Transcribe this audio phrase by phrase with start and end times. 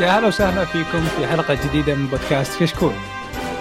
[0.00, 2.92] يا هلا وسهلا فيكم في حلقة جديدة من بودكاست كشكول.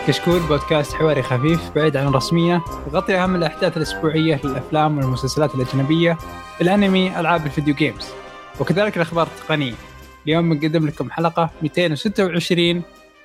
[0.07, 6.17] كشكول بودكاست حواري خفيف بعيد عن الرسمية يغطي أهم الأحداث الأسبوعية للأفلام والمسلسلات الأجنبية،
[6.61, 8.09] الأنمي، ألعاب ال video games،
[8.59, 9.73] وكذلك الأخبار التقنية.
[10.25, 12.81] اليوم بنقدم لكم حلقة 226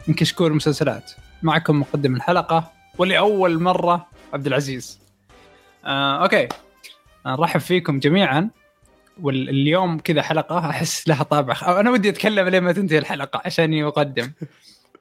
[0.08, 1.12] من كشكول المسلسلات.
[1.42, 5.00] معكم مقدم الحلقة ولأول مرة عبد العزيز.
[5.84, 6.48] آه، أوكي.
[7.26, 8.50] نرحب فيكم جميعا
[9.20, 11.54] واليوم كذا حلقة أحس لها طابع.
[11.54, 11.68] خ...
[11.68, 14.30] أنا ودي أتكلم لين ما تنتهي الحلقة عشان اقدم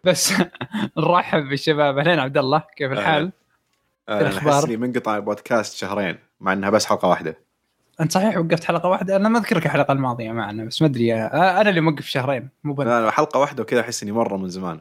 [0.04, 0.34] بس
[0.98, 1.98] نرحب بالشباب.
[1.98, 3.32] أهلين عبد الله كيف الحال؟
[4.10, 7.38] الأخبار؟ أحس اني منقطع البودكاست شهرين مع إنها بس حلقة واحدة.
[8.02, 11.14] أنت صحيح وقفت حلقة واحدة؟ أنا ما أذكرك الحلقة الماضية معنا بس ما أدري.
[11.14, 12.88] آه، أنا اللي موقف شهرين مو بنت.
[12.88, 14.80] لا حلقة واحدة وكذا أحس إني مرة من زمان.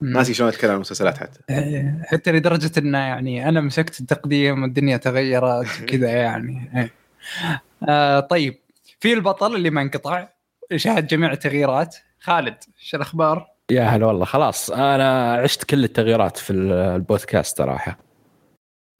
[0.00, 1.40] ناسي شلون أتكلم عن المسلسلات حتى.
[1.50, 6.70] آه، حتى لدرجة انه يعني أنا مسكت التقديم والدنيا تغيرت كذا يعني.
[7.88, 8.58] آه طيب.
[9.00, 10.28] في البطل اللي ما انقطع
[10.76, 11.96] شاهد جميع التغييرات.
[12.20, 14.24] خالد شو الأخبار؟ يا هلا والله.
[14.24, 17.98] خلاص أنا عشت كل التغييرات في البودكاست صراحة.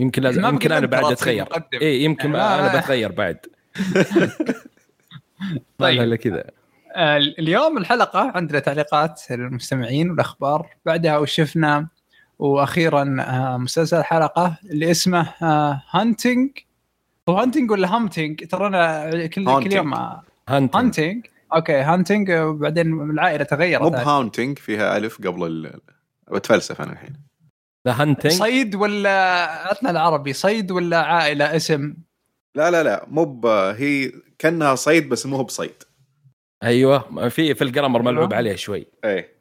[0.00, 1.46] يمكن لازم يمكن أنا بعد أتغير.
[1.82, 3.38] اي يمكن ما- أنا بتغير بعد.
[5.78, 6.14] طيب.
[6.14, 6.44] كذا.
[6.96, 10.68] آه، اليوم الحلقة عندنا تعليقات المستمعين والأخبار.
[10.86, 11.88] بعدها وش شفنا
[12.38, 15.32] وأخيرا آه، مسلسل الحلقة اللي اسمه
[15.90, 16.50] هانتنج
[17.28, 19.72] هو هانتنج ولا هامتنج ترى أنا كل كل.
[19.72, 19.94] يوم
[20.48, 23.82] هانتنج هانتنج أوكي هانتنج وبعدين العائلة تغيرت.
[23.82, 25.80] مو بهاونتنج فيها ألف قبل ال...
[26.32, 27.12] بتفلسف أنا الحين.
[27.88, 30.32] ذا هانتنج صيد ولا عطنا العربي.
[30.32, 31.94] صيد ولا عائلة؟ اسم.
[32.54, 33.46] لا لا لا مو ب...
[33.46, 35.82] هي كأنها صيد بس مو هو بصيد.
[36.62, 37.28] أيوه.
[37.28, 38.36] في في الجرامر ملعوب آه.
[38.36, 38.86] عليه شوي.
[39.04, 39.38] إيه.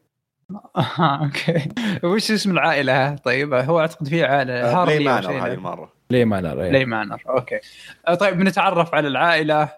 [1.00, 1.70] أوكي.
[2.04, 5.54] وش اسم العائلة؟ طيب هو أعتقد في عائلة لي هارلي مانر هذه له.
[5.54, 7.60] المرة؟ ليه ما نرى لي مانر أوكي.
[8.08, 9.74] آه، طيب بنتعرف على العائلة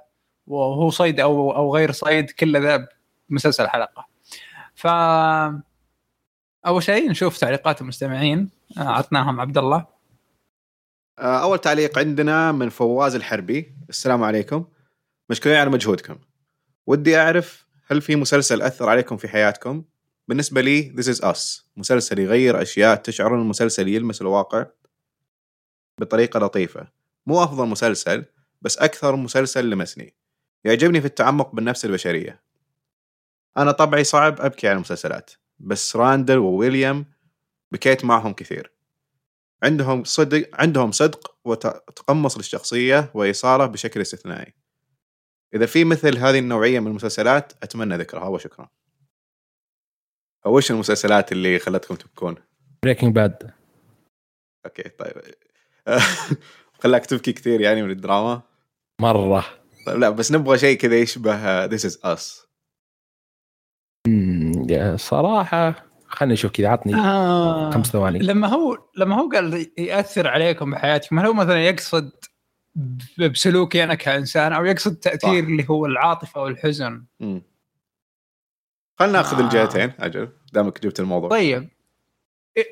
[0.48, 2.88] وهو صيد أو أو غير صيد كل ذا
[3.30, 4.08] بمسلسل الحلقة
[4.76, 4.88] ف
[6.66, 8.50] أول شيء نشوف تعليقات المستمعين.
[8.78, 9.86] آه، عطناهم عبد الله.
[11.20, 13.76] آه، أول تعليق عندنا من فواز الحربي.
[13.90, 14.66] السلام عليكم.
[15.30, 16.16] مشكورين على مجهودكم.
[16.88, 19.84] ودي أعرف هل في مسلسل أثر عليكم في حياتكم؟
[20.28, 21.64] بالنسبة لي This is Us.
[21.78, 24.66] مسلسل يغير أشياء تشعر إن المسلسل يلمس الواقع؟
[26.00, 26.88] بطريقة لطيفة.
[27.26, 28.26] مو أفضل مسلسل
[28.62, 30.14] بس أكثر مسلسل لمسني.
[30.64, 32.42] يعجبني في التعمق بالنفس البشرية.
[33.58, 37.06] أنا طبعي صعب أبكي على المسلسلات بس راندل وويليام
[37.72, 38.72] بكيت معهم كثير.
[39.64, 44.54] عندهم صدق عندهم صدق وتقمص للشخصية وإيصاله بشكل استثنائي.
[45.54, 48.70] إذا في مثل هذه النوعية من المسلسلات أتمنى ذكرها وشكرا.
[50.46, 52.36] وش المسلسلات اللي خلتكم تبكون؟
[52.84, 53.52] Breaking Bad
[54.66, 55.36] okay طيب.
[56.84, 58.42] خلاك تبكي كثير يعني من الدراما؟
[59.02, 59.46] مرة.
[59.86, 62.48] طيب لا بس نبغى شيء كذا يشبه This Is Us
[64.08, 67.72] أمم، يا صراحة خليني أشوف كذا عطني آه.
[67.72, 68.20] خمس ثواني.
[68.20, 72.12] لما هو لما هو قال يأثر عليكم بحياتكم هل هو مثلا يقصد
[73.18, 75.48] بسلوكي أنا كإنسان أو يقصد تأثير صح.
[75.48, 77.06] اللي هو العاطفة والحزن
[79.00, 79.46] خلينا ناخذ آه.
[79.46, 81.30] الجهتين أجل دامك جبت الموضوع.
[81.30, 81.70] طيب.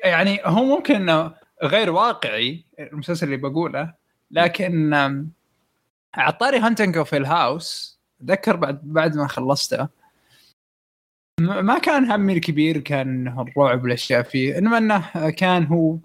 [0.04, 3.94] يعني هو ممكن إنه غير واقعي المسلسل اللي بقوله
[4.30, 4.94] لكن
[6.14, 9.88] عطاري هانتنج في الهاوس أتذكر بعد بعد ما خلصته
[11.40, 15.98] ما كان همي الكبير كان الرعب والأشياء فيه إنما إنه كان هو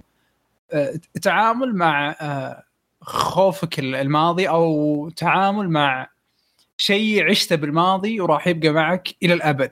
[0.71, 2.63] آه، تعامل مع آه،
[3.01, 6.07] خوفك الماضي أو تعامل مع
[6.77, 9.71] شيء عشته بالماضي وراح يبقى معك إلى الأبد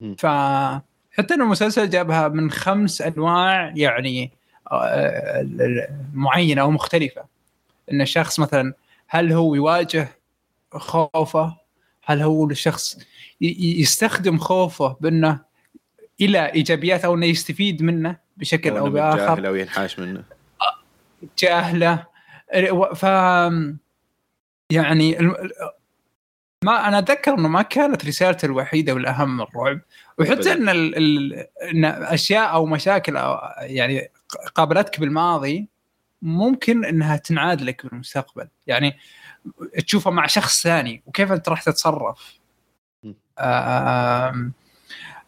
[0.00, 0.14] مم.
[0.18, 4.32] فحتى إنه المسلسل جابها من خمس أنواع يعني
[6.12, 7.24] معينة أو مختلفة.
[7.92, 8.74] إن الشخص مثلا
[9.06, 10.08] هل هو يواجه
[10.72, 11.56] خوفه؟
[12.04, 12.98] هل هو الشخص
[13.60, 15.40] يستخدم خوفه بأنه
[16.20, 20.24] إلى ايجابيات أو إنه يستفيد منه بشكل أو بآخر؟ متجاهل أو ينحاش منه.
[21.38, 22.06] جاهلة.
[22.94, 23.02] ف
[24.70, 25.18] يعني
[26.64, 29.80] ما أنا أتذكر إنه ما كانت رسالته الوحيدة والأهم الرعب.
[30.18, 30.52] وحتى.
[30.52, 30.96] إن ال...
[30.96, 31.46] ال...
[31.62, 34.10] إن أشياء أو مشاكل أو يعني
[34.54, 35.68] قابلتك بالماضي
[36.22, 38.48] ممكن إنها تنعاد لك بالمستقبل.
[38.66, 38.96] يعني
[39.86, 42.38] تشوفها مع شخص ثاني وكيف أنت راح تتصرف.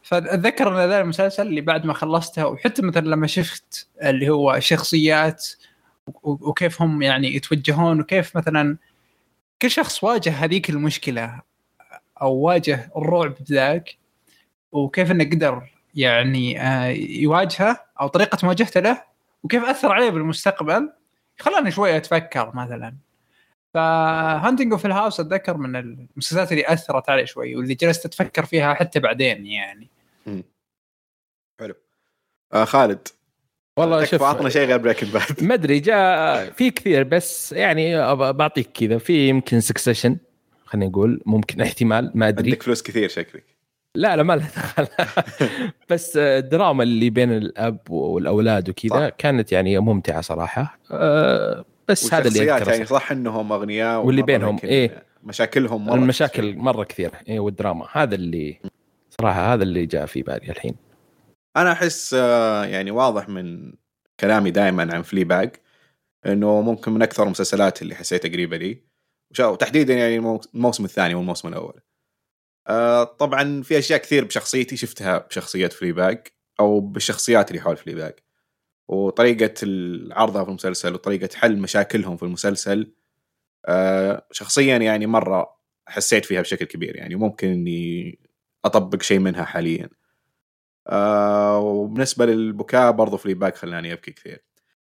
[0.03, 5.49] فأتذكر أن ذا المسلسل اللي بعد ما خلصته وحتى مثلا لما شفت اللي هو شخصيات
[6.23, 8.77] و- وكيف هم يعني يتوجهون وكيف مثلا
[9.63, 11.41] كل شخص واجه هذيك المشكلة
[12.23, 13.97] أو واجه الرعب ذاك
[14.73, 19.03] وكيف إنه قدر يعني آه، يواجهه أو طريقة مواجهته له
[19.43, 20.93] وكيف أثر عليه بالمستقبل.
[21.39, 22.97] خلاني شوي أتفكر مثلا.
[23.75, 28.45] ف Haunting of ال House أتذكر من المسلسلات اللي أثرت علي شوي واللي جلست أتفكر
[28.45, 29.89] فيها حتى بعدين يعني.
[31.61, 31.75] حلو.
[32.53, 33.09] آه خالد.
[33.79, 38.71] والله شوف عطنا شيء غير Breaking Bad ما أدري جاء في كثير بس يعني بعطيك
[38.73, 38.99] كذا.
[38.99, 40.17] في يمكن Succession
[40.65, 42.51] خلينا نقول ممكن احتمال ما أدري.
[42.51, 43.54] عندك فلوس كثير شكلك.
[43.95, 44.87] لا لا ما لها دخل
[45.91, 49.09] بس الدراما اللي بين الأب والأولاد وكذا.
[49.09, 55.03] كانت يعني ممتعة صراحة أه، بس هذا اللي يعني صح إنهم أغنياء واللي بينهم، إيه.
[55.25, 56.57] مشاكلهم مرة المشاكل كثير.
[56.63, 58.61] مرة كثيرة إيه والدراما هذا اللي
[59.21, 60.75] صراحة هذا اللي جاء في بالي الحين
[61.57, 63.73] أنا أحس آه، يعني واضح من
[64.21, 65.51] كلامي دائما عن Fleabag
[66.27, 68.79] إنه ممكن من أكثر المسلسلات اللي حسيتها قريبة لي
[69.41, 71.81] وتحديدا يعني المو- الموسم الثاني والموسم الأول.
[72.69, 76.27] آه، طبعا في أشياء كثير بشخصيتي شفتها بشخصيه Fleabag
[76.61, 78.15] أو بالشخصيات اللي حول Fleabag.
[78.89, 79.55] وطريقة
[80.13, 82.95] عرضها في المسلسل وطريقة حل مشاكلهم في المسلسل
[83.67, 85.59] آه، شخصيا يعني مرة
[85.89, 88.19] حسيت فيها بشكل كبير يعني ممكن إني
[88.65, 89.89] أطبق شيء منها حاليا.
[90.89, 94.45] آه وبالنسبة للبكاء برضو Fleabag خلاني أبكي كثير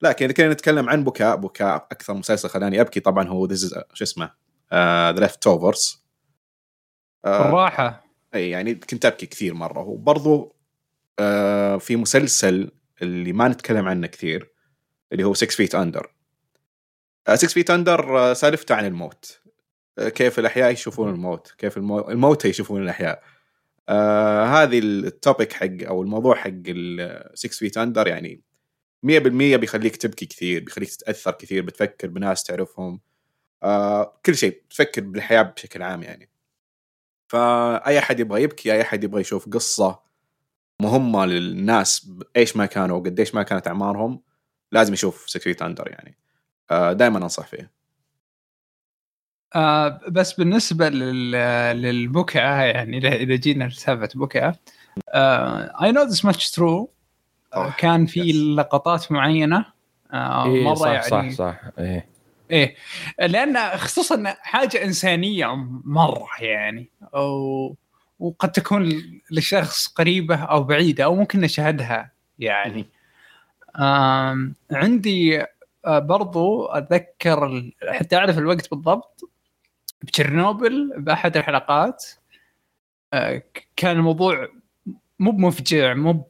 [0.01, 4.04] لكن إذا كنا نتكلم عن بكاء بكاء أكثر مسلسل خلاني أبكي طبعا هو هذا شو
[4.04, 4.31] اسمه
[4.73, 6.03] The Leftovers
[7.25, 8.06] الراحه
[8.36, 9.80] إي يعني كنت أبكي كثير مرة.
[9.80, 10.56] وبرضو
[11.19, 12.71] آه في مسلسل
[13.01, 14.51] اللي ما نتكلم عنه كثير
[15.12, 16.11] اللي هو 6 Feet Under
[17.36, 19.42] 6 Feet Under سالفته عن الموت.
[20.00, 22.00] آه كيف الأحياء يشوفون الموت كيف المو...
[22.10, 23.24] الموتى يشوفون الأحياء.
[23.89, 28.42] آه هذه ال topic حق أو الموضوع حق ال 6 Feet Under يعني
[29.06, 29.10] 100%
[29.56, 33.01] بيخليك تبكي كثير بيخليك تتأثر كثير بتفكر بناس تعرفهم.
[33.63, 36.30] آه كل شيء تفكر بالحياة بشكل عام يعني.
[37.29, 39.99] فأي أحد يبغى يبكي أي أحد يبغى يشوف قصة
[40.81, 44.21] مهمة للناس إيش ما كانوا وقديش ما كانت أعمارهم
[44.71, 46.17] لازم يشوف 6 Feet Under يعني
[46.71, 47.71] آه دائما أنصح فيه
[49.55, 51.31] آه بس بالنسبة لل...
[51.81, 54.55] للبكعه يعني إذا جينا لسالفة بكعه
[55.83, 56.91] I Know This Much True
[57.77, 58.31] كان في.
[58.31, 59.65] لقطات معينة
[60.13, 62.19] آه إيه مرة صح يعني صح صح إيه.
[62.51, 62.75] إيه.
[63.19, 67.75] لأن خصوصا حاجة إنسانية مرة يعني أو
[68.19, 69.01] وقد تكون
[69.31, 72.85] لشخص قريبة أو بعيدة أو ممكن نشاهدها يعني.
[74.71, 75.43] عندي
[75.85, 79.29] آه، برضو أتذكر حتى أعرف الوقت بالضبط.
[80.01, 82.05] بتشيرنوبل بأحد الحلقات
[83.13, 83.43] آه،
[83.75, 84.47] كان الموضوع
[85.19, 86.27] مو بمفجع مو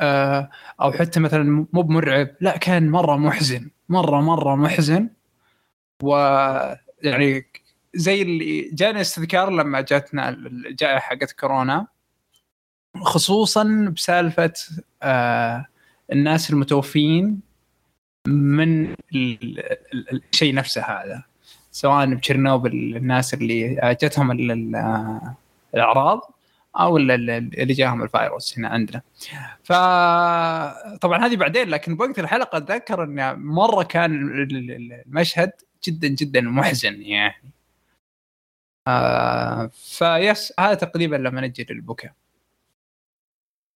[0.00, 0.50] آه،
[0.80, 5.10] أو حتى مثلا مو بمرعب لا كان مرة محزن مرة مرة محزن.
[6.02, 7.46] ويعني
[7.94, 11.86] زي اللي جاني استذكار لما جاتنا الجائحه حقت كورونا.
[13.02, 14.52] خصوصا بسالفة
[15.02, 15.66] آه
[16.12, 17.40] الناس المتوفين
[18.26, 19.58] من ال- ال-
[20.12, 21.22] ال- الشيء نفسه هذا.
[21.70, 25.20] سواء بتشيرنوبل الناس اللي جتهم ال- ال-
[25.74, 26.34] الأعراض
[26.80, 29.02] أو ال- ال- اللي جاهم الفيروس هنا عندنا.
[29.64, 34.12] فطبعا هذه بعدين لكن بوقت الحلقة أتذكر انه مرة كان
[34.42, 35.50] ال- ال- المشهد
[35.84, 37.50] جدا جدا محزن يعني.
[38.86, 42.14] آه بس هذا تقريبا لما نجي للبكاء.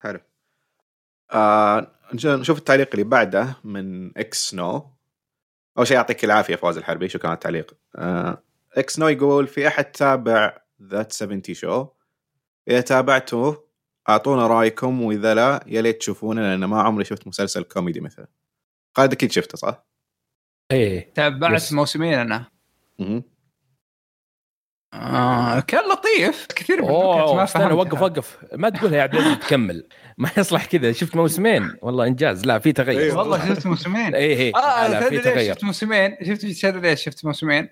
[0.01, 0.21] حلو.
[1.33, 4.91] آه نشوف التعليق اللي بعده من إكس نو.
[5.79, 7.77] أول شيء يعطيك العافية فواز الحربي شكرا على التعليق.
[7.97, 8.43] آه
[8.77, 11.87] إكس نو يقول في أحد تابع That 70 Show؟
[12.69, 13.65] إذا تابعته
[14.09, 18.27] أعطونا رأيكم وإذا لا يا ليت تشوفونه لأن ما عمري شفت مسلسل كوميدي مثله.
[18.97, 19.85] خالد أكيد شفته صح؟
[20.73, 21.12] إيه.
[21.14, 21.73] تابعت يس.
[21.73, 22.45] موسمين أنا.
[22.99, 23.23] مهم.
[24.95, 26.47] آه كان لطيف.
[26.47, 27.73] كثير من ما استنى.
[27.73, 28.38] وقف وقف.
[28.52, 29.88] ما تقولها يا عبد العزيز تكمل.
[30.19, 30.93] ما يصلح كذا.
[30.93, 32.47] شفت موسمين؟ والله إنجاز.
[32.47, 33.00] لا في تغير.
[33.00, 33.19] أيوه.
[33.19, 34.14] والله شفت موسمين.
[34.14, 34.52] إيه إيه.
[34.57, 35.55] آه لا, لا في تغير.
[35.55, 37.69] شفت موسمين؟ شفت ليش شفت موسمين؟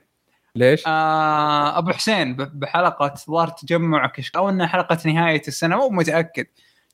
[0.57, 5.89] ليش؟ آه أبو حسين ب- بحلقة ظهر تجمع كش أو انها حلقة نهاية السنة مو
[5.89, 6.47] متأكد.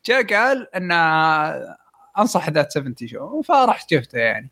[0.06, 0.92] جاء قال إن
[2.18, 4.50] أنصح ذات 70 شو فرحت شفته يعني.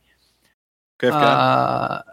[1.04, 2.04] كيف كان؟ آه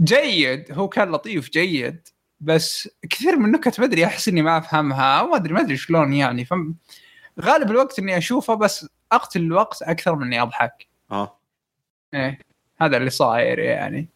[0.00, 0.72] جيد.
[0.72, 2.08] هو كان لطيف جيد.
[2.40, 6.12] بس كثير من النكت ما أدري أحس إني ما أفهمها ما أدري ما أدري شلون
[6.12, 6.44] يعني.
[6.44, 6.74] فم
[7.40, 10.86] غالب الوقت إني أشوفه بس أقتل الوقت أكثر من إني أضحك.
[11.10, 11.36] آه.
[12.14, 12.38] إيه
[12.80, 14.08] هذا اللي صاير يعني.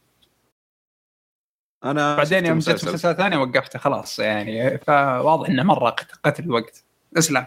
[1.84, 2.68] أنا بعدين يوم جت.
[2.84, 4.78] مسلسل ثاني وقفته خلاص يعني.
[4.78, 6.84] فواضح إنه مرة قت- قتل الوقت.
[7.18, 7.46] اسلم.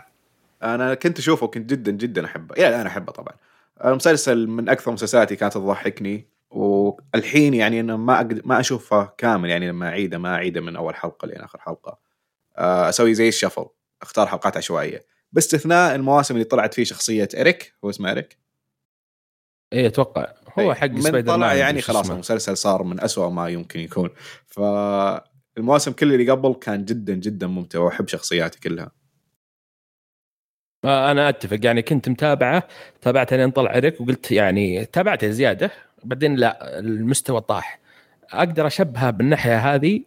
[0.64, 2.56] أنا كنت أشوفه كنت جدا جدا أحبه.
[2.56, 3.34] إلى الآن أحبه طبعا.
[3.86, 6.26] المسلسل من أكثر مسلسلاتي كانت تضحكني.
[6.50, 10.96] والحين يعني أنا ما أقدر ما أشوفه كامل يعني لما أعيده ما أعيده من أول
[10.96, 12.00] حلقة لين آخر حلقة.
[12.58, 13.66] آه، أسوي زي الشفل
[14.02, 15.06] أختار حلقات عشوائية.
[15.32, 18.38] باستثناء المواسم اللي طلعت فيه شخصية إريك هو اسمه إريك؟
[19.74, 20.34] إيه أتوقع.
[20.60, 20.78] هو إيه.
[20.78, 22.10] حق من سبايدر طلع يعني خلاص.
[22.10, 24.10] المسلسل صار من أسوأ ما يمكن يكون.
[24.46, 28.92] فالمواسم كل اللي قبل كان جدا جدا ممتع وأحب شخصياته كلها.
[30.86, 31.60] آه، أنا أتفق.
[31.64, 32.68] يعني كنت متابعه
[33.02, 35.72] تابعته لين طلع إيريك وقلت يعني تابعته زيادة.
[36.04, 37.80] بعدين لا المستوى طاح.
[38.32, 40.02] أقدر أشبهها بالناحية هذه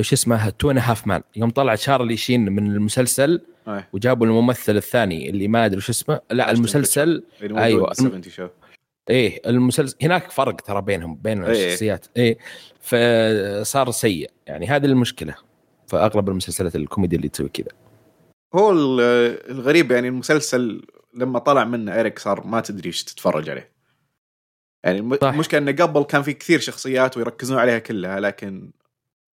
[0.00, 3.88] شو اسمه Two Half Men يوم طلع شارلي شين من المسلسل أيه.
[3.92, 6.20] وجابوا الممثل الثاني اللي ما أدري شو اسمه.
[6.30, 7.80] لا المسلسل اللي موجود أيوة.
[7.80, 7.92] أيوة.
[7.92, 8.48] 70 Show
[9.10, 11.66] إيه المسلسل هناك فرق ترى بينهم بين إيه.
[11.66, 12.06] الشخصيات.
[12.16, 12.38] إيه.
[12.80, 14.30] فصار سيء.
[14.46, 15.34] يعني هذه المشكلة
[15.86, 17.68] فاغلب المسلسلات الكوميدي اللي تسوي كذا.
[18.54, 20.82] هو ال- الغريب يعني المسلسل
[21.14, 23.77] لما طلع منه إيريك صار ما تدري إيش تتفرج عليه.
[24.84, 24.98] يعني.
[25.22, 28.70] المشكلة انه قبل كان في كثير شخصيات ويركزون عليها كلها لكن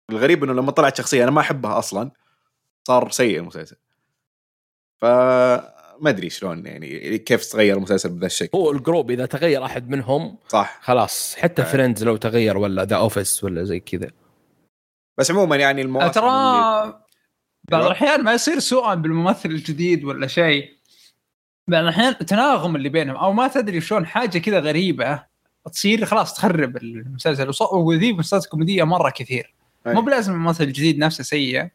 [0.09, 2.11] الغريب إنه لما طلعت شخصية أنا ما أحبها أصلا
[2.87, 3.75] صار سيء المسلسل
[5.01, 9.89] فما أدري شلون يعني كيف تغير المسلسل بهذا الشكل هو ال group إذا تغير أحد
[9.89, 11.65] منهم صح خلاص حتى آه.
[11.65, 14.11] Friends لو تغير ولا The Office ولا زي كذا
[15.17, 17.01] بس عموما يعني المواسم اللي- ترى
[17.63, 17.87] بعض أيوة.
[17.87, 20.69] الأحيان ما يصير سوءا بالممثل الجديد ولا شيء
[21.67, 25.30] بعض الأحيان التناغم اللي بينهم أو ما تدري شلون حاجة كذا غريبة
[25.71, 29.53] تصير خلاص تخرب المسلسل وذي مسلسلات كوميدية مرة كثير
[29.87, 29.93] أي.
[29.93, 31.67] مو بلازم الممثل الجديد نفسه سيء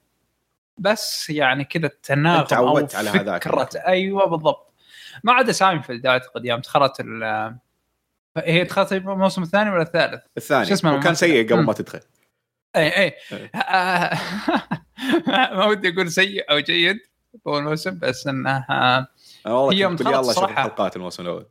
[0.79, 3.45] بس يعني كذا التناغم تعودت على هذاك.
[3.45, 4.73] فكرة أيوه بالضبط
[5.25, 7.57] ما عدا ساينفيلد أعتقد يوم دخلت ال
[8.37, 11.63] هي دخلت الموسم الثاني ولا الثالث؟ الثاني شو اسمه وكان؟ سيء قبل.
[11.63, 12.01] ما تدخل
[12.77, 13.15] أي أي
[15.57, 16.99] ما ودي أقول سيء أو جيد
[17.47, 19.07] اول موسم بس إنه آه،
[19.47, 20.53] والله هي أشوف صراحة.
[20.53, 21.47] الحلقات الموسم الأول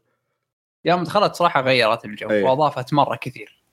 [0.85, 2.43] يوم دخلت صراحة غيرت الجو أي.
[2.43, 3.63] وأضافت مرة كثير.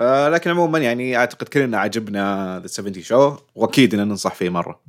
[0.00, 4.80] آه لكن عموما يعني أعتقد كلنا عجبنا ذا 70 شو وأكيد ان ننصح فيه مرة.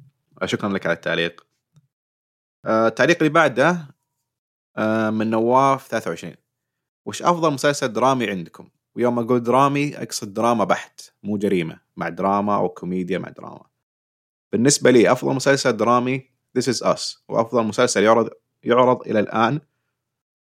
[0.42, 1.48] آه شكرا لك على التعليق.
[2.66, 3.88] آه التعليق اللي بعده
[4.78, 6.34] آه من نواف 23
[7.06, 12.56] وش أفضل مسلسل درامي عندكم؟ ويوم أقول درامي أقصد دراما بحت مو جريمة مع دراما
[12.56, 13.66] أو كوميديا مع دراما.
[14.52, 17.18] بالنسبة لي أفضل مسلسل درامي This is Us.
[17.28, 18.30] وأفضل مسلسل يعرض
[18.64, 19.62] يعرض إلى الآن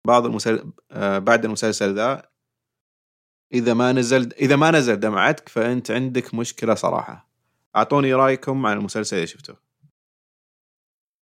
[0.07, 2.23] بعض المسلسل آه بعد المسلسل ذا
[3.53, 7.29] إذا ما نزل إذا ما نزل دمعتك فأنت عندك مشكلة صراحة
[7.77, 9.55] أعطوني رأيكم عن المسلسل اللي شفته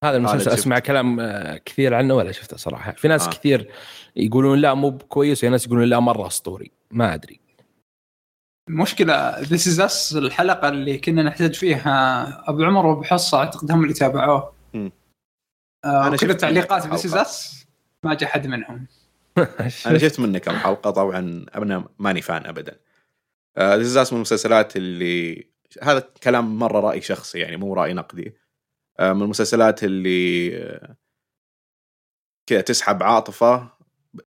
[0.05, 0.59] هذا المسلسل شفت.
[0.59, 3.31] أسمع كلام آه، كثير عنه ولا شفته صراحة في ناس آه.
[3.31, 3.71] كثير
[4.17, 7.41] يقولون لا مو كويس وفي ناس يقولون لا مرة أسطوري ما أدري
[8.69, 13.83] المشكلة This Is Us الحلقة اللي كنا نحتاج فيها أبو عمر وأبو حصة أعتقد هم
[13.83, 14.55] اللي تابعوه.
[15.85, 17.31] آه كل شفت التعليقات منك This Is الحلقة.
[17.31, 17.64] Us
[18.05, 18.87] ما جاء حد منهم.
[19.87, 22.81] أنا شفت منك كم حلقة طبعا أنا ماني fan ابدا.
[23.57, 25.47] آه is Us من المسلسلات اللي
[25.83, 28.35] هذا كلام مرة رأي شخصي يعني مو رأي نقدي.
[28.99, 30.97] آه من المسلسلات اللي آه،
[32.47, 33.71] كذا تسحب عاطفة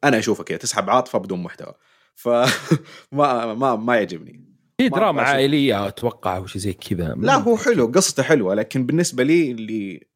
[0.03, 1.73] أنا أشوفها كذا تسحب عاطفة بدون محتوى.
[2.15, 2.29] ف
[3.11, 4.45] ما ما ما يعجبني.
[4.77, 5.21] في ما دراما.
[5.21, 7.15] عائلية أتوقع أو شيء زي كذا.
[7.17, 10.07] لا هو حلو قصته حلوة لكن بالنسبة لي اللي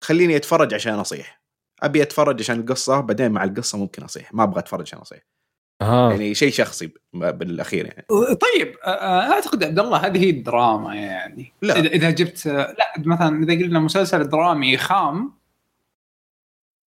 [0.00, 1.39] خليني أتفرج عشان أصيح.
[1.82, 5.20] أبي أتفرج عشان القصة بعدين مع القصة ممكن أصيح ما أبغى أتفرج عشان أصيح
[5.82, 6.10] آه.
[6.10, 11.52] يعني شيء شخصي بالأخير يعني طيب آه، آه، أعتقد عبد الله هذه هي الدراما يعني
[11.62, 11.78] لا.
[11.78, 15.32] اذا إذا جبت آه، لا مثلا إذا قلنا مسلسل درامي خام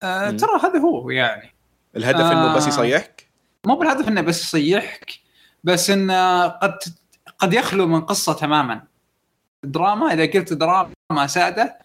[0.03, 0.29] آه.
[0.29, 1.53] ترى هذا هو يعني
[1.95, 2.67] الهدف إنه بس آه.
[2.67, 3.27] يصيحك
[3.65, 5.19] مو بالهدف إنه بس يصيحك
[5.63, 6.79] بس إنه قد
[7.39, 8.83] قد يخلو من قصة تماما
[9.63, 11.82] الدراما إذا قلت دراما سادة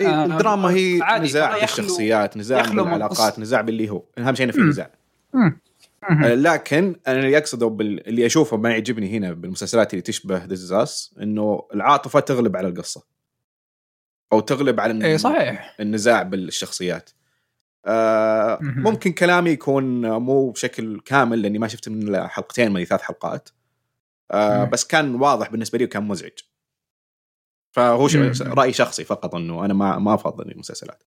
[0.00, 3.38] إيه آه، الدراما هي نزاع بالشخصيات نزاع بالعلاقات.
[3.38, 4.60] نزاع باللي هو اهم شيء انه في.
[4.60, 4.90] نزاع.
[6.10, 8.08] آه، لكن أنا اللي أقصده بال...
[8.08, 13.02] اللي أشوفه ما يعجبني هنا بالمسلسلات اللي تشبه This Us إنه العاطفة تغلب على القصة
[14.32, 17.10] أو تغلب على اي صحيح النزاع بالشخصيات
[17.86, 18.58] آه.
[18.62, 23.48] ممكن كلامي يكون مو بشكل كامل لأني ما شفت من حلقتين من ثلاث حلقات
[24.30, 24.64] آه.
[24.64, 26.38] بس كان واضح بالنسبة لي وكان مزعج
[27.72, 28.08] فهو.
[28.42, 31.02] رأي شخصي فقط إنه أنا ما ما أفضل المسلسلات.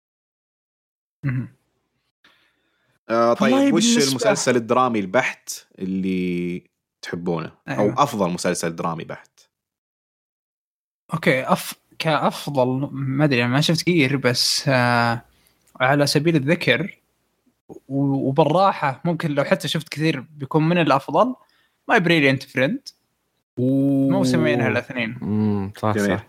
[3.09, 5.49] آه طيب وش المسلسل الدرامي البحت
[5.79, 6.63] اللي
[7.01, 8.03] تحبونه أو أيوة.
[8.03, 9.39] أفضل مسلسل درامي بحت
[11.13, 11.73] OK أف...
[11.99, 15.21] كأفضل ما أدري ما شفت كثير بس آه
[15.79, 16.97] على سبيل الذكر
[17.69, 21.35] و- وبالراحة ممكن لو حتى شفت كثير بيكون من الأفضل
[21.87, 22.79] My Brilliant Friend
[24.11, 26.17] موسمين هالاثنين امم صح جميل.
[26.17, 26.25] صح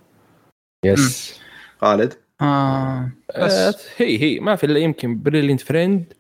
[0.85, 1.41] yes.
[1.81, 3.53] خالد؟ آه بس.
[3.53, 4.41] آه هي هي.
[4.41, 6.13] ما في إلا يمكن Brilliant Friend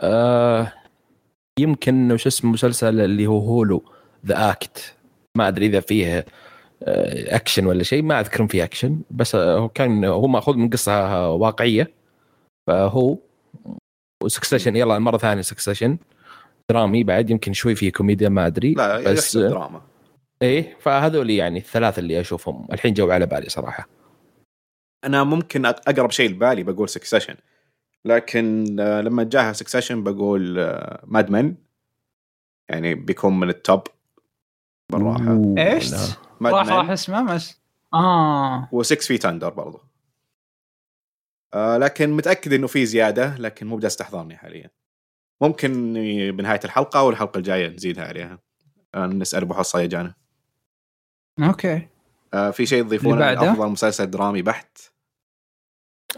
[0.00, 0.72] آه
[1.60, 3.84] يمكن وش اسمه مسلسل اللي هو Hulu
[4.26, 4.94] The Act
[5.36, 6.26] ما أدري إذا فيه
[6.82, 8.02] آه اكشن ولا شيء.
[8.02, 11.90] ما أذكر فيه اكشن بس آه هو كان هو مأخوذ من قصة واقعية.
[12.68, 13.16] فهو
[14.22, 15.98] و Succession يلا مرة ثانية Succession
[16.70, 18.74] درامي بعد يمكن شوي فيه كوميديا ما أدري.
[18.74, 19.82] لا بس دراما
[20.42, 23.88] إيه فهذول يعني الثلاثة اللي أشوفهم الحين جو على بالي صراحة.
[25.04, 27.34] أنا ممكن أقرب شيء لبالي بقول Succession
[28.04, 30.54] لكن آه، لما جاها Succession بقول
[31.04, 31.54] Mad Men
[32.68, 33.82] يعني بيكون من ال top
[34.92, 35.54] بالراحة.
[35.58, 35.94] إيش؟
[36.40, 37.60] ماد راح راح اسمه بس.
[37.94, 38.68] آه.
[38.72, 39.80] و 6 Feet Under برضو.
[41.54, 44.70] آه لكن متأكد إنه في زيادة لكن مو بجالس تحضرني حاليا.
[45.40, 45.92] ممكن
[46.36, 48.38] بنهاية الحلقة أو الحلقة الجاية نزيدها عليها.
[48.94, 50.14] آه نسأل أبو حصة يجانا.
[51.42, 51.88] okay.
[52.34, 54.78] آه في شيء تضيفونه؟ افضل مسلسل درامي بحت؟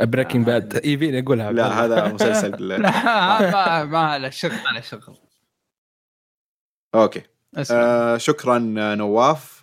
[0.00, 2.78] Breaking Bad يبيني اقولها لا هذا مسلسل لا.
[2.78, 5.18] ما ما له شغل ما له شغل.
[6.94, 7.22] okay.
[7.72, 8.58] آه شكرا
[8.94, 9.58] نواف.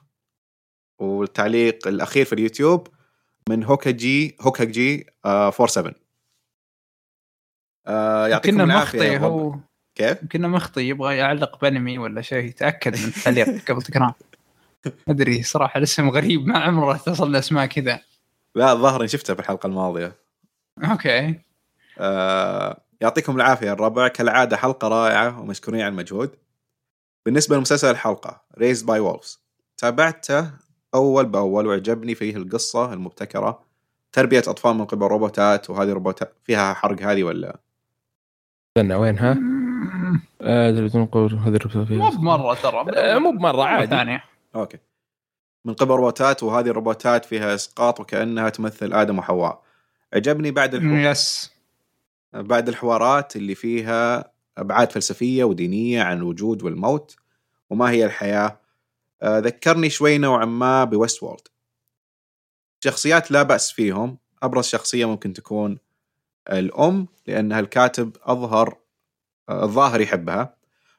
[1.01, 2.87] والتعليق الأخير في اليوتيوب
[3.49, 5.93] من هوكاجي هوكاجي آه 47
[7.87, 9.17] آه يعطيكم كنا العافية.
[9.17, 9.55] هو
[9.95, 14.15] كيف؟ كنا مخطي يبغى يعلق بأنمي ولا شيء تأكد من التعليق قبل تقراه
[15.09, 17.99] ادري صراحة الاسم غريب ما عمره اتصل لاسماء كذا.
[18.55, 20.15] لا الظاهر شفتها في الحلقة الماضية.
[20.83, 21.39] okay.
[21.99, 24.07] آه يعطيكم العافية يا الربع.
[24.07, 26.35] كالعادة حلقة رائعة ومشكورين على المجهود.
[27.25, 29.39] بالنسبة لمسلسل الحلقة Raised by Wolves
[29.77, 30.51] تابعته
[30.95, 33.65] أول بأول وعجبني فيه القصة المبتكرة.
[34.11, 37.59] تربية أطفال من قبل روبوتات وهذه روبوتات فيها حرق هذه ولا؟
[38.77, 39.37] استنى وينها؟
[40.41, 40.69] آه،
[41.75, 41.93] هذه.
[41.93, 43.87] مو بمرة ترى آه، مو بمرة عادي.
[43.87, 44.23] ثانية.
[44.55, 44.77] okay.
[45.65, 49.63] من قبل روبوتات وهذه الروبوتات فيها إسقاط وكأنها تمثل آدم وحواء.
[50.13, 51.51] عجبني بعد الحوار يس.
[52.33, 57.15] بعد الحوارات اللي فيها أبعاد فلسفية ودينية عن الوجود والموت
[57.69, 58.59] وما هي الحياة.
[59.21, 61.47] آه، ذكرني شوي نوعا ما ب Westworld
[62.83, 64.17] شخصيات لا بأس فيهم.
[64.43, 65.77] أبرز شخصية ممكن تكون
[66.51, 68.77] الأم لأنها الكاتب أظهر
[69.49, 70.55] آه، الظاهر يحبها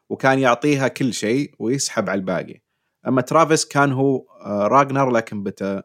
[0.09, 2.65] وكان يعطيها كل شيء ويسحب على الباقي.
[3.09, 5.85] أما ترافيس كان هو آه، راجنر لكن بت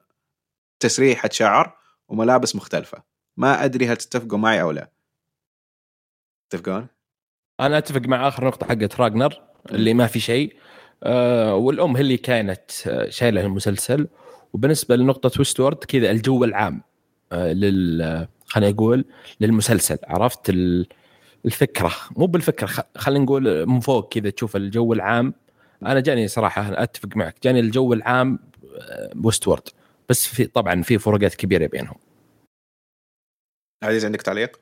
[0.80, 3.04] تسريحه شعر وملابس مختلفة.
[3.38, 4.92] ما أدري هل تتفقوا معي أو لا.
[6.50, 6.88] تتفقون؟
[7.60, 10.56] أنا أتفق مع آخر نقطة حقت راجنر اللي ما في شيء.
[11.04, 14.08] آه والأم هي اللي كانت آه، شايلة المسلسل.
[14.54, 16.82] وبالنسبة لنقطة ويستورد كذا الجو العام
[17.32, 19.06] آه لل خلينا نقول
[19.42, 20.88] للمسلسل عرفت؟ ال-
[21.46, 21.92] الفكرة.
[22.18, 25.34] مو بالفكرة خلينا نقول من فوق كذا تشوف الجو العام.
[25.86, 28.40] أنا جاني صراحة أنا أتفق معك جاني الجو العام
[28.82, 29.70] آه، Westworld
[30.10, 31.96] بس في طبعا في فروقات كبيرة بينهم.
[33.84, 34.62] عزيز عندك تعليق؟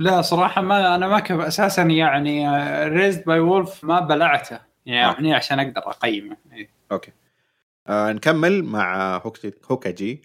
[0.00, 2.48] لا صراحة ما أنا ما كيف أساسا يعني
[2.88, 4.60] Raised by Wolves ما بلعته.
[4.86, 6.36] يعني عشان أقدر أقيمه.
[6.52, 6.70] إيه.
[6.92, 7.12] okay.
[7.86, 10.22] آه نكمل مع هوك- هوكاجي.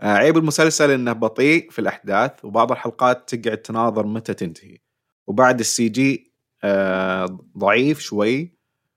[0.00, 4.78] آه عيب المسلسل إنه بطيء في الأحداث وبعض الحلقات تقعد تناظر متى تنتهي.
[5.26, 6.32] وبعد ال CG
[6.64, 8.53] آه ضعيف شوي.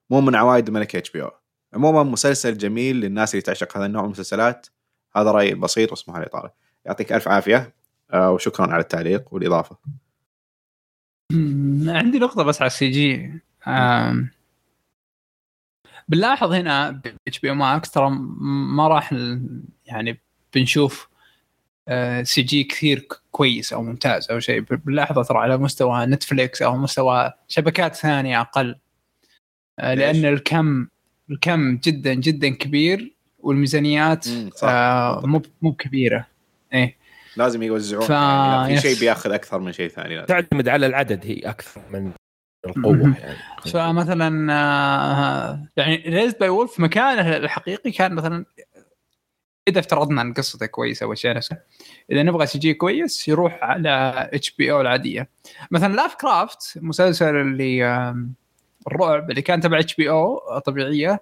[0.09, 1.31] مو من عوائد ملك HBO
[1.73, 4.67] عموما مسلسل جميل للناس اللي تعشق هذا النوع من المسلسلات.
[5.15, 6.53] هذا رأيي البسيط واسمح لي طالع
[6.85, 7.75] يعطيك ألف عافية
[8.13, 9.77] آه وشكرا على التعليق والإضافة.
[11.87, 13.31] عندي نقطة بس على ال CG.
[16.07, 19.15] بنلاحظ هنا HBO Max ترى ما راح
[19.85, 20.21] يعني
[20.55, 21.07] بنشوف
[21.87, 24.59] آه، CG كثير كويس أو ممتاز أو شيء.
[24.59, 28.79] بنلاحظه ترى على مستوى Netflix أو مستوى شبكات ثانية أقل.
[29.79, 30.87] لأن ليش؟ الكم
[31.29, 34.27] الكم جدا جدا كبير والميزانيات.
[34.63, 36.27] آه، مو مو كبيرة
[36.73, 36.97] إيه
[37.37, 38.81] لازم يوزعون ف- يعني في.
[38.81, 40.25] شيء بياخذ أكثر من شيء ثاني لازم.
[40.27, 42.11] تعتمد على العدد هي أكثر من
[42.67, 43.15] القوة.
[43.19, 43.35] يعني
[43.71, 48.45] فمثلا آه، يعني Raised by Wolves مكانه الحقيقي كان مثلا
[49.67, 51.63] إذا افترضنا إن قصته كويسة والاشياء نفسها
[52.11, 55.29] إذا نبغى CG كويس يروح على HBO العادية
[55.71, 58.33] مثلا لاف كرافت المسلسل اللي آم،
[58.87, 61.21] الرعب اللي كان تبع HBO طبيعية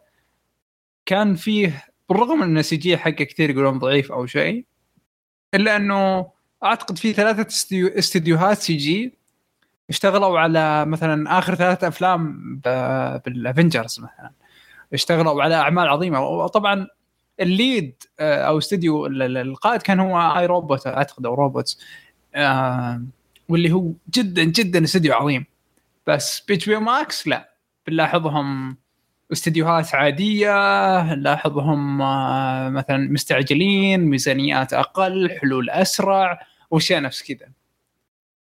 [1.05, 4.65] كان فيه بالرغم إن ال CG حقه كثير يقولون ضعيف أو شيء
[5.53, 6.27] إلا إنه
[6.63, 9.13] أعتقد في ثلاثة استديو استديوهات CG
[9.89, 12.55] اشتغلوا على مثلا آخر ثلاث أفلام
[13.25, 14.31] بال Avengers مثلا
[14.93, 16.19] اشتغلوا على أعمال عظيمة.
[16.21, 16.87] وطبعا
[17.39, 18.57] ال lead آه، أو
[19.21, 21.79] ال- القائد كان هو I Robot أعتقد أو Robots
[22.35, 23.01] آه،
[23.49, 25.45] واللي هو جدا جدا استوديو عظيم.
[26.07, 27.54] بس HBO Max لا.
[27.87, 28.77] بنلاحظهم
[29.31, 30.53] استديوهات عادية
[31.13, 37.51] نلاحظهم آه، مثلا مستعجلين ميزانيات أقل حلول أسرع وأشياء نفس كذا.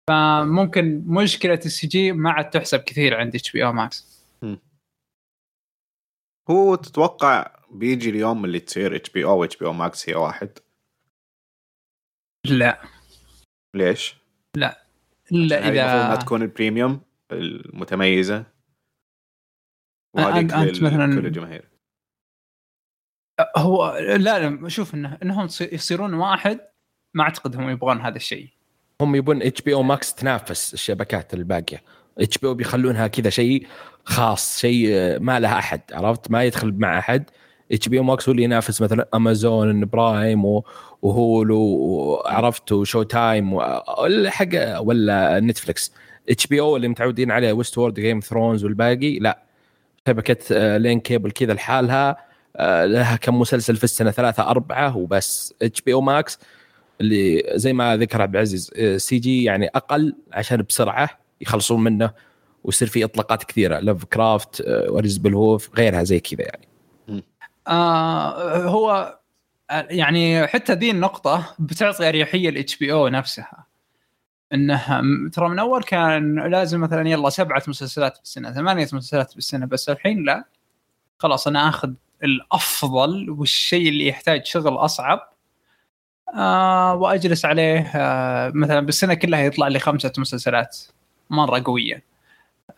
[0.10, 4.26] فممكن مشكلة ال CG ما عاد تحسب كثير عند إتش بي أو ماكس.
[6.50, 10.60] هو تتوقع بيجي اليوم اللي تصير إتش بي أو واتش بي أو ماكس هي واحد؟
[12.48, 12.82] لا.
[13.76, 14.16] ليش؟
[15.32, 18.46] إلا هاي المفروض اذا ما تكون ال premium المتميزة.
[20.18, 21.66] أنت- أنت مثلاً- كل الجماهير.
[23.58, 26.60] هو لا لا شوف انه إنهم يصي- يصيرون واحد
[27.14, 28.48] ما أعتقد هم يبغون هذا الشيء.
[29.02, 31.82] هم يبون HBO Max تنافس الشبكات الباقية.
[32.20, 33.68] HBO بيخلونها كذا شيء
[34.06, 37.30] خاص شيء آه، ما لها أحد عرفت؟ ما يدخل مع أحد.
[37.72, 40.66] HBO Max هو اللي ينافس مثلا Amazon Prime و-
[41.02, 43.60] و Hulu وعرفت؟ و Showtime
[44.30, 45.94] حق ولا Netflix
[46.30, 49.44] HBO اللي متعودين عليه Westworld Game Thrones والباقي لا.
[50.08, 52.18] شبكة آه، لين كيبل كذا لحالها
[52.56, 55.54] آه، لها كم مسلسل في السنة ثلاثة أربعة وبس.
[55.62, 56.40] HBO Max
[57.02, 61.10] اللي زي ما ذكر عبد العزيز آه، CG يعني أقل عشان بسرعة
[61.42, 62.12] يخلصون منه
[62.64, 63.80] ويصير في إطلاقات كثيرة.
[63.80, 66.68] Lovecraft و Raised by Wolves غيرها زي كذا يعني.
[67.68, 69.18] آه هو
[69.72, 73.66] يعني حتى ذي النقطة بتعطي أريحية ال HBO نفسها.
[74.54, 74.82] إنه
[75.30, 80.24] ترى من أول كان لازم مثلا يلا سبعة مسلسلات بالسنة ثمانية مسلسلات بالسنة بس الحين
[80.24, 80.44] لا.
[81.20, 85.30] خلاص أنا آخذ الأفضل والشيء اللي يحتاج شغل أصعب
[86.36, 90.78] آه وأجلس عليه آه مثلا بالسنة كلها يطلع لي خمسة مسلسلات
[91.30, 92.04] مرة قوية.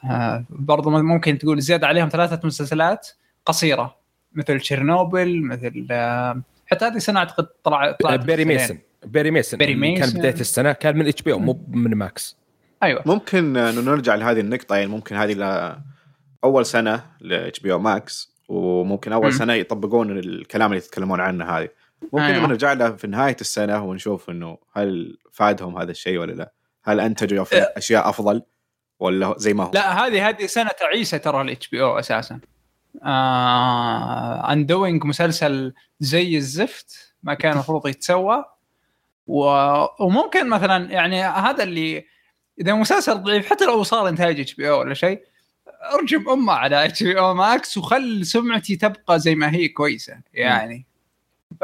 [0.06, 3.10] آه برضو ممكن تقول زيادة عليهم ثلاثة مسلسلات
[3.46, 3.96] قصيرة
[4.34, 8.46] مثل تشيرنوبل مثل آه حتى هذه السنة أعتقد طلع طلعت Perry.
[8.46, 8.78] Mason.
[9.06, 10.20] Perry Mason Perry اللي كان Mason.
[10.20, 12.38] بدايه السنة كان من HBO مو من Max
[12.84, 15.76] أيوه ممكن انه نرجع لهذه النقطة يعني ممكن هذه
[16.44, 19.32] أول سنة ل HBO Max وممكن أول مم.
[19.32, 21.70] سنة يطبقون الكلام اللي يتكلمون عنه هذه
[22.04, 22.48] ممكن أيوة.
[22.48, 27.44] نرجع له في نهاية السنة ونشوف إنه هل فادهم هذا الشيء ولا لا هل أنتجوا
[27.44, 27.74] في أه.
[27.78, 28.42] أشياء أفضل
[29.00, 32.40] ولا زي ما هو لا هذه هذه سنة تعيسة ترى ال HBO أساسا
[33.04, 38.46] آه Undoing مسلسل زي الزفت ما كان المفروض يتسوى
[39.28, 39.46] و...
[40.00, 42.06] وممكن مثلا يعني هذا اللي
[42.60, 45.24] إذا مسلسل ضعيف حتى لو صار إنتاج HBO ولا شيء
[45.94, 50.86] أرجم أمه على HBO Max وخل سمعتي تبقى زي ما هي كويسة يعني.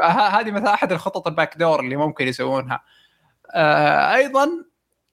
[0.00, 2.82] هذه مثلا أحد الخطط ال back door اللي ممكن يسوونها.
[3.54, 4.48] آه أيضا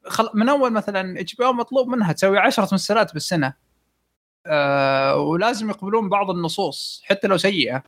[0.07, 0.29] خل...
[0.33, 3.53] من أول مثلا HBO مطلوب منها تسوي 10 مسلسلات بالسنة.
[4.45, 7.83] آه ولازم يقبلون بعض النصوص حتى لو سيئة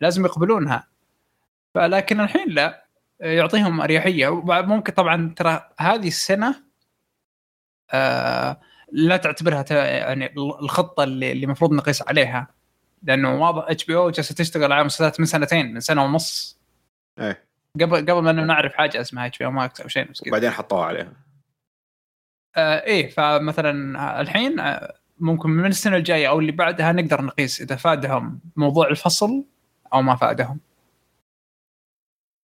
[0.00, 0.88] لازم يقبلونها.
[1.74, 2.89] فلكن الحين لا.
[3.20, 4.40] يعطيهم أريحية.
[4.44, 6.64] ممكن طبعا ترى هذه السنة
[7.92, 8.60] آه
[8.92, 12.54] لا تعتبرها يعني الخطة اللي المفروض نقيس عليها.
[13.02, 16.60] لأنه واضح HBO جالسة تشتغل على مسلسلات من سنتين من سنة ونص.
[17.18, 17.44] إيه.
[17.80, 20.30] قبل قبل ما نعرف حاجة اسمها HBO Max أو شيء بس كذا.
[20.30, 21.12] وبعدين حطوها عليها.
[22.56, 27.76] آه إيه فمثلا الحين آه، ممكن من السنة الجاية أو اللي بعدها نقدر نقيس إذا
[27.76, 29.44] فادهم موضوع الفصل
[29.94, 30.60] أو ما فادهم.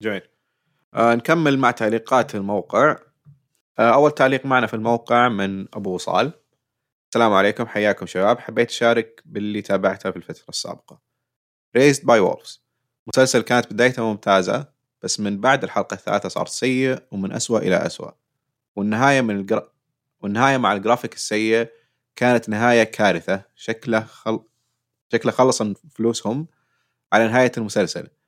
[0.02, 0.34] جميل.
[0.96, 2.96] نكمل مع تعليقات الموقع.
[3.78, 6.33] آه أول تعليق معنا في الموقع من أبو وصال.
[7.09, 8.38] السلام عليكم حياكم شباب.
[8.38, 11.00] حبيت أشارك باللي تابعته في الفترة السابقة.
[11.78, 12.59] Raised by Wolves.
[13.07, 14.68] مسلسل كانت بدايته ممتازة
[15.02, 18.11] بس من بعد الحلقة الثالثة صار سيء ومن أسوأ إلى أسوأ.
[18.76, 19.68] والنهاية من الجرا...
[20.20, 21.70] والنهاية مع الجرافيك السيء
[22.16, 23.42] كانت نهاية كارثة.
[23.57, 24.40] شكله خل...
[25.12, 26.46] شكله خلص فلوسهم
[27.12, 28.00] على نهاية المسلسل.
[28.00, 28.23] آه،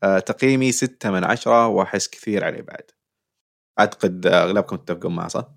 [0.00, 2.90] تقييمي ستة من عشرة وأحس كثير عليه بعد
[3.80, 5.48] أعتقد آه، أغلبكم تتفقون معه صح؟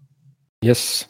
[0.63, 1.08] yes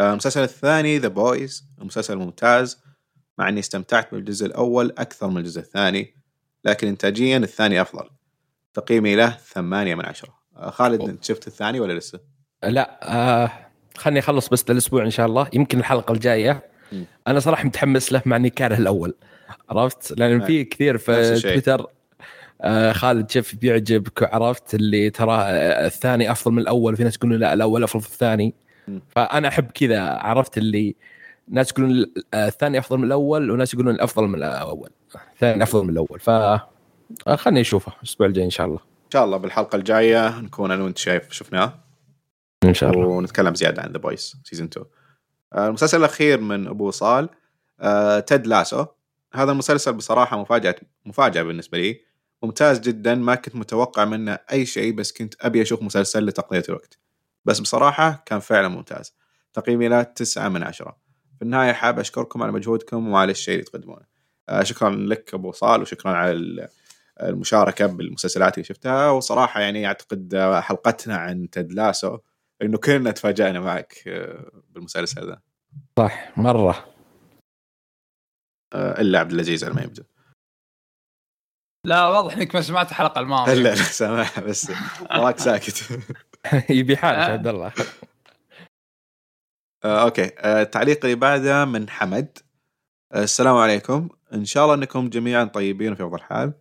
[0.00, 2.82] آه، المسلسل الثاني The Boys مسلسل ممتاز
[3.38, 6.14] مع إني استمتعت بالجزء الأول أكثر من الجزء الثاني
[6.64, 8.10] لكن انتاجيا الثاني أفضل
[8.74, 11.10] تقييمي له ثمانية من عشرة آه، خالد أوه.
[11.10, 12.20] أنت شفت الثاني ولا لسه؟
[12.64, 13.50] لا آه
[13.96, 17.04] خلني أخلص بس الأسبوع إن شاء الله يمكن الحلقة الجاية مم.
[17.26, 19.14] أنا صراحة متحمس له مع إني كاره الأول
[19.70, 20.40] عرفت؟ لأن.
[20.44, 21.40] في كثير في.
[21.40, 21.86] تويتر
[22.62, 26.96] آه خالد شف بيعجبك عرفت اللي ترى آه، الثاني أفضل من الأول.
[26.96, 28.54] في ناس يقولون لا الأول أفضل في الثاني.
[29.08, 30.96] فأنا أحب كذا عرفت اللي
[31.48, 34.90] ناس يقولون آه، الثاني أفضل من الأول وناس يقولون الأفضل من الأول.
[35.32, 36.20] الثاني أفضل من الأول.
[36.20, 36.30] ف
[37.34, 38.78] خلني أشوفه الأسبوع الجاي إن شاء الله.
[38.78, 41.74] إن شاء الله بالحلقة الجاية نكون أنا وأنت شايف شفناه.
[42.64, 43.06] إن شاء الله.
[43.06, 44.86] ونتكلم زيادة عن The Boys season 2
[45.52, 47.28] آه، المسلسل الأخير من أبو وصال
[47.80, 48.86] آه، Ted Lasso.
[49.34, 52.00] هذا المسلسل بصراحة مفاجأة مفاجأة بالنسبة لي.
[52.42, 56.98] ممتاز جدا ما كنت متوقع منه أي شيء بس كنت أبي أشوف مسلسل لتقضية الوقت.
[57.44, 59.14] بس بصراحة كان فعلا ممتاز.
[59.52, 60.96] تقييمي له تسعة من عشرة.
[61.38, 64.06] في النهاية حاب أشكركم على مجهودكم وعلى الشيء اللي تقدمونه.
[64.48, 66.68] آه، شكرا لك أبو وصال وشكرا على ال-
[67.22, 69.10] المشاركة بالمسلسلات اللي شفتها.
[69.10, 72.18] وصراحة يعني أعتقد حلقتنا عن Ted Lasso
[72.62, 75.40] إنه كلنا تفاجأنا معك آه، بالمسلسل ذا
[75.98, 76.32] صح
[76.78, 76.93] آه،
[78.74, 80.02] إلا عبد العزيز على ما يبدو
[81.84, 83.52] لا واضح إنك ما سمعت الحلقة الماضية.
[83.52, 84.72] الا لا سامعها بس
[85.10, 86.00] وراك ساكت.
[86.70, 87.32] يبي حالك آه.
[87.32, 87.72] عبد الله.
[89.84, 90.30] آه، okay.
[90.38, 92.38] آه، التعليق اللي بعده من حمد.
[93.12, 94.08] آه، السلام عليكم.
[94.32, 96.52] إن شاء الله إنكم جميعا طيبين وفي أفضل حال.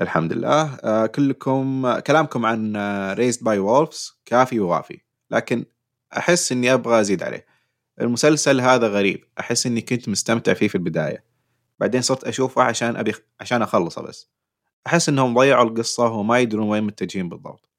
[0.00, 0.74] الحمد لله.
[0.74, 2.76] آه، كلكم آه، كلامكم عن
[3.12, 5.00] Raised by Wolves كافي ووافي.
[5.30, 5.64] لكن
[6.16, 7.46] أحس إني أبغى أزيد عليه.
[8.00, 9.24] المسلسل هذا غريب.
[9.40, 11.29] أحس إني كنت مستمتع فيه في البداية.
[11.80, 14.30] بعدين صرت أشوفه عشان أبي عشان أخلصه بس.
[14.86, 17.70] أحس إنهم ضيعوا القصة وما يدرون وين متجهين بالضبط.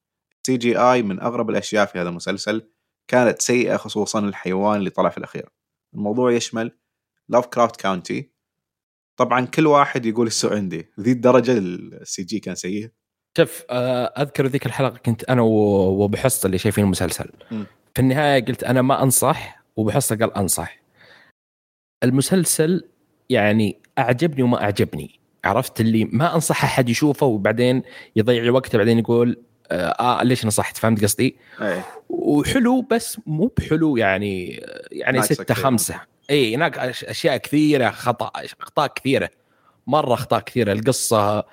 [0.48, 2.70] CGI من أغرب الأشياء في هذا المسلسل
[3.08, 5.50] كانت سيئة خصوصا الحيوان اللي طلع في الأخير.
[5.94, 6.78] الموضوع يشمل
[7.30, 8.32] Lovecraft Country
[9.18, 10.92] طبعا كل واحد يقول السوء عندي.
[11.00, 12.90] ذي الدرجة ال CG كان سيء.
[13.38, 17.32] شوف آه، أذكر ذيك الحلقة كنت أنا وأبو حصة اللي شايفين المسلسل.
[17.96, 20.82] في النهاية قلت أنا ما أنصح وأبو حصة قال أنصح.
[22.04, 22.91] المسلسل
[23.32, 25.20] يعني أعجبني وما أعجبني.
[25.46, 27.82] عرفت اللي ما أنصح أحد يشوفه وبعدين
[28.16, 29.38] يضيع وقته بعدين يقول
[29.72, 31.86] آه, آه ليش نصحت؟ فهمت قصدي؟ إيه.
[32.10, 35.54] وحلو بس مو بحلو يعني يعني ستة.
[35.54, 36.02] خمسة.
[36.30, 39.30] إي هناك أشياء كثيرة خطأ أخطاء كثيرة.
[39.88, 40.72] مرة أخطاء كثيرة.
[40.72, 41.44] القصة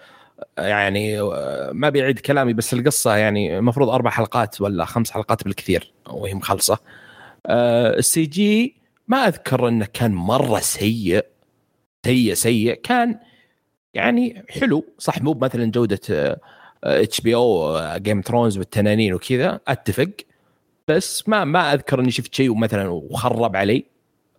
[0.58, 5.44] يعني آه، ما أبي أعيد كلامي بس القصة يعني المفروض أربع حلقات ولا خمس حلقات
[5.44, 6.78] بالكثير وهي مخلصة.
[7.46, 8.76] آه، ال CG
[9.08, 11.24] ما أذكر إنه كان مرة سيء.
[12.04, 13.18] سيء سيء كان
[13.94, 14.84] يعني حلو.
[14.98, 16.00] صح مو مثلا جودة
[16.85, 20.11] HBO Game of Thrones والتنانين وكذا أتفق.
[20.88, 23.84] بس ما ما أذكر إني شفت شيء مثلا وخرب علي.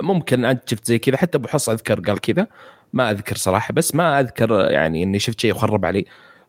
[0.01, 2.47] ممكن انت شفت زي كذا حتى أبو حصة أذكر قال كذا.
[2.93, 6.05] ما أذكر صراحة بس ما أذكر يعني إني شفت شيء وخرب علي.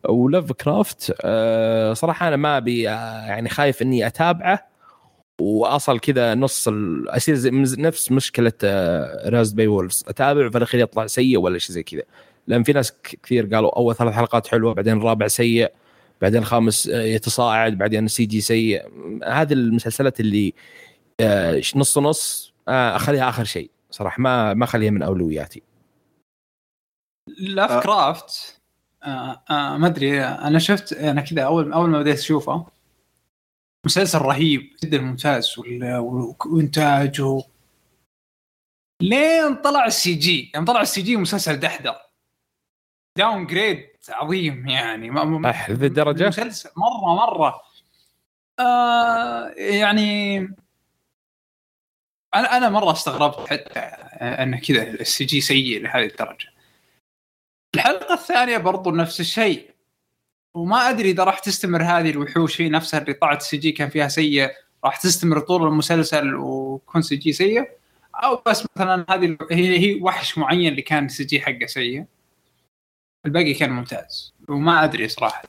[0.09, 4.70] ولف كرافت آه، صراحة أنا ما أبي آه، يعني خايف إني أتابعه.
[5.41, 6.67] وأصل كذا نص
[7.07, 7.37] اصير
[7.81, 8.53] نفس مشكلة
[9.25, 10.03] Raised by Wolves.
[10.07, 12.03] أتابع وفي الأخير يطلع سيء ولا شيء زي كذا.
[12.47, 15.71] لأن في ناس كثير قالوا أول ثلاث حلقات حلوة بعدين الرابع سيء
[16.21, 18.83] بعدين الخامس آه، يتصاعد بعدين ال CG سيء.
[19.25, 20.53] هذه المسلسلات اللي
[21.19, 23.71] آه، نص نص آه، اخليها آخر شيء.
[23.91, 25.63] صراحة ما ما أخليها من أولوياتي.
[27.37, 27.81] Love آه.
[27.81, 28.61] craft
[29.03, 32.65] آه آه ما أدري أنا شفت أنا كذا اول أول ما بديت أشوفه
[33.85, 35.55] مسلسل رهيب جدا ممتاز
[36.45, 37.43] وإنتاجه.
[39.01, 41.95] لين طلع ال CG يوم طلع ال CG مسلسل دحدر
[43.17, 47.61] downgrade عظيم يعني ما أح، لذي الدرجة؟ مسلسل مرة مرة.
[48.59, 50.37] آه يعني
[52.35, 56.53] أنا أنا مرة استغربت حتى انه كذا ال CG سيء لهذه الدرجة.
[57.75, 59.71] الحلقة الثانية برضو نفس الشيء.
[60.55, 64.07] وما أدري إذا راح تستمر هذه الوحوش هي نفسها اللي طلعت ال CG كان فيها
[64.07, 64.51] سيء
[64.85, 67.69] راح تستمر طول المسلسل ويكون CG سيء؟
[68.15, 72.05] أو بس مثلا هذه هي هي وحش معين اللي كان ال CG حقه سيء.
[73.25, 75.43] الباقي كان ممتاز وما أدري صراحة.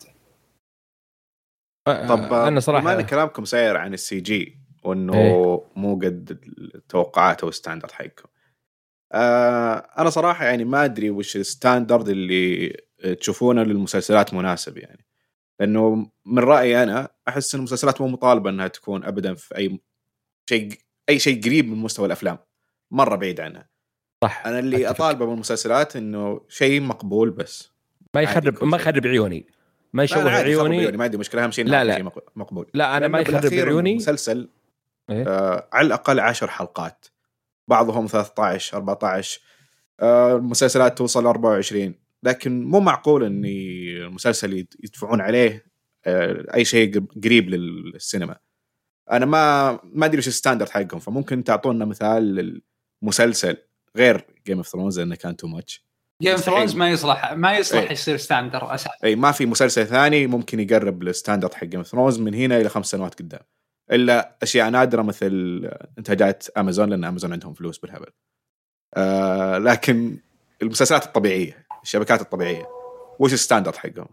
[1.89, 5.65] آه، طب أنا بما صراحة إن كلامكم ساير عن ال CG وإنه إيه.
[5.77, 6.39] مو قد
[6.75, 8.29] التوقعات أو ال standard حقكم.
[9.13, 12.77] آه أنا صراحة يعني ما أدري وش ال standard اللي
[13.21, 15.05] تشوفونه للمسلسلات مناسب يعني.
[15.61, 19.81] لأنه من رأيي أنا أحس إن المسلسلات مو مطالبة إنها تكون ابدا في أي
[20.49, 20.73] شيء
[21.09, 22.39] أي شيء قريب من مستوى الأفلام.
[22.91, 23.69] مرة بعيد عنها.
[24.25, 25.05] صح أنا اللي أتفق.
[25.05, 27.71] أطالبه من المسلسلات إنه شيء مقبول بس.
[28.15, 28.77] ما يخرب ما.
[28.77, 29.47] يخرب عيوني.
[29.93, 30.93] ما يشوه عيوني.
[30.97, 31.95] ما عندي مشكلة أهم شيء لا، لا.
[31.95, 32.71] شيء مق- مقبول.
[32.75, 33.95] لا أنا ما يخرب عيوني.
[33.95, 34.49] مسلسل
[35.11, 37.07] إيه؟ آه على الأقل 10 حلقات.
[37.69, 39.41] بعضهم 13 14
[40.01, 45.67] آه المسلسلات توصل 24 لكن مو معقول ان المسلسل يد- يدفعون عليه
[46.07, 48.37] آه أي شيء قريب للسينما.
[49.13, 52.63] أنا ما ما أدري وش ال standard حقهم فممكن تعطونا مثال
[53.03, 53.57] للمسلسل
[53.97, 55.85] غير Game of Thrones لأنه كان too much
[56.23, 56.55] Game مستحيل.
[56.55, 57.93] Thrones ما يصلح ما يصلح إيه.
[57.93, 58.91] يصير standard أساسا.
[59.05, 62.57] اي ما في مسلسل ثاني ممكن يقرب لل standard حق Game of Thrones من هنا
[62.61, 63.41] إلى خمس سنوات قدام.
[63.93, 68.07] إلا أشياء نادرة مثل إنتاجات امازون لأن امازون عندهم فلوس بالهبل.
[68.95, 70.19] آه لكن
[70.63, 71.62] المسلسلات الطبيعية.
[71.83, 72.69] الشبكات الطبيعية.
[73.19, 74.09] وش ال standard حقهم؟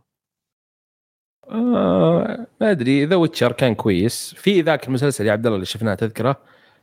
[1.49, 3.05] آه ما أدري.
[3.05, 4.33] ذا ويتشر كان كويس.
[4.37, 6.41] في ذاك المسلسل يا عبد الله اللي شفناه تذكرة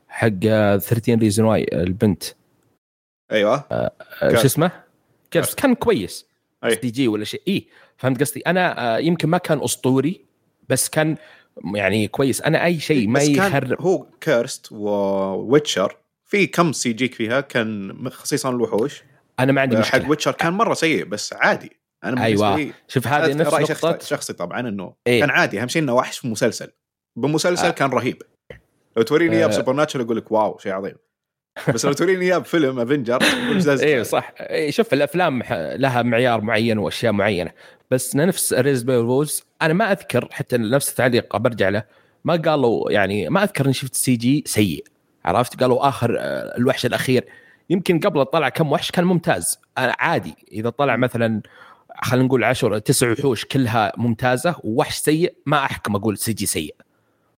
[0.09, 2.25] حق آه، 13 ريزون واي البنت.
[3.33, 3.65] أيوه.
[3.73, 4.41] آه، كيرست.
[4.41, 4.71] شو اسمه؟
[5.31, 6.27] كيرست كان كويس.
[6.65, 6.73] أي.
[6.73, 7.43] اس دي جي ولا شيء.
[7.49, 10.25] اي فهمت قصدي؟ أنا آه، يمكن ما كان أسطوري
[10.69, 11.17] بس كان
[11.75, 12.43] يعني كويس.
[12.43, 18.51] أنا أي شيء ما يخرب هو كيرست وويتشر في كم سي جيك فيها كان خصيصا
[18.51, 19.03] الوحوش.
[19.41, 20.11] أنا ما عندي حق مشكلة.
[20.11, 21.81] ويتشر كان مرة سيء بس عادي.
[22.05, 22.71] أنا أيوه.
[22.89, 24.07] شوف هذه نفس شخصي, نقطة.
[24.07, 25.21] شخصي طبعا إنه إيه.
[25.21, 25.63] كان عادي.
[25.63, 26.73] أهم شيء إنه وحش في مسلسل.
[27.19, 27.71] بمسلسل آه.
[27.71, 28.23] كان رهيب.
[28.97, 29.49] لو توريني إياه آه.
[29.49, 30.95] بسوبر ناتشر أقول لك واو شيء عظيم.
[31.75, 33.19] بس لو توريني إياه بفيلم افنجر
[33.83, 34.35] إيه صح.
[34.41, 35.43] إيه شوف الأفلام
[35.77, 37.51] لها معيار معين وأشياء معينة.
[37.91, 41.83] بس نفس ريز وولز أنا ما أذكر حتى نفس التعليق برجع له.
[42.25, 44.85] ما قالوا يعني ما أذكر إني شفت سي جي سيء.
[45.25, 47.25] عرفت؟ قالوا آخر آه، الوحش الأخير.
[47.71, 49.59] يمكن قبل طلع كم وحش كان ممتاز.
[49.77, 50.35] عادي.
[50.53, 51.43] إذا طلع مثلا
[52.03, 56.75] خلينا نقول 10 تسع وحوش كلها ممتازة ووحش سيء ما أحكم أقول سي جي سيء.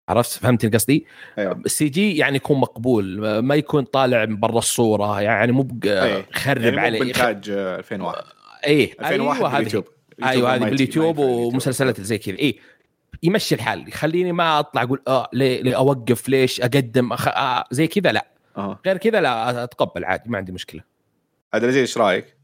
[0.08, 1.06] عرفت؟ فهمت قصدي؟
[1.38, 1.62] أيوه.
[1.66, 5.68] ال CG يعني يكون مقبول ما يكون طالع برا الصورة يعني مو.
[6.32, 6.98] خرب يعني عليه.
[7.00, 8.24] بانتاج آه، 2001
[8.66, 8.92] إيه.
[9.00, 9.84] 2001 أيوه هذه باليوتيوب.
[10.24, 12.36] أيوه هذه باليوتيوب ومسلسلات زي كذا.
[12.36, 12.56] إيه.
[13.22, 13.88] يمشي الحال.
[13.88, 17.28] يخليني ما أطلع أقول آه ليه, ليه أوقف؟ ليش أقدم؟ أخ...
[17.28, 18.26] آه زي كذا لا.
[18.58, 18.78] أها.
[18.86, 20.82] غير كذا لا أتقبل عادي ما عندي مشكلة.
[21.54, 22.36] عبد العزيز إيش رأيك؟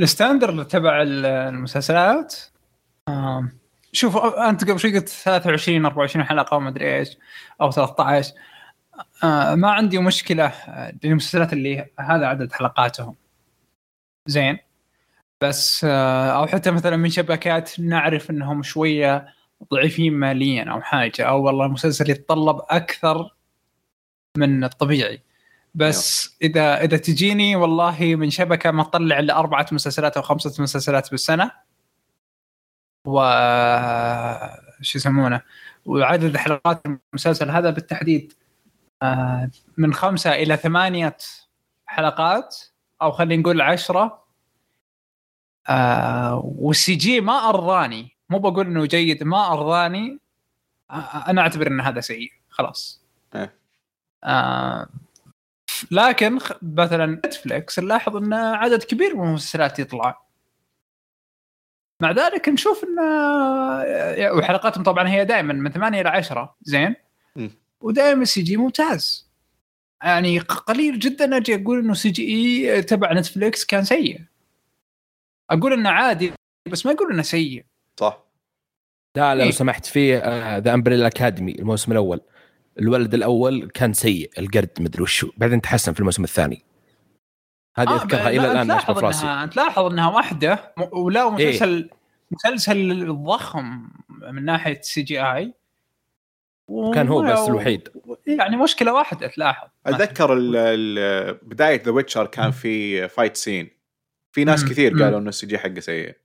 [0.00, 2.34] ال standard تبع ال- المسلسلات؟
[3.92, 7.16] شوف أنت قبل شوي قلت 23 24 حلقة وما أدري إيش
[7.60, 8.32] أو 13
[9.24, 10.52] آه، ما عندي مشكلة
[11.04, 13.16] للمسلسلات اللي هذا عدد حلقاتهم.
[14.28, 14.58] زين.
[15.42, 19.34] بس آه، أو حتى مثلا من شبكات نعرف إنهم شوية
[19.72, 23.34] ضعيفين ماليا أو حاجة أو والله المسلسل يتطلب أكثر
[24.36, 25.22] من الطبيعي.
[25.74, 31.10] بس إذا إذا تجيني والله من شبكة ما تطلع الا اربعه مسلسلات أو خمسة مسلسلات
[31.10, 31.50] بالسنة
[33.06, 33.20] و
[34.82, 35.40] شو يسمونه
[35.84, 38.32] وعدد حلقات المسلسل هذا بالتحديد
[39.02, 41.16] آه، من خمسة إلى ثمانية
[41.86, 42.56] حلقات
[43.02, 44.24] أو خلينا نقول عشرة
[45.68, 50.18] آه وال CG ما أرضاني مو بقول إنه جيد ما أرضاني
[50.90, 53.02] آه أنا أعتبر إن هذا سيء خلاص.
[53.34, 53.63] إيه.
[54.24, 54.88] آه
[55.90, 60.24] لكن خ- مثلا نتفلكس نلاحظ إن عدد كبير من المسلسلات يطلع.
[62.02, 62.98] مع ذلك نشوف إن
[64.38, 66.94] وحلقاتهم طبعا هي دائما من 8 إلى 10 زين.
[67.80, 69.30] ودائما ال CG ممتاز.
[70.02, 74.20] يعني قليل جدا أجي أقول إنه CG تبع نتفلكس كان سيء.
[75.50, 76.32] أقول إنه عادي
[76.70, 77.64] بس ما أقول إنه سيء.
[78.00, 78.24] صح.
[79.16, 79.50] لا لو إيه.
[79.50, 80.18] سمحت فيه
[80.58, 82.20] The Umbrella Academy الموسم الأول.
[82.78, 86.64] الولد الأول كان سيء القرد مدري وشو بعدين تحسن في الموسم الثاني.
[87.76, 91.48] هذه آه، أذكرها لا، إلى الآن ناشفه في راسي انها تلاحظ إنها واحدة ولا إيه.
[91.48, 91.90] مسلسل
[92.30, 95.54] مسلسل ضخم من ناحية CGI.
[96.94, 97.88] كان هو بس الوحيد.
[98.26, 99.68] يعني مشكلة واحدة تلاحظ.
[99.86, 103.70] أتذكر ال- ال- بداية The Witcher كان في fight scene
[104.32, 104.68] في ناس مم.
[104.70, 105.02] كثير.
[105.02, 106.16] قالوا إنه ال CG حقه سيء.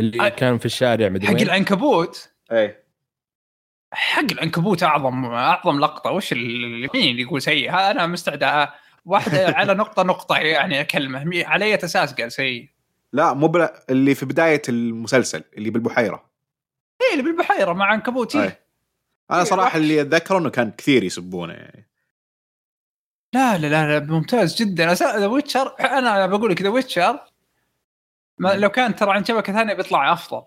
[0.00, 0.30] اللي.
[0.30, 2.82] كان في الشارع مدري حق العنكبوت؟ اي
[3.92, 6.10] حق العنكبوت اعظم أعظم لقطة.
[6.10, 8.68] وش اللي مين اللي يقول سيء؟ أنا مستعد
[9.04, 12.68] واحدة على نقطه نقطة يعني كلمه مي- على اي أساس قال سيء.
[13.12, 16.30] لا مو اللي في بداية المسلسل اللي بالبحيرة.
[17.02, 18.36] إيه اللي بالبحيرة مع عنكبوت.
[18.36, 18.66] إيه.
[19.30, 19.76] أنا إيه، صراحة.
[19.78, 21.88] اللي أتذكره إنه كان كثير يسبونه يعني.
[23.32, 24.94] لا لا لا, لا ممتاز جدا.
[24.94, 27.20] The Witcher أنا بقول لك The Witcher
[28.40, 30.42] لو كان ترى عن شبكة ثانية بيطلع أفضل.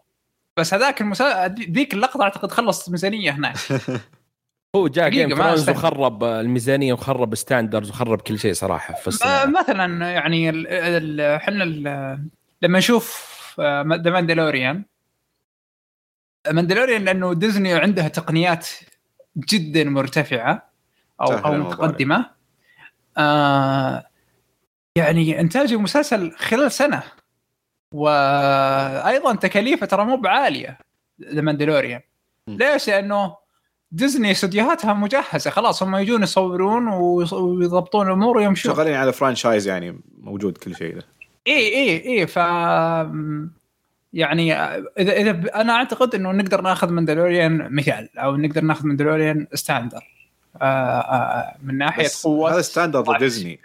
[0.60, 3.56] بس هذاك المسلسل ذيك اللقطة أعتقد خلص ميزانيه هناك.
[4.76, 5.78] هو جاء Game أستهبل.
[5.78, 9.46] وخرب الميزانية وخرب standards وخرب كل شيء صراحة في السنة.
[9.46, 12.28] مثلا يعني ال- ال- إحنا ال-
[12.62, 14.84] لما نشوف The Mandalorian
[16.52, 18.68] Mandalorian لأنه ديزني عندها تقنيات
[19.38, 20.70] جدا مرتفعة
[21.22, 22.30] أو أو متقدمة.
[23.18, 24.06] آه
[24.96, 27.04] يعني إنتاج المسلسل خلال سنة.
[27.92, 30.78] وأيضا تكاليفه ترى مو بعالية
[31.22, 32.02] The Mandalorian
[32.48, 32.58] م.
[32.58, 33.36] ليش؟ لأنه
[33.92, 40.58] ديزني استديوهاتها مجهزة خلاص هم يجون يصورون ويضبطون الأمور ويمشون شغالين على franchise يعني موجود
[40.58, 41.04] كل شيء ده
[41.48, 42.36] اي اي اي ف
[44.14, 50.04] يعني إذا إذا أنا أعتقد إنه نقدر ناخذ Mandalorian مثال أو نقدر ناخذ Mandalorian standard
[50.62, 53.18] آه آه من ناحية قوة هذا standard طيب.
[53.18, 53.60] ديزني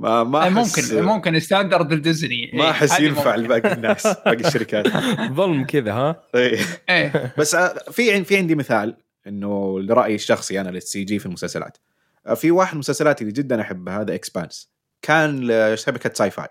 [0.00, 3.36] ما ما آه، أحس ممكن ممكن standard الديزني ما إيه، أحس ينفع.
[3.36, 4.88] لباقي الناس باقي الشركات.
[5.38, 6.58] ظلم كذا ها؟ إيه.
[6.88, 7.34] إيه.
[7.38, 8.96] بس آه، في في عندي مثال
[9.26, 11.78] إنه لرأيي الشخصي أنا لل CG في المسلسلات.
[12.26, 14.70] آه، في واحد من المسلسلات اللي جدا احبها The Expanse
[15.02, 16.48] كان لشبكه Syfy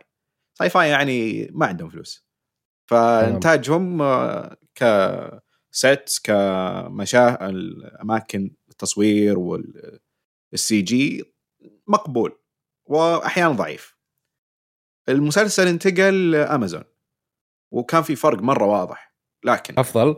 [0.53, 2.25] Syfy يعني ما عندهم فلوس.
[2.85, 11.23] فإنتاجهم آه، ك sets كمشاه الأماكن التصوير وال CG
[11.87, 12.38] مقبول.
[12.89, 13.95] وأحيانا ضعيف.
[15.09, 16.83] المسلسل انتقل امازون
[17.71, 20.15] وكان في فرق مرة واضح لكن أفضل؟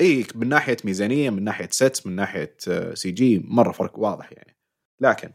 [0.00, 2.56] اي من ناحية ميزانية من ناحية sets من ناحية
[2.94, 4.56] CG مرة فرق واضح يعني.
[5.00, 5.32] لكن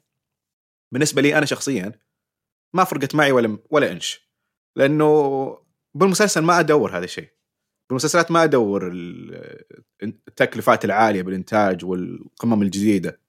[0.92, 1.92] بالنسبة لي أنا شخصيا
[2.74, 4.30] ما فرقت معي ولا ولا إنش
[4.76, 5.58] لأنه
[5.94, 7.30] بالمسلسل ما أدور هذا الشيء.
[7.90, 9.64] بالمسلسلات ما أدور ال-
[10.04, 13.20] التكلفات العالية بالإنتاج والقمم الجديدة.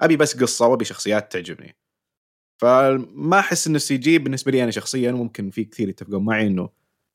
[0.00, 1.76] أبي بس قصة وأبي شخصيات تعجبني.
[2.56, 6.68] فما أحس انه ال CG بالنسبة لي أنا شخصيا ممكن في كثير يتفقون معي إنه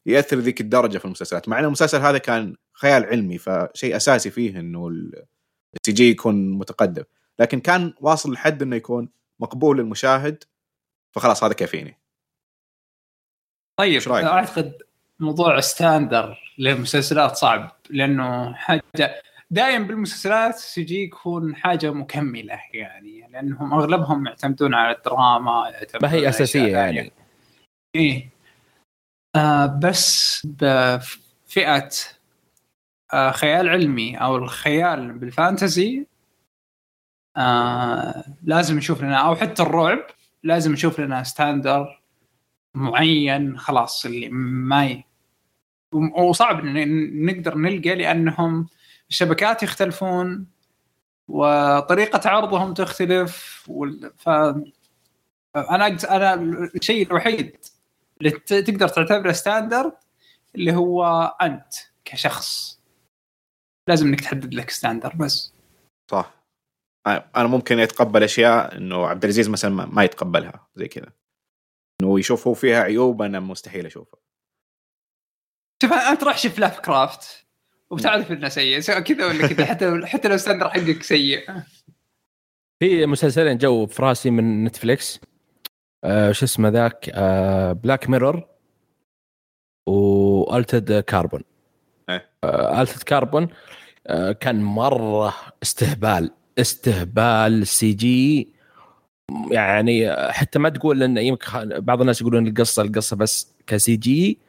[0.05, 4.59] يأثر ذيك الدرجة في المسلسلات مع ان المسلسل هذا كان خيال علمي فشيء أساسي فيه
[4.59, 5.25] إنه ال-
[5.75, 7.03] ال CG يكون متقدم
[7.39, 10.43] لكن كان واصل لحد إنه يكون مقبول للمشاهد
[11.11, 11.97] فخلاص هذا كافيني
[14.09, 14.73] طيب؟ أعتقد
[15.19, 18.81] موضوع standard للمسلسلات صعب لأنه حاجة
[19.51, 25.71] دائما بالمسلسلات CG يكون حاجة مكملة يعني لأنهم أغلبهم يعتمدون على الدراما
[26.01, 26.95] ما هي أساسية ثانية.
[26.97, 27.11] يعني.
[27.95, 28.29] إيه.
[29.35, 31.89] آه بس بفئه
[33.13, 36.05] آه خيال علمي أو الخيال بال fantasy
[37.37, 39.99] آه لازم نشوف لنا أو حتى الرعب
[40.43, 42.01] لازم نشوف لنا standard
[42.75, 45.03] معين خلاص اللي ما ي...
[46.17, 48.67] وصعب إن نقدر نلقى لأنهم
[49.09, 50.45] الشبكات يختلفون.
[51.31, 53.35] وطريقة عرضهم تختلف.
[54.17, 54.29] ف
[55.55, 56.33] أنا أنا
[56.75, 57.57] الشيء الوحيد
[58.17, 59.93] اللي تقدر تعتبره standard
[60.55, 61.03] اللي هو
[61.41, 61.73] أنت
[62.05, 62.79] كشخص.
[63.89, 65.53] لازم إنك تحدد لك standard بس.
[66.11, 66.33] صح.
[67.07, 71.11] أنا ممكن اتقبل أشياء إنه عبد العزيز مثلا ما- ما يتقبلها زي كذا.
[72.01, 74.19] إنه يشوف هو فيها عيوب أنا مستحيل أشوفها.
[75.83, 77.47] شوف أنت روح شوف لاف كرافت
[77.91, 78.79] وبتعرف إنه سيء.
[78.79, 79.65] سواء كذا ولا كذا.
[79.65, 81.49] حتى حتى لو standard حقك سيء.
[82.79, 85.19] في مسلسلين جو في راسي من نتفليكس.
[86.03, 88.47] آه شو اسمه ذاك؟ آه Black Mirror
[89.87, 91.41] و Altered Carbon.
[92.43, 93.47] آه Altered Carbon
[94.07, 95.33] آه كان مرة
[95.63, 96.31] استهبال.
[96.59, 98.53] استهبال CG
[99.51, 104.39] يعني حتى ما تقول إن يمكن بعض الناس يقولون القصة القصة بس ك CG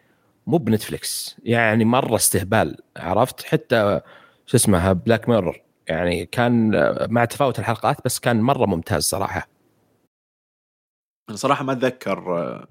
[0.46, 1.36] مو بنتفليكس.
[1.42, 4.00] يعني مرة استهبال عرفت؟ حتى
[4.46, 6.70] شو اسمها Black Mirror يعني كان
[7.10, 9.48] مع تفاوت الحلقات بس كان مرة ممتاز صراحة.
[11.28, 12.66] أنا صراحة ما أتذكر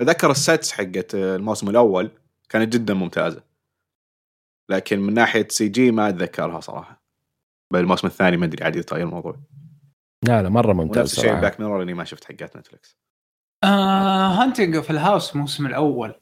[0.00, 2.10] اتذكر ال sets حقت الموسم الأول
[2.48, 3.42] كانت جدا ممتازة.
[4.70, 7.02] لكن من ناحية CG ما أتذكرها صراحة.
[7.72, 9.36] بالموسم الثاني ما أدري عاد يتغير الموضوع.
[10.26, 12.96] لا لا مرة ممتاز ونفس الشيء Black Mirror اني ما شفت حقات نتفلكس
[13.64, 16.14] Haunting of Hill House الموسم الأول.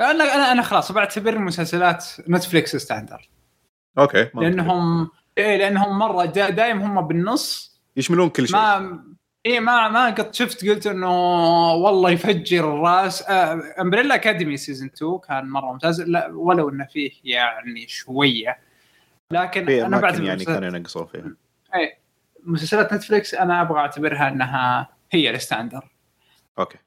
[0.00, 3.28] أنا أنا أنا خلاص بعتبر مسلسلات نتفليكس standard
[3.98, 7.80] okay لانهم إيه لأنهم مرة دا دايم هم بالنص.
[7.96, 8.56] يشملون كل شيء.
[8.56, 9.04] ما
[9.46, 11.10] إيه ما ما قد شفت قلت إنه
[11.72, 13.22] والله يفجر الرأس.
[13.22, 16.00] آه Umbrella Academy season 2 كان مرة ممتاز.
[16.00, 18.58] لا ولو إنه فيه يعني شوية.
[19.30, 21.34] لكن أنا بعتبر يعني كانوا ينقصون فيها.
[21.74, 21.98] إيه
[22.44, 25.88] مسلسلات نتفليكس أنا أبغى أعتبرها إنها هي ال standard.
[26.58, 26.78] okay.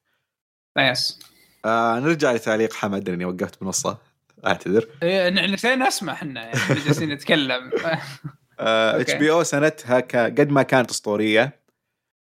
[0.77, 1.34] yes
[1.65, 3.97] آه نرجع لتعليق حمد لأني وقفت بنصه
[4.45, 7.71] أعتذر إيه نسينا نسمع إحنا يعني جالسين نتكلم
[8.59, 9.19] H okay.
[9.19, 9.99] BO سنتها.
[10.25, 11.59] قد ما كانت أسطورية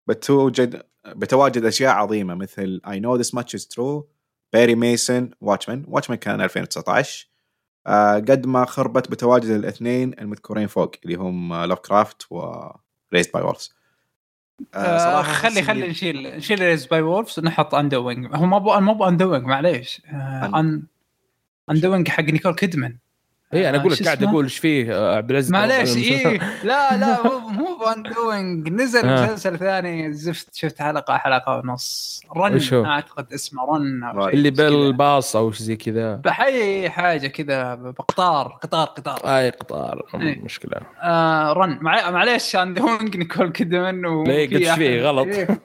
[0.07, 4.09] بتوجد بتواجد أشياء عظيمة مثل I Know This Much Is True
[4.53, 7.27] Perry Mason Watchmen Watchmen كان 2019
[7.87, 12.39] آه قد ما خربت بتواجد الاثنين المذكورين فوق اللي هم لاف كرافت و
[13.11, 13.76] by Wolves
[14.75, 19.07] آه خلي خلي نشيل نشيل Raised by Wolves ونحط Undoing هو ما بو ما بو
[19.07, 20.01] Undoing معليش.
[20.09, 20.83] أن- ان
[21.71, 22.97] Undoing حق نيكول كيدمان.
[23.53, 25.97] اي أنا أقول آه، لك شو قاعد؟ أقول إيش فيه آه، عبد العزيز معليش.
[25.97, 29.23] إيه لا لا مو مو ب Undoing نزل آه.
[29.23, 34.49] مسلسل ثاني زفت شفت حلقة حلقة ونص Run؟ أعتقد اسمه Run اللي.
[34.51, 40.41] بالباص أو شيء زي كذا بحي حاجة كذا بقطار قطار قطار أي قطار إيه.
[40.41, 42.09] مشكلة آه Run مع...
[42.11, 45.27] معليش Undoing نيكول كيدمان و ليه؟ قلت إيش فيه؟ غلط.
[45.27, 45.47] إيه.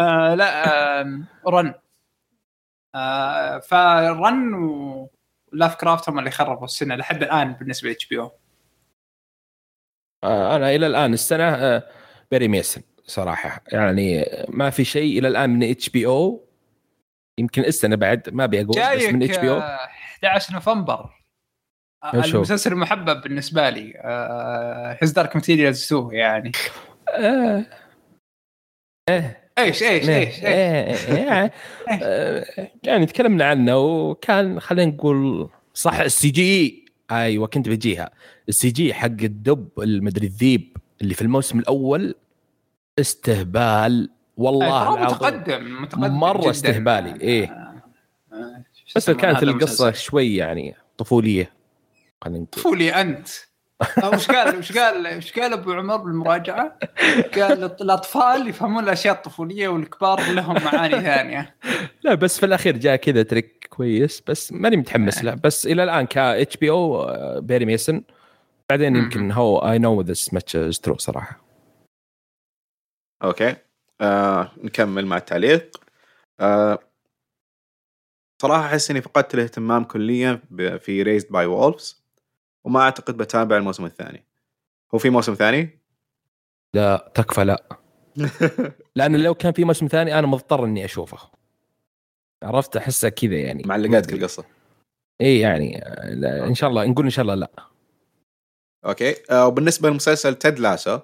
[0.00, 0.68] آه لا
[1.00, 1.74] آه Run
[2.94, 4.54] آه ف Run و
[5.52, 8.30] Lovecraft هم اللي خربوا السنة لحد الآن بالنسبة ل HBO
[10.24, 11.88] أنا إلى الآن السنة آه،
[12.30, 13.64] Perry Mason صراحة.
[13.72, 16.48] يعني ما في شيء إلى الآن من HBO
[17.38, 19.88] يمكن السنة بعد ما أبي أقول بس من HBO آه،
[20.24, 21.18] 11 نوفمبر.
[22.04, 23.94] آه،؟ المسلسل المحبب بالنسبة لي.
[25.02, 26.52] His Dark Materials 2 يعني.
[29.58, 31.50] إيش إيش إيش إيش.
[32.88, 38.10] يعني تكلمنا عنه وكان خلينا نقول صح ال CG أيوه كنت بجيها
[38.48, 42.14] ال CG حق الدب المدري الذيب اللي في الموسم الأول
[42.98, 44.10] استهبال.
[44.36, 45.04] والله العظيم.
[45.04, 46.50] متقدم متقدم مرة جداً.
[46.50, 47.44] استهبالي، إيه.
[47.44, 47.82] آه،
[48.32, 48.64] آه،
[48.96, 51.52] بس كانت القصة؟ شوي يعني طفولية
[52.22, 52.48] خلينا نقول.
[52.62, 53.28] طفولي أنت.
[53.28, 53.47] آه،
[54.14, 56.78] وش قال وش قال وش قال أبو عمر بالمراجعة؟
[57.34, 61.56] قال الأطفال يفهمون الأشياء الطفولية والكبار لهم معاني ثانية.
[62.02, 65.34] لا بس في الأخير جاء كذا trick كويس بس ماني متحمس له.
[65.34, 67.06] بس إلى الآن ك HBO
[67.40, 68.02] Perry Mason.
[68.70, 68.96] بعدين.
[68.96, 71.40] يمكن هو I Know This Much Is True صراحة.
[73.22, 73.56] أوكي.
[74.00, 75.76] آه نكمل مع التعليق.
[76.40, 76.78] آه
[78.42, 82.07] صراحة أحس إني فقدت الاهتمام كليا ب- في Raised by Wolves
[82.64, 84.24] وما أعتقد بتابع الموسم الثاني.
[84.94, 85.78] هو في موسم ثاني؟
[86.74, 87.68] لا تكفى لا.
[88.96, 91.18] لأن لو كان في موسم ثاني أنا مضطر إني أشوفه.
[92.42, 93.62] عرفت؟ أحسه كذا يعني.
[93.66, 94.44] معلقاتك القصة.
[95.20, 97.50] إي يعني لا إن شاء الله نقول إن شاء الله لا.
[98.84, 99.14] أوكي.
[99.30, 100.98] آه، وبالنسبة لمسلسل Ted Lasso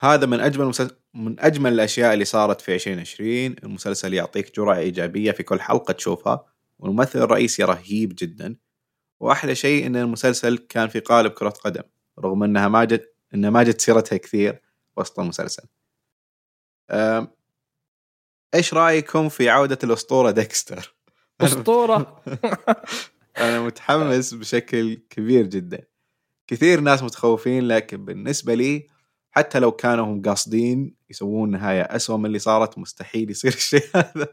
[0.00, 5.32] هذا من أجمل مسلسل من أجمل الأشياء اللي صارت في 2020 المسلسل يعطيك جرعة إيجابية
[5.32, 6.44] في كل حلقة تشوفها
[6.78, 8.56] والممثل الرئيسي رهيب جدا.
[9.24, 11.82] وأحلى شيء إن المسلسل كان في قالب كرة قدم
[12.18, 14.62] رغم إنها ما جت إنها ما جت سيرتها كثير
[14.96, 15.62] وسط المسلسل.
[18.54, 20.96] إيش رأيكم في عودة الأسطورة ديكستر؟
[21.40, 22.22] أسطورة؟
[23.38, 25.86] أنا متحمس بشكل كبير جدا.
[26.46, 28.88] كثير ناس متخوفين لكن بالنسبة لي
[29.30, 34.28] حتى لو كانوا هم قاصدين يسوون نهاية أسوأ من اللي صارت مستحيل يصير الشيء هذا.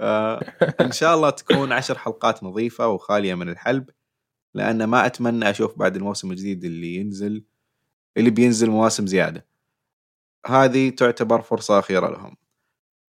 [0.00, 0.40] آه،
[0.80, 3.90] إن شاء الله تكون عشر حلقات نظيفة وخالية من الحلب.
[4.54, 7.44] لأن ما أتمنى أشوف بعد الموسم الجديد اللي ينزل
[8.16, 9.46] اللي بينزل مواسم زيادة
[10.46, 12.36] هذه تعتبر فرصة أخيرة لهم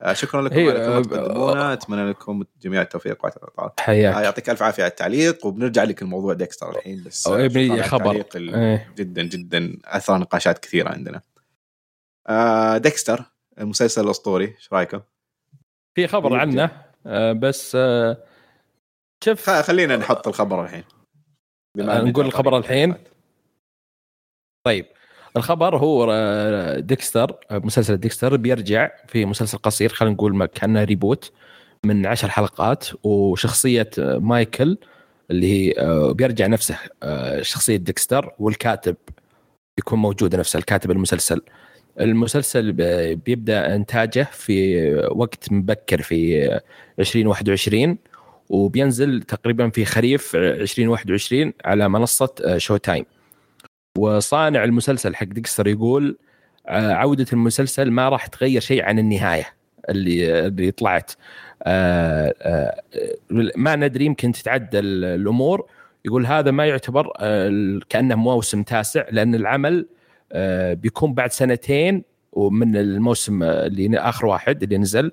[0.03, 4.25] آه، شكرا لكم على كل ما آه، تقدمونه أتمنى لكم جميع التوفيق والعطاء آه، حياك
[4.25, 8.25] يعطيك ألف عافية على التعليق وبنرجع لك الموضوع ديكستر الحين بس آه، خبر.
[8.37, 8.93] إيه.
[8.97, 11.21] جدا جدا اثار نقاشات كثيرة عندنا
[12.29, 13.25] آه ديكستر
[13.59, 15.01] المسلسل الأسطوري إيش رأيكم؟
[15.95, 16.37] في خبر.
[16.37, 16.71] عنه
[17.07, 18.17] آه، بس آه،
[19.25, 20.85] شوف خلينا نحط الخبر الحين
[21.77, 22.95] بما آه، نقول الخبر الحين؟
[24.67, 24.87] طيب
[25.37, 31.33] الخبر هو آه، Dexter آه، مسلسل Dexter بيرجع في مسلسل قصير خلينا نقول كأنه reboot
[31.87, 34.79] من عشر حلقات وشخصية آه، مايكل
[35.31, 35.75] اللي هي
[36.15, 36.79] بيرجع نفسه
[37.43, 38.97] شخصية Dexter والكاتب
[39.79, 41.43] يكون موجود نفسه الكاتب المسلسل.
[42.01, 42.73] المسلسل
[43.15, 46.49] بيبدأ إنتاجه في وقت مبكر في
[46.99, 47.99] 2021
[48.53, 53.05] وبينزل تقريبا في خريف 2021 على منصة Showtime.
[53.99, 56.19] وصانع المسلسل حق ديكستر يقول
[56.69, 59.47] آه، عودة المسلسل ما راح تغير شيء عن النهاية
[59.89, 61.13] اللي اللي طلعت.
[61.63, 62.83] آه، آه،
[63.57, 65.67] ما ندري يمكن تتعدل الأمور.
[66.05, 69.87] يقول هذا ما يعتبر آه، كأنه موسم تاسع لأن العمل
[70.33, 75.13] آه، بيكون بعد سنتين ومن الموسم آه، اللي آخر واحد اللي نزل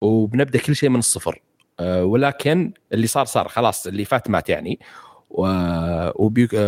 [0.00, 1.32] وبنبدأ كل شيء من الصفر.
[1.32, 4.80] آه، ولكن اللي صار صار خلاص اللي فات مات يعني.
[5.38, 6.12] آه،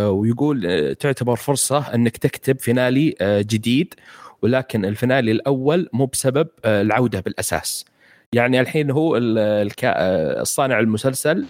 [0.09, 3.93] ويقول آه، تعتبر فرصة أنك تكتب فينالي آه، جديد
[4.41, 7.85] ولكن الفينالي الأول مو بسبب آه، العودة بالأساس.
[8.33, 11.45] يعني الحين هو آه، الصانع المسلسل.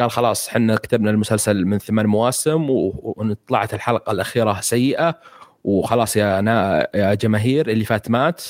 [0.00, 5.14] قال خلاص إحنا كتبنا المسلسل من ثمان مواسم وطلعت الحلقة الأخيرة سيئة
[5.64, 8.42] وخلاص يا نا يا جماهير اللي فات مات.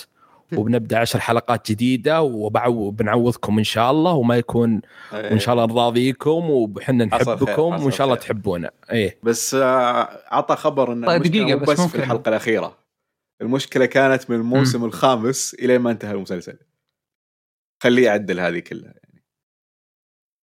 [0.56, 4.80] وبنبدأ عشر حلقات جديدة وبنعوضكم إن شاء الله وما يكون
[5.12, 8.16] وإن شاء الله نراضيكم وحنا نحبكم وإن شاء الله.
[8.16, 8.70] تحبونا.
[8.92, 9.18] إيه.
[9.22, 12.78] بس آه، عطى خبر إن طيب مو بس بس في الحلقة الأخيرة.
[13.42, 16.58] المشكلة كانت من الموسم الخامس إلى ما انتهى المسلسل.
[17.82, 18.94] خليه يعدل هذه كلها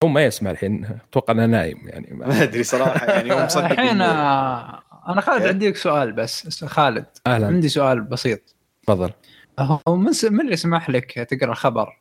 [0.05, 2.15] هو ما يسمع الحين أتوقع إنه نايم يعني.
[2.17, 6.65] ما أدري صراحة يعني هو مصدق الحين آه، أنا خالد إيه؟ عندي لك سؤال بس
[6.65, 7.47] خالد أهلا.
[7.47, 8.57] عندي سؤال بسيط.
[8.87, 9.11] تفضل.
[9.59, 12.01] هو من س- من اللي سمح لك تقرأ الخبر؟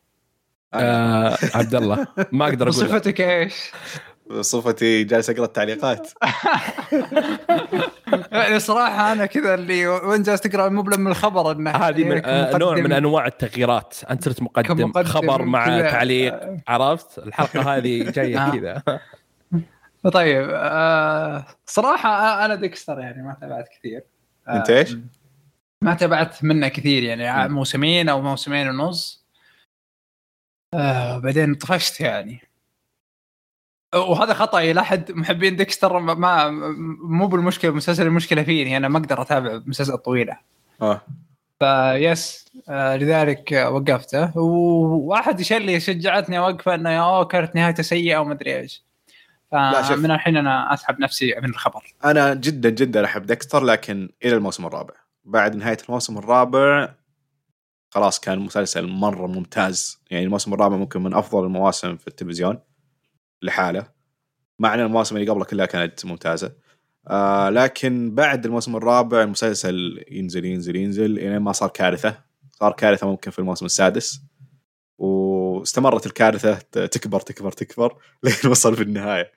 [0.73, 2.89] آه عبد الله ما أقدر أقول لك.
[2.91, 3.71] بصفتك إيش؟
[4.41, 6.11] صفتي جالس أقرأ التعليقات
[8.31, 12.57] يعني صراحة أنا كذا اللي وين جالس تقرأ مو بلم الخبر إنه هذه من آه
[12.57, 15.81] نوع من أنواع التغييرات أنت صرت مقدم كمقدم خبر مع.
[15.81, 18.51] تعليق عرفت الحلقة هذه جاية آه.
[18.51, 18.83] كذا
[20.13, 24.03] طيب آه صراحة أنا ديكستر يعني ما تابعت كثير
[24.47, 24.97] آه أنت إيش؟
[25.83, 27.53] ما تابعت منه كثير يعني.
[27.53, 29.23] موسمين أو موسمين ونص.
[30.73, 32.41] آه بعدين طفشت يعني.
[33.95, 36.49] وهذا خطأ إلى احد محبين ديكستر ما-
[37.03, 40.37] مو بالمشكلة المسلسل المشكلة فيني أنا ما أقدر أتابع مسلسل طويلة.
[40.81, 41.01] آه.
[41.59, 44.37] فيس آه لذلك وقفته.
[44.37, 48.83] وواحد يش- اللي شجعتني أوقفه إنه اوه كانت نهايته سيئة وما أدري إيش.
[49.51, 51.93] فمن الحين أنا أسحب نفسي من الخبر.
[52.05, 54.93] أنا جدا جدا أحب ديكستر لكن إلى الموسم الرابع.
[55.25, 56.95] بعد نهاية الموسم الرابع
[57.89, 60.01] خلاص كان مسلسل مرة ممتاز.
[60.11, 62.59] يعني الموسم الرابع ممكن من أفضل المواسم في التلفزيون
[63.41, 63.87] لحاله
[64.59, 66.55] مع إن المواسم اللي قبله كلها كانت ممتازة.
[67.07, 72.17] آه لكن بعد الموسم الرابع المسلسل ينزل ينزل ينزل إلى ما صار كارثة.
[72.51, 74.21] صار كارثة ممكن في الموسم السادس.
[74.97, 79.31] واستمرت الكارثة تكبر تكبر تكبر لين وصل في النهاية.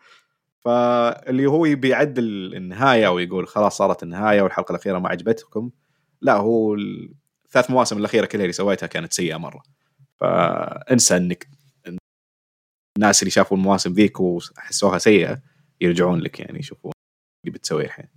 [0.67, 5.71] فاللي هو يبي يعدل النهاية ويقول خلاص صارت النهاية والحلقة الأخيرة ما عجبتكم
[6.21, 9.63] لا هو الثلاث مواسم الأخيرة كلها اللي سويتها كانت سيئة مرة.
[10.17, 11.49] فانسى إنك
[12.99, 15.43] الناس اللي شافوا المواسم ذيك وحسوها سيئة
[15.81, 16.93] يرجعون لك يعني يشوفون
[17.45, 18.09] اللي بتسويه الحين.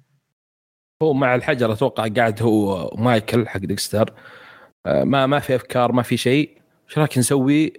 [1.04, 4.14] هو مع الحجر أتوقع قاعد هو مايكل حق ديكستر.
[4.86, 6.62] آه، ما ما في أفكار ما في شيء.
[6.90, 7.74] إيش رايك نسوي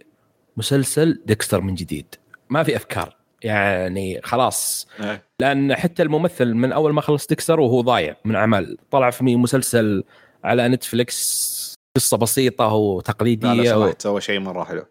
[0.57, 2.15] مسلسل Dexter من جديد؟
[2.51, 3.20] ما في أفكار.
[3.45, 4.89] يعني خلاص.
[5.01, 5.23] إيه.
[5.41, 10.05] لأن حتى الممثل من أول ما خلص Dexter وهو ضايع من اعمال طلع في مسلسل
[10.45, 13.85] على Netflix قصة بسيطة لا وتقليديه و...
[13.87, 14.85] سمحت سوى شيء مرة حلو.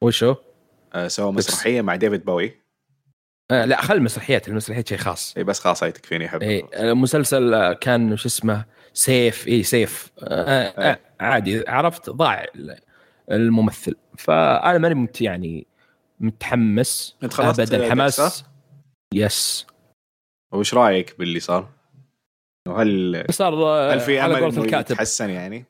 [0.00, 0.34] وشو؟
[0.94, 2.52] آه، سوى مسرحية مع David Bowie
[3.50, 5.34] آه لا خل المسرحيات المسرحيات شيء خاص.
[5.36, 10.10] اي بس خلاص هاي تكفيني احب اي المسلسل آه، كان شو اسمه؟ Safe اي Safe.
[10.18, 10.24] آه
[10.62, 11.00] آه إيه.
[11.20, 12.78] عادي عرفت ضاع ال-
[13.30, 13.96] الممثل.
[14.18, 15.66] فأنا ماني يعني
[16.20, 18.44] متحمس أنت خلصت ابدا حماس؟
[19.14, 19.66] يس
[20.52, 21.68] وش رأيك باللي صار؟
[22.68, 25.64] وهل صار آه، هل في أمل إنه يتحسن يعني؟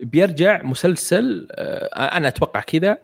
[0.00, 2.98] بيرجع مسلسل آه، أنا أتوقع كذا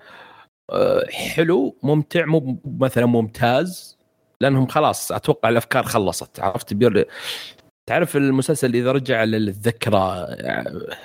[0.70, 3.98] آه، حلو ممتع مو مثلا ممتاز
[4.40, 7.08] لأنهم خلاص أتوقع الأفكار خلصت عرفت بير
[7.88, 10.26] تعرف المسلسل إذا رجع للذكرى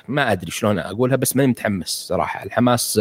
[0.08, 3.00] ما أدري شلون أقولها بس ماني متحمس صراحة الحماس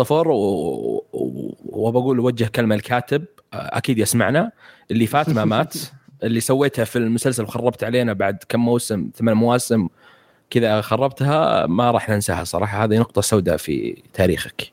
[0.00, 4.52] صفر و- و- وبقول وجه كلمة الكاتب أكيد يسمعنا.
[4.90, 5.74] اللي فات ما مات.
[6.22, 9.88] اللي سويتها في المسلسل وخربت علينا بعد كم موسم ثمان مواسم
[10.50, 12.84] كذا خربتها ما راح ننساها صراحة.
[12.84, 14.72] هذه نقطة سوداء في تاريخك.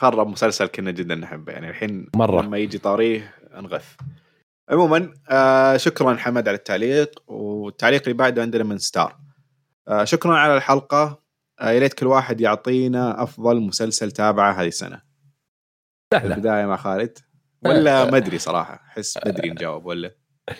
[0.00, 1.52] خرب مسلسل كنا جدا نحبه.
[1.52, 2.42] يعني الحين مرة.
[2.42, 3.94] لما يجي طاريه انغث.
[4.70, 9.16] عموما آه شكرا حمد على التعليق والتعليق اللي بعده عندنا من ستار.
[9.88, 11.19] آه شكرا على الحلقة.
[11.62, 15.02] يا ريت كل واحد يعطينا أفضل مسلسل تابعه هذه السنة.
[16.14, 16.34] سهلة.
[16.34, 17.18] البداية مع خالد.
[17.64, 18.04] ولا آه.
[18.10, 18.74] ما أدري صراحة.
[18.74, 20.14] أحس بدري نجاوب ولا؟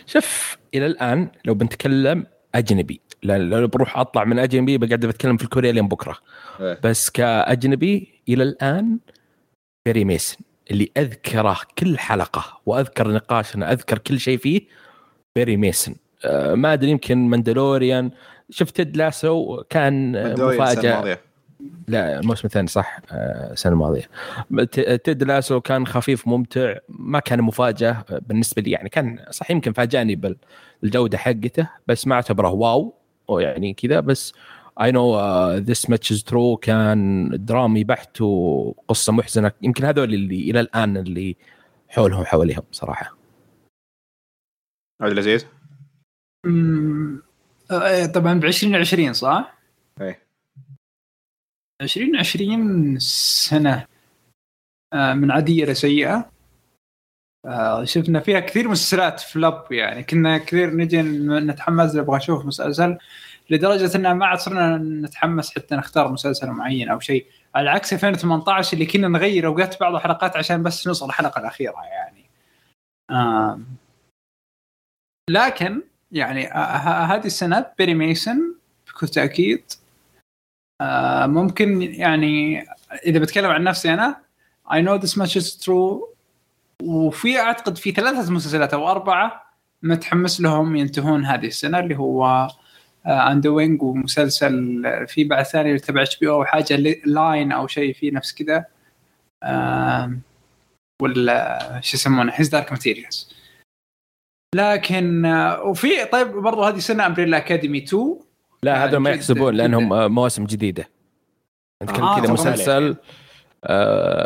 [0.06, 3.00] شوف إلى الآن لو بنتكلم أجنبي.
[3.22, 6.18] لو بروح أطلع من أجنبي بقعد بتكلم في الكوريا لين بكرة.
[6.60, 6.80] إيه.
[6.84, 8.98] بس كأجنبي إلى الآن
[9.86, 10.36] Perry Mason
[10.70, 14.66] اللي أذكره كل حلقة وأذكر نقاشنا أذكر كل شيء فيه
[15.36, 18.10] Perry Mason آه، ما أدري يمكن Mandalorian
[18.50, 20.90] شفت Ted Lasso كان آه، مفاجأة.
[20.92, 21.20] الماضية.
[21.88, 22.98] لا الموسم الثاني صح.
[23.12, 24.08] آه، السنة الماضيه
[24.58, 28.70] ت- Ted Lasso كان خفيف ممتع ما كان مفاجأة بالنسبة لي.
[28.70, 30.36] يعني كان صح يمكن فاجأني
[30.82, 32.94] بالجودة حقته بس ما اعتبره wow
[33.30, 34.00] يعني كذا.
[34.00, 34.32] بس
[34.82, 35.20] I Know
[35.56, 39.52] This Much Is True كان درامي بحت وقصة محزنة.
[39.62, 41.36] يمكن هذول اللي إلى الآن اللي
[41.88, 43.16] حولهم حواليهم صراحة.
[45.00, 45.46] عبد العزيز؟
[46.46, 47.18] آه،
[48.14, 49.58] طبعا ب 2020 صح؟
[50.00, 50.22] إيه.
[51.80, 53.86] 2020 سنة
[54.92, 56.30] آه، من عادية لسيئة
[57.46, 62.98] آه، شفنا فيها كثير مسلسلات flop يعني كنا كثير نجي نتحمس نبغى نشوف مسلسل
[63.50, 67.26] لدرجة إن ما عاد صرنا نتحمس حتى نختار مسلسل معين أو شيء.
[67.54, 72.26] على عكس 2018 اللي كنا نغير اوقات بعض الحلقات عشان بس نوصل الحلقة الأخيرة يعني.
[75.30, 78.54] لكن يعني آه، ه- هذه السنة بيري ميسن
[78.88, 79.64] بكل تأكيد
[80.80, 82.66] آه، ممكن يعني
[83.06, 84.16] إذا بتكلم عن نفسي أنا
[84.70, 86.04] I know this much is true
[86.82, 89.50] وفي أعتقد في ثلاثة مسلسلات أو أربعة
[89.82, 92.48] متحمس لهم ينتهون هذه السنة اللي هو
[93.06, 98.12] اندوينج ومسلسل آه، في بعد ثاني تبع اتش بي أو حاجة لاين أو شيء فيه
[98.12, 98.64] نفس كذا
[101.02, 103.34] ولا شو يسمونه هيز دارك ماتيريالز
[104.54, 108.16] لكن آه، وفي طيب برضو هذه سنة امبريلا اكاديمي 2
[108.62, 109.54] لا آه، هذا ما يحسبون.
[109.54, 110.88] لأنهم آه، مواسم جديدة
[111.82, 112.32] نتكلم آه، كذا.
[112.32, 112.96] مسلسل
[113.64, 114.24] آه،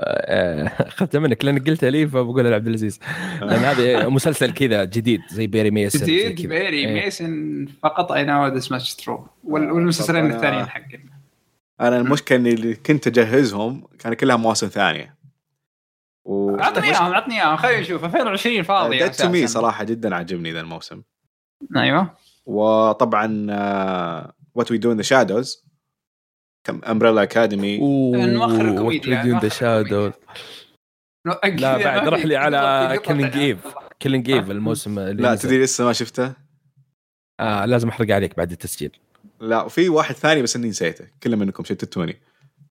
[0.58, 3.00] آه، اخذتها منك لأنك قلتها لي فبقول لعبد العزيز
[3.40, 6.46] لأن هذا مسلسل كذا جديد زي Perry Mason جديد.
[6.48, 7.04] Perry إيه.
[7.04, 10.98] Mason فقط I Know This Much True والمسلسلين الثانيين حقنا
[11.80, 15.14] أنا المشكلة إني اللي كنت أجهزهم كان كلها مواسم ثانية
[16.24, 17.56] و عطني إياهم عطني إياهم.
[17.56, 19.46] خلينا نشوف 2020 فاضي Dead to Me.
[19.46, 21.02] صراحة جدا عجبني ذا الموسم.
[21.76, 22.16] أيوه.
[22.46, 23.46] وطبعا
[24.54, 25.64] What We Do in the Shadows
[26.68, 27.78] امبريلا اكاديمي
[28.26, 30.10] نوخر الكوميديا، ذا نوخر شادو
[31.26, 35.34] لا بعد روح لي على كيلينج ايف كيلينج ايف الموسم اللي لا.
[35.34, 36.32] تدري لسه ما شفته؟
[37.40, 38.96] آه لازم أحرق عليك بعد التسجيل.
[39.40, 41.06] لا وفي واحد ثاني بس إني نسيته.
[41.22, 42.20] كل منكم شتتوني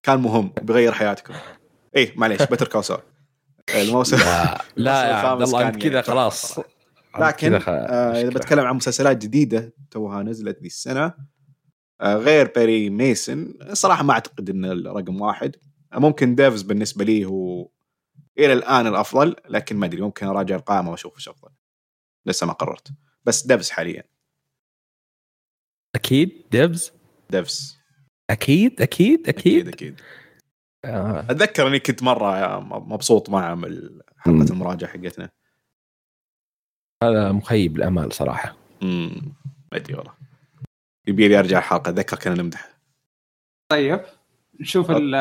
[0.04, 1.34] كان مهم بيغير حياتكم.
[1.95, 2.97] إيه معليش بتر كوسول
[3.70, 6.59] الموسم لا لا يا عبد الله أنت كذا يعني خلاص
[7.20, 8.30] لكن آه إذا.
[8.30, 11.14] بتكلم عن مسلسلات جديدة توها نزلت ذي السنة
[12.01, 15.55] آه غير Perry Mason صراحة ما أعتقد إنه الرقم واحد.
[15.93, 17.70] آه ممكن Devs بالنسبة لي هو
[18.39, 21.49] إلى الآن الأفضل لكن ما أدري ممكن اراجع القائمة وأشوف إيش أفضل.
[22.26, 22.88] لسه ما قررت.
[23.26, 24.03] بس Devs حاليا.
[25.95, 26.91] أكيد Devs؟
[27.30, 27.78] Devs.
[28.30, 29.68] أكيد أكيد أكيد.
[29.68, 30.01] أكيد أكيد.
[30.86, 31.20] آه.
[31.20, 34.54] أتذكر إني كنت مرة مبسوط معه من حلقة.
[34.54, 35.30] المراجعة حقتنا
[37.04, 39.34] هذا مخيب الامال صراحة امم
[39.72, 40.14] ما أدري والله
[41.08, 42.70] يبي لي أرجع الحلقة أتذكر كنا نمدح
[43.72, 44.02] طيب
[44.60, 45.12] نشوف ال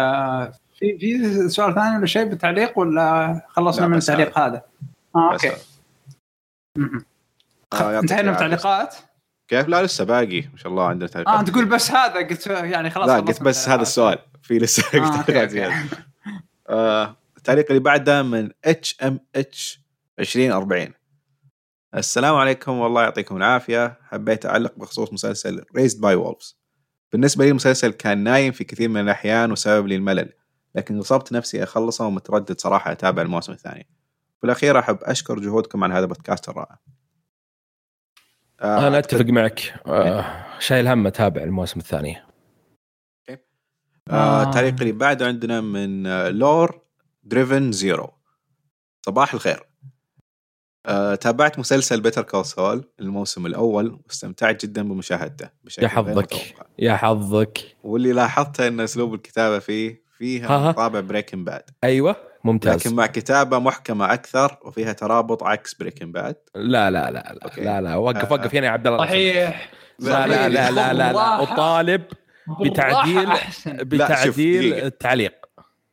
[0.75, 4.63] في في سؤال ثاني ولا شيء بالتعليق ولا خلصنا من التعليق هذا؟
[5.17, 5.53] آه أوكي.
[7.73, 8.29] آه، انتهينا من.
[8.29, 8.97] التعليقات؟
[9.53, 12.47] كيف؟ لا لسه باقي ما شاء الله عندنا تعليقات آه أنت تقول بس هذا قلت
[12.47, 13.83] يعني خلاص لا قلت بس هذا.
[13.83, 14.19] السؤال.
[14.43, 15.73] في لسه آه، تعليقات.
[16.69, 19.81] آه، التعليق اللي بعده من HMH
[20.19, 20.89] 2040
[21.95, 23.99] السلام عليكم والله يعطيكم العافية.
[24.03, 26.59] حبيت أعلق بخصوص مسلسل Raised by Wolves
[27.13, 30.33] بالنسبة لي المسلسل كان نايم في كثير من الأحيان وسبب لي الملل
[30.75, 33.87] لكن غصبت نفسي أخلصه ومتردد صراحة أتابع الموسم الثاني.
[34.41, 36.79] في الأخير أحب أشكر جهودكم على هذا البودكاست الرائع.
[38.63, 39.75] آه، أنا أتفق معك.
[39.87, 40.25] آه
[40.59, 42.17] شايل هم اتابع الموسم الثاني.
[43.31, 43.41] آه
[44.11, 44.43] آه.
[44.43, 46.81] التعليق اللي بعده عندنا من آه، لور
[47.23, 48.11] دريفن زيرو
[49.07, 49.63] صباح الخير.
[50.87, 56.55] آه، تابعت مسلسل Better Call Saul الموسم الأول واستمتعت جدا بمشاهدته بشكل يا حظك.
[56.79, 57.59] يا حظك.
[57.83, 60.73] واللي لاحظته إن أسلوب الكتابة فيه ها فيها ها.
[60.73, 62.17] طابع Breaking Bad أيوه.
[62.45, 67.63] ممتاز لكن مع كتابة محكمة أكثر وفيها ترابط عكس Breaking Bad لا لا لا لا.
[67.63, 68.33] لا لا وقف آه.
[68.33, 71.43] وقف هنا يا عبد الله صحيح لا لا لا لا لا, لا.
[71.43, 72.03] أطالب
[72.61, 73.29] بتعديل.
[73.67, 74.75] بتعديل.
[74.75, 75.35] التعليق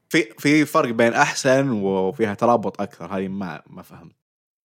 [0.09, 4.15] في في فرق بين أحسن وفيها ترابط أكثر هذه ما ما فهمت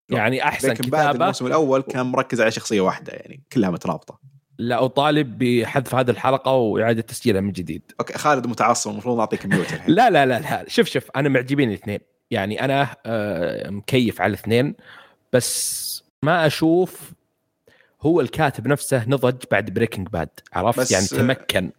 [0.08, 4.20] يعني أحسن كتابة الموسم الأول كان مركز على شخصية واحدة يعني كلها مترابطة
[4.58, 7.82] لا أطالب بحذف هذه الحلقة وإعادة تسجيلها من جديد.
[8.00, 11.68] okay خالد متعصب المفروض اعطيك mute الحين لا لا لا لا شوف شوف أنا معجبين
[11.68, 11.98] الاثنين.
[12.30, 14.74] يعني أنا آه، مكيف على الاثنين
[15.32, 17.12] بس ما أشوف
[18.02, 21.72] هو الكاتب نفسه نضج بعد Breaking Bad عرفت؟ يعني آه، تمكن.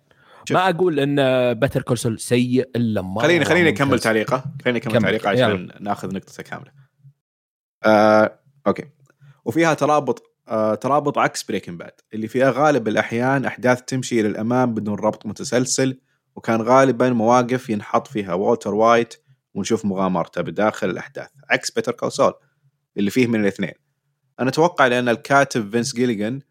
[0.45, 0.57] شوف.
[0.57, 1.15] ما أقول إن
[1.59, 4.43] Better Call Saul سيء إلا ما خليني خليني أكمل تعليقة.
[4.65, 5.01] خليني أكمل كمل.
[5.01, 5.78] تعليقة عشان يلا.
[5.80, 6.71] ناخذ نقطته كاملة.
[7.84, 8.86] آه، okay.
[9.45, 10.34] وفيها ترابط
[10.81, 15.99] ترابط عكس Breaking Bad اللي فيها غالب الأحيان أحداث تمشي إلى الأمام بدون ربط متسلسل
[16.35, 19.13] وكان غالبا مواقف ينحط فيها والتر وايت
[19.53, 22.33] ونشوف مغامرته بداخل الأحداث عكس Better Call Saul
[22.97, 23.73] اللي فيه من الاثنين.
[24.39, 26.41] أنا أتوقع لأن الكاتب فينس جيليغان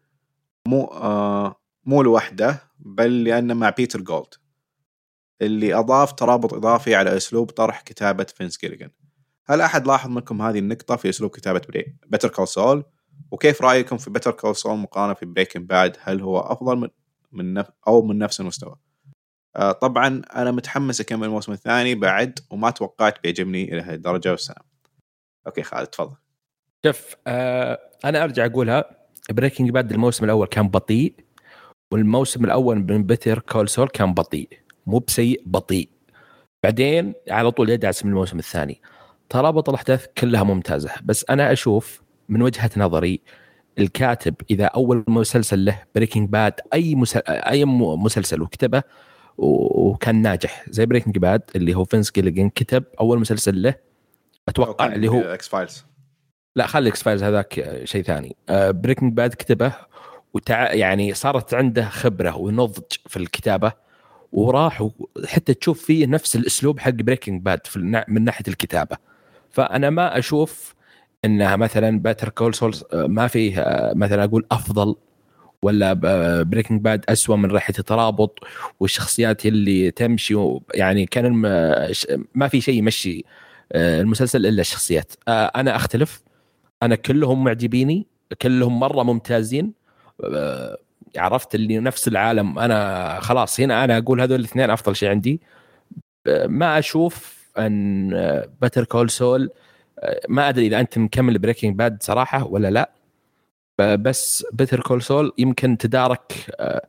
[0.67, 4.33] مو آه مو لوحده بل لأنه مع بيتر جولد
[5.41, 8.89] اللي أضاف ترابط إضافي على أسلوب طرح كتابة فينس جيليغان
[9.45, 11.61] هل أحد لاحظ منكم هذه النقطة في أسلوب كتابة
[12.07, 12.83] Better Call Saul
[13.31, 16.89] وكيف رأيكم في Better Call Saul مقارنة في Breaking Bad هل هو أفضل من
[17.31, 18.75] من نف أو من نفس المستوى؟
[19.55, 24.63] آه طبعا أنا متحمس أكمل الموسم الثاني بعد وما توقعت بيعجبني إلى هذه الدرجة والسلام.
[25.47, 26.15] okay خالد تفضل.
[26.85, 28.83] شوف آه أنا أرجع أقولها
[29.31, 31.15] Breaking Bad الموسم الأول كان بطيء
[31.91, 34.49] والموسم الأول من Better Call Saul كان بطيء.
[34.85, 35.89] مو بسيء بطيء.
[36.63, 38.81] بعدين على طول يدعس من الموسم الثاني.
[39.29, 40.91] ترابط الأحداث كلها ممتازة.
[41.03, 43.21] بس أنا أشوف من وجهة نظري
[43.79, 47.21] الكاتب إذا أول مسلسل له Breaking Bad أي مسل...
[47.27, 48.83] أي مسلسل وكتبه
[49.37, 50.65] وكان ناجح.
[50.69, 53.75] زي Breaking Bad اللي هو فينس جيليجن كتب أول مسلسل له
[54.49, 55.85] أتوقع اللي هو X-Files
[56.55, 58.35] لا خلي X-Files هذاك آه، شيء ثاني.
[58.49, 59.73] Breaking Bad كتبه
[60.33, 60.73] وتع...
[60.73, 63.71] يعني صارت عنده خبرة ونضج في الكتابة
[64.31, 64.89] وراح
[65.25, 68.03] حتى تشوف فيه نفس الأسلوب حق Breaking Bad في.
[68.07, 68.97] من ناحية الكتابة.
[69.51, 70.74] فأنا ما أشوف
[71.25, 74.95] إنها مثلا Better Call Saul ما فيه آه، مثلا أقول أفضل
[75.61, 75.93] ولا
[76.43, 78.39] Breaking Bad أسوأ من ناحيه الترابط
[78.79, 80.35] والشخصيات اللي تمشي
[80.73, 81.31] يعني كان
[82.35, 83.25] ما في شيء يمشي
[83.71, 85.13] آه، المسلسل إلا الشخصيات.
[85.27, 86.23] آه، أنا أختلف.
[86.83, 88.07] أنا كلهم معجبيني
[88.41, 89.73] كلهم مرة ممتازين.
[90.23, 90.77] آه،
[91.17, 92.59] عرفت اللي نفس العالم.
[92.59, 95.41] أنا خلاص هنا أنا أقول هذول الاثنين أفضل شيء عندي.
[96.27, 98.09] آه، ما أشوف أن
[98.61, 99.49] Better Call Saul
[100.29, 102.91] ما أدري إذا أنت مكمل Breaking Bad صراحة ولا لا.
[103.79, 106.87] بس Better Call Saul يمكن تدارك آه،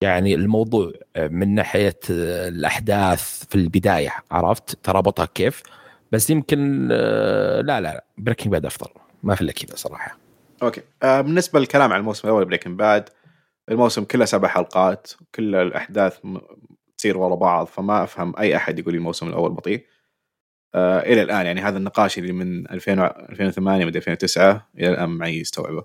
[0.00, 5.62] يعني الموضوع آه، من ناحية آه، الأحداث في البداية عرفت؟ ترابطها كيف؟
[6.12, 8.90] بس يمكن لا لا Breaking Bad أفضل.
[9.22, 10.18] ما في إلا كذا صراحة.
[10.62, 10.80] okay.
[11.02, 13.08] بالنسبة للكلام عن الموسم الأول Breaking Bad
[13.68, 16.18] الموسم كله سبع حلقات كل الأحداث
[16.98, 19.86] تصير ورا بعض فما أفهم أي أحد يقول الموسم الأول بطيء.
[20.80, 21.46] إلى الآن.
[21.46, 25.84] يعني هذا النقاش اللي من 2000 و- 2008 من 2009 إلى الآن معي يستوعبه.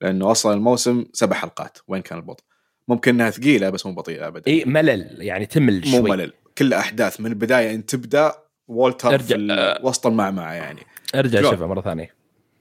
[0.00, 1.78] لأنه أصلا الموسم سبع حلقات.
[1.88, 2.44] وين كان البطء؟
[2.88, 4.42] ممكن إنها ثقيلة بس مو بطيئة ابدا.
[4.46, 5.16] إي ملل.
[5.22, 6.10] يعني تمل مو شوي.
[6.10, 6.32] ملل.
[6.58, 8.32] كل أحداث من البداية انت تبدأ
[8.68, 10.80] والتر ارجع- في ال- وسط المعمعة يعني.
[11.14, 12.14] أرجع؟ شوفها مرة ثانية.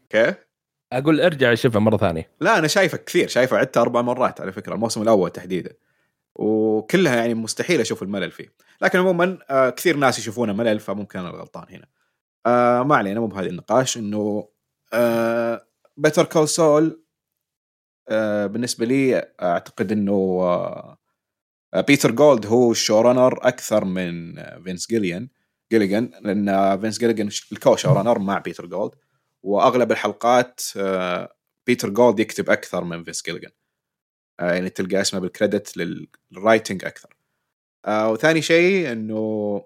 [0.03, 0.33] أوكي
[0.93, 2.29] أقول أرجع شوفها مرة ثانية.
[2.41, 3.27] لا أنا شايفه كثير.
[3.27, 4.73] شايفه عدتها أربع مرات على فكرة.
[4.73, 5.71] الموسم الأول تحديدا.
[6.39, 8.53] وكلها يعني مستحيل أشوف الملل فيه.
[8.81, 11.87] لكن عموما آه كثير ناس يشوفونه ملل فممكن أنا الغلطان هنا.
[12.45, 14.49] آه ما علينا مو بهذا النقاش إنه
[14.93, 15.67] آه
[15.97, 17.03] Better Call Saul
[18.45, 20.13] بالنسبة لي أعتقد إنه
[21.73, 25.29] آه، بيتر جولد هو ال showrunner أكثر من فينس جيليان
[25.71, 28.91] جيليجان لأن فينس جيليجان ال co-showrunner مع بيتر جولد
[29.43, 31.35] وأغلب الحلقات آه،
[31.67, 33.55] بيتر جولد يكتب أكثر من فينس جيليجان آه،
[34.39, 37.15] يعني تلقى اسمه بال credit لل writing أكثر.
[37.85, 39.63] آه، وثاني شيء إنه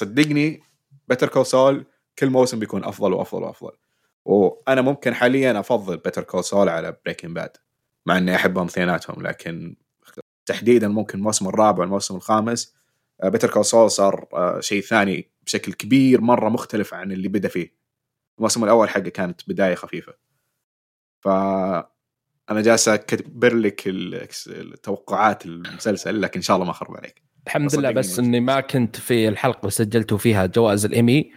[0.00, 0.62] صدقني
[1.08, 1.86] Better Call Saul
[2.18, 3.72] كل موسم بيكون أفضل وأفضل وأفضل.
[4.24, 7.56] وأنا ممكن حاليا أفضل Better Call Saul على Breaking Bad
[8.06, 9.76] مع إني أحبهم اثنيناتهم لكن
[10.46, 12.74] تحديدا ممكن الموسم الرابع والموسم الخامس
[13.24, 17.74] Better Call Saul صار آه، شيء ثاني بشكل كبير مرة مختلف عن اللي بدأ فيه.
[18.38, 20.14] الموسم الأول حقه كانت بداية خفيفة.
[21.20, 21.28] ف
[22.50, 27.76] أنا جالس أكبر لك ال- التوقعات المسلسل لكن إن شاء الله ما أخرب عليك الحمد
[27.76, 31.32] لله بس إني ما كنت في الحلقة اللي سجلتوا فيها جوائز الإيمي.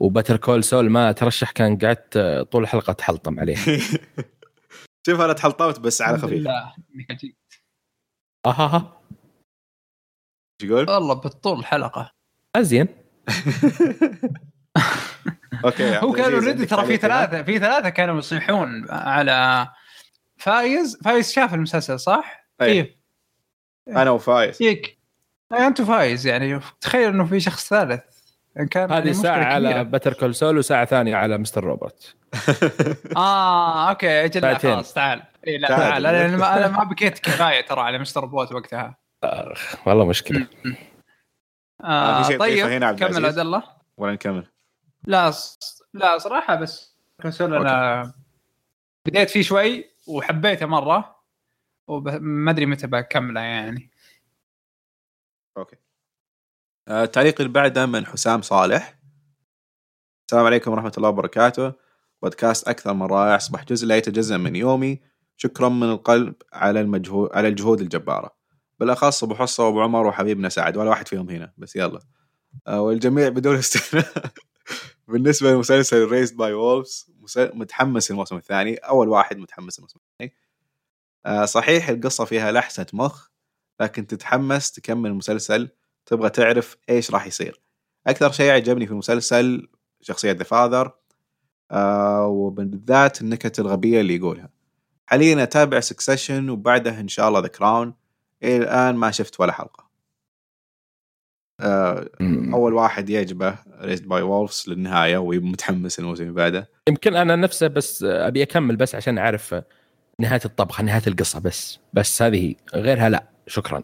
[0.00, 2.18] وبتر كول سول ما ترشح كان قعدت
[2.52, 3.56] طول الحلقة أتحلطم عليه
[5.06, 6.46] شوف أنا تحلطمت بس على الحمد خفيف
[7.20, 7.36] جيت.
[8.46, 9.00] أها
[10.62, 12.12] يقول؟ والله بطول الحلقة
[12.56, 12.88] أزين
[15.64, 19.68] أوكي هو كان عزيز، اوريدي ترى في؟ ثلاثة في ثلاثة كانوا يصيحون على
[20.40, 22.66] فايز فايز شاف المسلسل صح؟ أي.
[22.72, 22.96] إيه.
[23.88, 24.98] أنا وفايز يك
[25.52, 28.02] أنت فايز يعني تخيل إنه في شخص ثالث
[28.60, 29.84] إن كان يعني هذه مشكلة ساعة على.
[29.84, 31.64] Better Call Saul وساعة ثانية على Mr.
[31.64, 32.14] Robot
[33.16, 34.58] آه okay إجل لا.
[34.58, 35.80] خلاص تعال اي لا تعال.
[35.80, 38.20] تعال أنا ما أنا ما بكيت كفاية ترى على Mr.
[38.20, 38.98] Robot وقتها
[39.86, 40.46] والله مشكلة
[41.84, 43.62] آه، في شيء طيب هنا كمل؟ عبد الله
[43.96, 44.46] ولا نكمل؟
[45.04, 45.32] لا
[45.94, 48.12] لا صراحة بس كونسول أنا
[49.06, 51.16] بديت فيه شوي وحبيته مرة
[51.88, 53.90] وما أدري متى بكمله يعني.
[55.56, 55.76] أوكي.
[56.88, 58.98] آه، التعليق اللي بعده من حسام صالح.
[60.28, 61.72] السلام عليكم ورحمة الله وبركاته.
[62.22, 65.00] بودكاست أكثر من رائع أصبح جزء لا يتجزأ من يومي.
[65.36, 68.36] شكرا من القلب على المجهود على الجهود الجبارة.
[68.80, 72.00] بالأخص أبو حصة وأبو عمر وحبيبنا سعد ولا واحد فيهم هنا بس يلا.
[72.66, 74.32] آه، والجميع بدون استثناء.
[75.10, 80.34] بالنسبة لمسلسل Raised by Wolves متحمس الموسم الثاني أول واحد متحمس الموسم الثاني.
[81.26, 83.28] آه، صحيح القصة فيها لحسة مخ
[83.80, 85.68] لكن تتحمس تكمل المسلسل
[86.06, 87.60] تبغى تعرف إيش راح يصير.
[88.06, 89.68] أكثر شيء عجبني في المسلسل
[90.00, 90.92] شخصية the Father
[91.70, 94.50] آه وبالذات النكت الغبية اللي يقولها.
[95.06, 97.94] حاليا أتابع Succession وبعدها إن شاء الله The Crown
[98.42, 99.89] إلى الآن ما شفت ولا حلقة.
[102.54, 108.02] أول واحد يعجبه Raised by Wolves للنهاية ومتحمس الموسم اللي بعده يمكن أنا نفسه بس
[108.02, 109.54] أبي أكمل بس عشان أعرف
[110.20, 112.54] نهاية الطبخه نهاية القصة بس بس هذه.
[112.74, 113.82] غيرها لا شكرا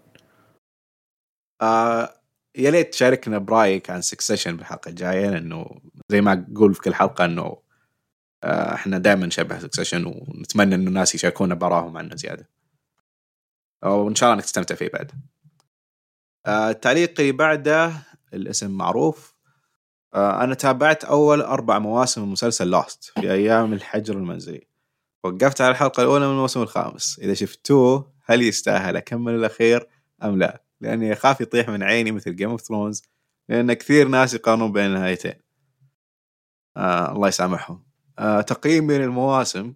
[1.62, 2.14] آه
[2.57, 7.24] يا ليت تشاركنا برأيك عن Succession بالحلقة الجاية لأنه زي ما أقول في كل حلقة
[7.24, 7.57] إنه
[8.45, 12.49] آه إحنا دائما نشبه Succession ونتمنى إنه الناس يشاركونا برأيهم عنه زيادة.
[13.85, 15.12] وان شاء الله انك تستمتع فيه بعد.
[16.47, 17.92] آه التعليق اللي بعده
[18.34, 19.34] الاسم معروف
[20.14, 24.66] آه أنا تابعت أول أربع مواسم من مسلسل Lost في أيام الحجر المنزلي.
[25.24, 29.88] وقفت على الحلقة الأولى من الموسم الخامس، إذا شفتوه هل يستاهل أكمل الأخير
[30.22, 33.03] أم لا؟ لأني أخاف يطيح من عيني مثل Game of Thrones
[33.49, 35.34] لأن كثير ناس يقارنون بين النهايتين
[36.76, 37.84] آه الله يسامحهم
[38.18, 39.74] آه تقييمي للمواسم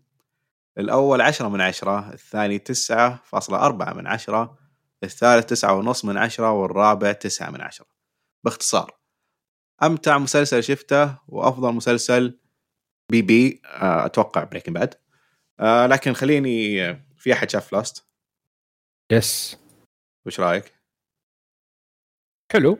[0.78, 4.58] الأول عشرة من عشرة الثاني تسعة فاصلة أربعة من عشرة
[5.04, 7.86] الثالث تسعة ونص من عشرة والرابع تسعة من عشرة.
[8.44, 9.00] باختصار.
[9.82, 12.38] أمتع مسلسل شفته وأفضل مسلسل
[13.10, 14.94] بعد آه أتوقع Breaking Bad
[15.60, 18.06] آه لكن خليني آه، في أحد شاف Lost
[19.12, 19.58] يس
[20.26, 20.74] وش رأيك؟
[22.52, 22.78] حلو.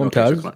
[0.00, 0.46] ممتاز.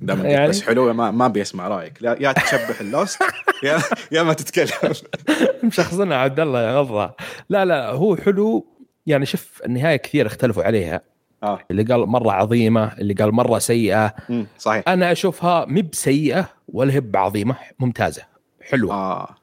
[0.00, 0.48] يعني-.
[0.48, 2.02] بس حلو ما ما بيسمع رأيك.
[2.02, 3.22] يا تشبح ال Lost
[3.62, 3.78] يا
[4.12, 4.94] يا ما تتكلم.
[5.68, 7.14] مشخصنا عبد الله يا غضة.
[7.48, 8.75] لا لا هو حلو
[9.06, 11.00] يعني شوف النهاية كثير اختلفوا عليها.
[11.42, 11.58] آه.
[11.70, 14.14] اللي قال مرة عظيمة اللي قال مرة سيئة.
[14.30, 14.88] أمم، صحيح.
[14.88, 18.22] أنا أشوفها مب سيئه ولا هي بعظيمة ممتازة
[18.62, 18.94] حلوة.
[18.94, 19.34] آه.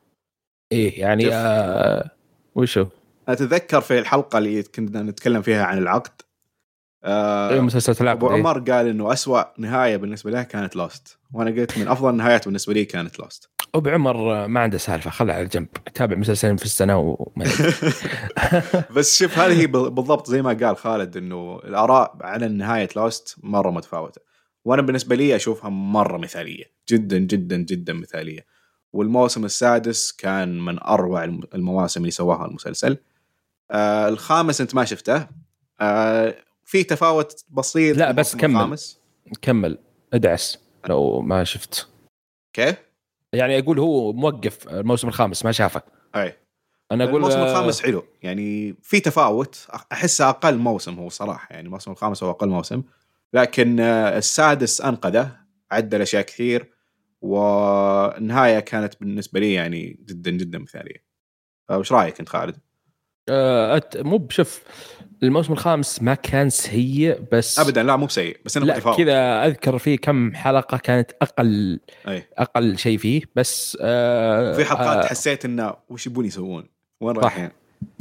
[0.71, 1.29] إيه يعني.
[1.33, 2.09] آه
[2.55, 2.85] وشو؟
[3.27, 6.21] أتذكر في الحلقة اللي كنا نتكلم فيها عن العقد
[7.03, 8.39] آه مسلسلات العقد أبو إيه.
[8.39, 12.73] عمر قال إنه أسوأ نهاية بالنسبة له كانت لوست وأنا قلت من أفضل النهايات بالنسبة
[12.73, 15.67] لي كانت لوست أبو عمر ما عنده سالفة خلها على جنب.
[15.93, 17.45] تابع مسلسلين في السنة وما
[18.95, 24.21] بس شوف هذه بالضبط زي ما قال خالد إنه الآراء على نهاية لوست مرة متفاوتة.
[24.65, 28.45] وأنا بالنسبة لي أشوفها مرة مثالية جدا جدا جدا مثالية.
[28.93, 32.97] والموسم السادس كان من أروع الم- المواسم اللي سواها المسلسل.
[33.71, 35.27] آه الخامس أنت ما شفته.
[35.81, 36.35] آه
[36.73, 38.55] في تفاوت بسيط لا، بس كمل.
[38.55, 38.99] الخامس؟
[39.41, 39.77] كمل.
[40.13, 40.57] ادعس.
[40.89, 41.87] لو ما شفت.
[42.53, 42.75] كيف؟
[43.33, 45.81] يعني أقول هو موقف الموسم الخامس ما شافه.
[46.15, 46.37] أي.
[46.91, 48.03] أنا أقول الموسم آه، الخامس حلو.
[48.23, 49.67] يعني في تفاوت.
[49.91, 51.47] احسه أقل موسم هو صراحة.
[51.51, 52.83] يعني الموسم الخامس هو أقل موسم.
[53.33, 55.37] لكن آه، السادس أنقذه.
[55.71, 56.73] عدل أشياء كثير.
[57.21, 61.03] والنهاية كانت بالنسبة لي يعني جدا جدا مثالية.
[61.71, 62.55] وش رأيك أنت خالد؟
[63.29, 64.63] آه، أت- مو بشوف.
[65.23, 69.97] الموسم الخامس ما كان سيء بس ابدا لا مو بسيء بس إنه كذا أذكر في
[69.97, 75.73] كم حلقة كانت أقل أي أقل شيء فيه بس آه في حلقات آه حسيت إنه
[75.89, 76.69] وش يبون يسوون؟
[77.01, 77.17] وين.
[77.17, 77.49] رايحين؟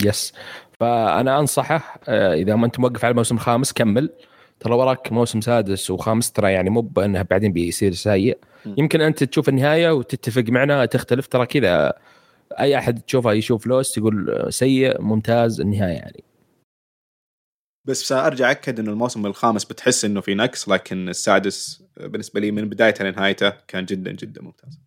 [0.05, 0.33] يس
[0.81, 4.11] فأنا أنصحه آه إذا ما أنت موقف على الموسم الخامس كمل
[4.61, 8.39] ترى وراك موسم سادس وخامس ترى يعني مو بانه بعدين بيصير سيء.
[8.67, 11.93] يمكن أنت تشوف النهاية وتتفق معنا تختلف ترى كذا
[12.61, 16.25] أي أحد تشوفه يشوف Lost يقول سيء ممتاز النهاية يعني
[17.85, 22.69] بس أرجع أكد إنه الموسم الخامس بتحس إنه في نقص لكن السادس بالنسبة لي من
[22.69, 24.81] بدايته لنهايته كان جدا جدا ممتاز.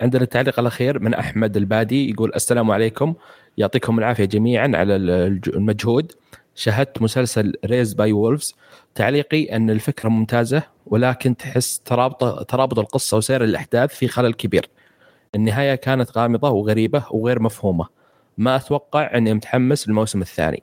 [0.00, 3.14] عندنا التعليق الأخير من أحمد البادي يقول السلام عليكم.
[3.58, 6.12] يعطيكم العافية جميعا على المجهود.
[6.54, 8.54] شاهدت مسلسل Raised by Wolves
[8.94, 14.68] تعليقي أن الفكرة ممتازة ولكن تحس ترابط ترابط القصة وسير الأحداث في خلل كبير.
[15.34, 17.86] النهاية كانت غامضة وغريبة وغير مفهومة.
[18.38, 20.62] ما أتوقع أني متحمس للموسم الثاني.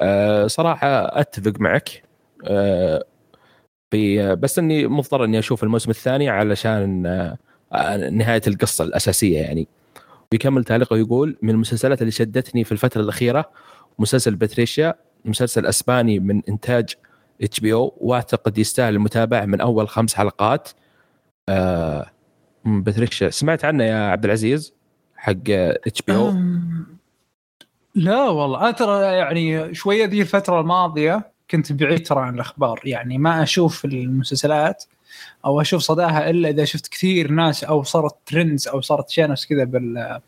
[0.00, 2.02] أه صراحة أتفق معك.
[2.44, 3.04] أه
[3.90, 9.68] في بس إني مضطر إني أشوف الموسم الثاني علشان أه نهاية القصة الأساسية يعني.
[10.32, 13.50] ويكمل تعليقه يقول من المسلسلات اللي شدتني في الفترة الأخيرة
[13.98, 14.94] مسلسل Patria
[15.24, 16.94] مسلسل أسباني من إنتاج
[17.42, 20.68] HBO وأعتقد يستاهل المتابعة من أول خمس حلقات.
[21.48, 22.10] آه
[22.64, 24.74] Patria سمعت عنه يا عبد العزيز؟
[25.16, 26.34] حق HBO؟
[27.94, 33.18] لا والله أنا ترى يعني شوية ذي الفترة الماضية كنت بعيد ترى عن الأخبار يعني
[33.18, 34.84] ما أشوف المسلسلات
[35.44, 39.64] أو أشوف صداها إلا إذا شفت كثير ناس أو صارت trends أو صارت شانس كذا
[39.64, 40.20] بال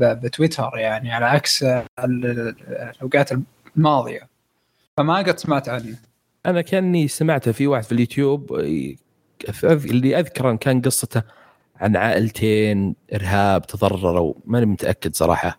[0.00, 2.54] بتويتر يعني على عكس ال- ال-
[2.96, 3.30] الأوقات
[3.76, 4.28] الماضية.
[4.96, 5.96] فما قد سمعت عنه.
[6.46, 8.54] أنا كأني سمعته في واحد في اليوتيوب
[9.64, 11.22] اللي أذكر إن كان قصته
[11.76, 15.58] عن عائلتين إرهاب تضرروا ماني متأكد صراحة.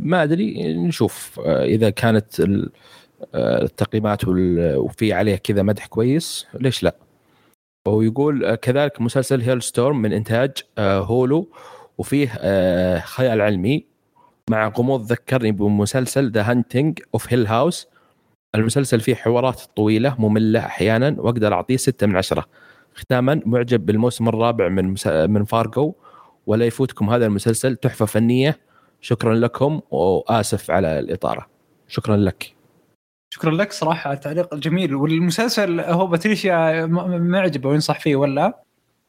[0.00, 1.40] ما أدري نشوف.
[1.40, 6.96] أه، إذا كانت أه، التقييمات وفي عليه كذا مدح كويس ليش لا؟
[7.86, 11.48] وهو يقول أه، كذلك مسلسل Helstrom من إنتاج Hulu
[11.98, 12.28] وفيه
[12.98, 13.86] خيال علمي
[14.50, 17.86] مع غموض ذكرني بمسلسل The Haunting of Hill House
[18.54, 22.44] المسلسل فيه حوارات طويلة مملة أحيانا وأقدر أعطيه ستة من عشرة.
[22.94, 24.94] ختاما معجب بالموسم الرابع من.
[25.06, 25.94] من فارجو
[26.46, 28.58] ولا يفوتكم هذا المسلسل تحفة فنية.
[29.02, 31.46] شكرا لكم وآسف على الإطارة.
[31.88, 32.54] شكرا لك.
[33.34, 38.62] شكرا لك صراحة على التعليق الجميل والمسلسل هو باتريشيا معجبة وينصح فيه ولا؟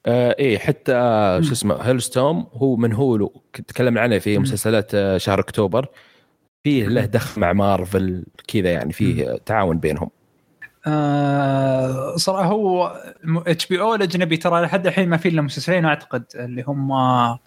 [0.06, 0.92] آه إيه حتى
[1.44, 2.94] شو اسمه هيلستوم هو من
[3.56, 4.38] كنت تكلمنا عنه في.
[4.38, 5.88] مسلسلات آه شهر أكتوبر.
[6.64, 10.10] فيه له دخل مع مارفل كذا يعني فيه تعاون بينهم.
[10.88, 13.02] آه صراحة هو
[13.48, 17.40] HBO الأجنبي ترى لحد الحين ما في إلا مسلسلين أعتقد اللي هم آه،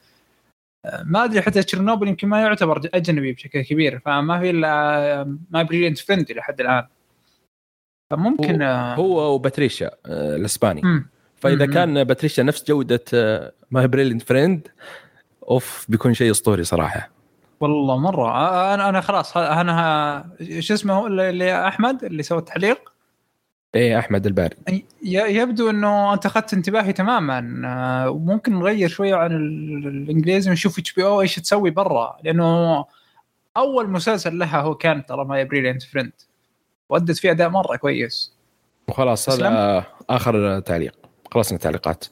[1.04, 5.98] ما أدري حتى Chernobyl يمكن ما يعتبر أجنبي بشكل كبير فما في إلا My Brilliant
[5.98, 6.86] Friend لحد الآن.
[8.10, 10.80] فممكن آه، هو و Patria آه الإسباني.
[10.84, 11.06] مم.
[11.36, 11.72] فإذا مم.
[11.72, 13.00] كان Patria نفس جودة
[13.70, 14.68] My Brilliant Friend
[15.50, 17.10] أوف بيكون شيء أسطوري صراحة.
[17.60, 18.28] والله مرة.
[18.30, 20.24] آه، أنا أنا خلاص أنا
[20.60, 22.92] شو اسمه هو اللي- اللي أحمد اللي سوى التعليق
[23.76, 24.56] إيه أحمد البادي.
[24.68, 27.62] ي- يبدو إنه انت اخذت انتباهي تماما.
[27.64, 32.16] آه، وممكن نغير شوية عن ال- الإنجليزي ونشوف HBO إيش تسوي برا.
[32.22, 32.84] لأنه
[33.56, 36.12] أول مسلسل لها هو كان ترى My Brilliant Friend
[36.88, 38.36] وأدت فيه أداء مرة كويس.
[38.88, 39.30] وخلاص.
[39.30, 40.94] هذا آخر تعليق.
[41.34, 42.04] خلصنا التعليقات.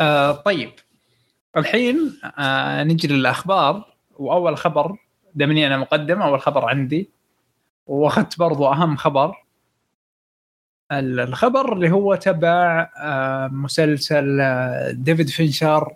[0.00, 0.70] آه طيب.
[1.56, 3.94] الحين آه نجي للأخبار.
[4.18, 4.96] وأول خبر
[5.34, 7.10] دامني أنا مقدم أول خبر عندي.
[7.86, 9.47] وأخذت برضو أهم خبر.
[10.92, 15.94] الخبر اللي هو تبع آه مسلسل آه ديفيد فينشر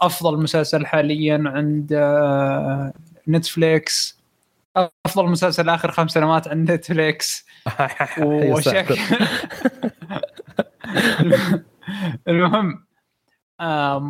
[0.00, 2.92] أفضل مسلسل حاليا عند آه
[3.28, 4.22] Netflix.
[5.06, 7.46] أفضل مسلسل آخر خمس سنوات عند Netflix.
[8.18, 8.62] يا وشك.
[8.64, 8.98] ساتر.
[12.28, 12.84] المهم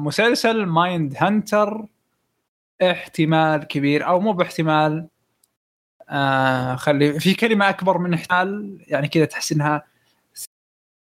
[0.04, 1.84] مسلسل Mindhunter
[2.82, 5.08] احتمال كبير أو مو باحتمال
[6.12, 9.82] آه خلي في كلمة أكبر من احتمال يعني كذا تحس إنها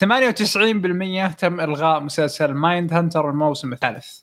[0.05, 4.21] 98% تم إلغاء مسلسل Mindhunter الموسم الثالث.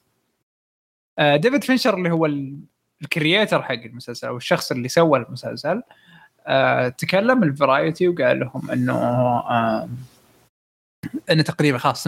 [1.19, 2.59] آه ديفيد فينشر اللي هو ال-
[3.01, 5.81] ال creator حق المسلسل أو الشخص اللي سوى المسلسل
[6.47, 8.93] آه تكلم الفرايتي وقال لهم إنه
[11.31, 12.07] إنه تقريبا خلاص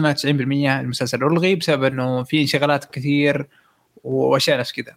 [0.80, 3.48] المسلسل ألغي بسبب إنه في انشغالات كثير
[4.04, 4.96] وأشياء نفس كذا.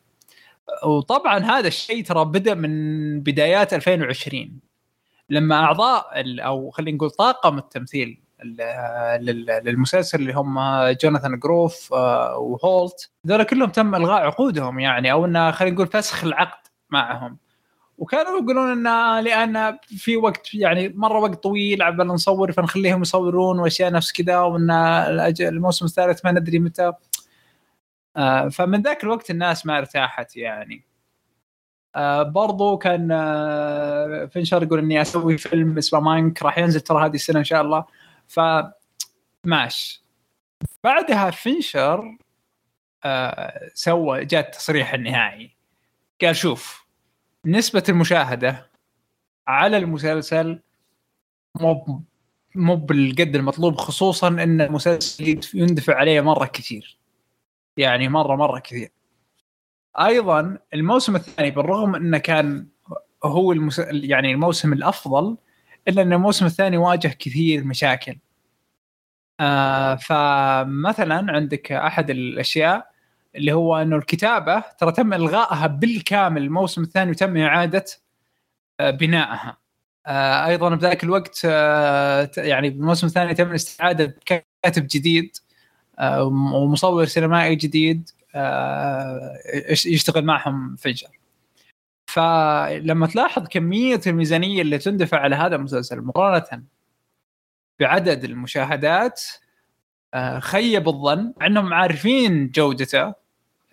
[0.86, 4.59] وطبعا هذا الشيء ترى بدأ من بدايات 2020
[5.30, 6.05] لما أعضاء
[6.45, 10.59] أو خلينا نقول طاقم التمثيل ال- لل- للمسلسل اللي هم
[11.03, 16.24] جوناثان جروف آه، وهولت ذولا كلهم تم إلغاء عقودهم يعني أو إنه خلينا نقول فسخ
[16.24, 17.38] العقد معهم.
[17.97, 23.91] وكانوا يقولون ان لأن في وقت يعني مرة وقت طويل عبال نصور فنخليهم يصورون وأشياء
[23.91, 24.72] نفس كذا وان
[25.41, 26.93] الموسم الثالث ما ندري متى.
[28.51, 30.84] فمن ذاك الوقت الناس ما ارتاحت يعني.
[31.95, 37.15] آه، برضو كان آه، فينشر يقول إني أسوي فيلم اسمه ماينك راح ينزل ترى هذه
[37.15, 37.86] السنة إن شاء الله.
[38.28, 38.39] ف
[39.45, 40.03] ماش
[40.84, 42.17] بعدها فينشر
[43.05, 45.55] آه، سوى جاء التصريح النهائي.
[46.22, 46.86] قال شوف
[47.45, 48.70] نسبة المشاهدة
[49.47, 50.59] على المسلسل
[51.61, 52.03] مو
[52.55, 56.98] مو بالقد المطلوب خصوصا إن المسلسل يندفع عليه مرة كثير
[57.80, 58.91] يعني مرة مرة كثير.
[59.99, 62.67] أيضا الموسم الثاني بالرغم إنه كان
[63.23, 63.80] هو المس...
[63.89, 65.38] يعني الموسم الأفضل
[65.88, 68.17] إلا إن الموسم الثاني واجه كثير مشاكل.
[69.39, 72.91] آه فمثلا عندك أحد الأشياء
[73.36, 77.86] اللي هو إنه الكتابة ترى تم إلغائها بالكامل الموسم الثاني وتم إعادة
[78.80, 79.57] آه بنائها.
[80.07, 85.38] آه أيضا بذاك الوقت آه يعني بالموسم الثاني تم الاستعادة بكاتب جديد.
[86.01, 89.37] ومصور سينمائي جديد آه
[89.69, 91.07] يش- يشتغل معهم فينشر
[92.07, 96.63] فلما تلاحظ كمية الميزانية اللي تندفع على هذا المسلسل مقارنة
[97.79, 99.21] بعدد المشاهدات
[100.13, 101.33] آه، خيب الظن.
[101.41, 103.13] انهم عارفين جودته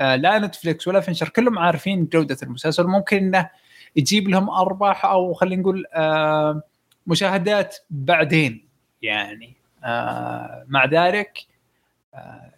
[0.01, 2.87] آه، لا نتفليكس ولا فينشر كلهم عارفين جودة المسلسل.
[2.87, 3.51] ممكن إنه
[3.97, 6.63] يجيب لهم أرباح أو خلينا نقول آه،
[7.07, 8.69] مشاهدات بعدين
[9.03, 11.56] يعني آه، مع ذلك آه،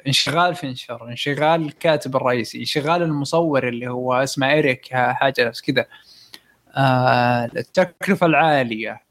[0.07, 5.87] انشغال فينشر انشغال الكاتب الرئيسي انشغال المصور اللي هو اسمه إيريك ها- حاجة نفس كذا.
[6.77, 9.03] آه، التكلفة العالية.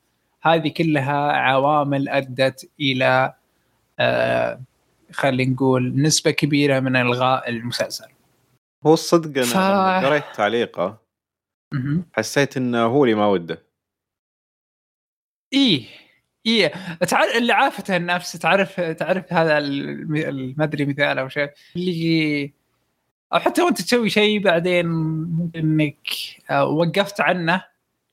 [0.41, 3.33] هذه كلها عوامل أدت إلى
[3.99, 4.61] آه،
[5.11, 8.07] خلينا نقول نسبة كبيرة من إلغاء المسلسل.
[8.85, 10.97] هو الصدق أنا ف- لما قريت تعليقه.
[12.13, 13.63] حسيت إنه هو اللي ما وده.
[15.53, 15.85] إيه.
[16.47, 16.71] إيه
[17.07, 19.59] تعرف اللي عافته النفس تعرف تعرف هذا
[20.57, 22.53] ما أدري مثال أو شيء اللي
[23.33, 26.07] أو حتى وأنت تسوي شيء بعدين ممكن إنك
[26.49, 27.63] آه، وقفت عنه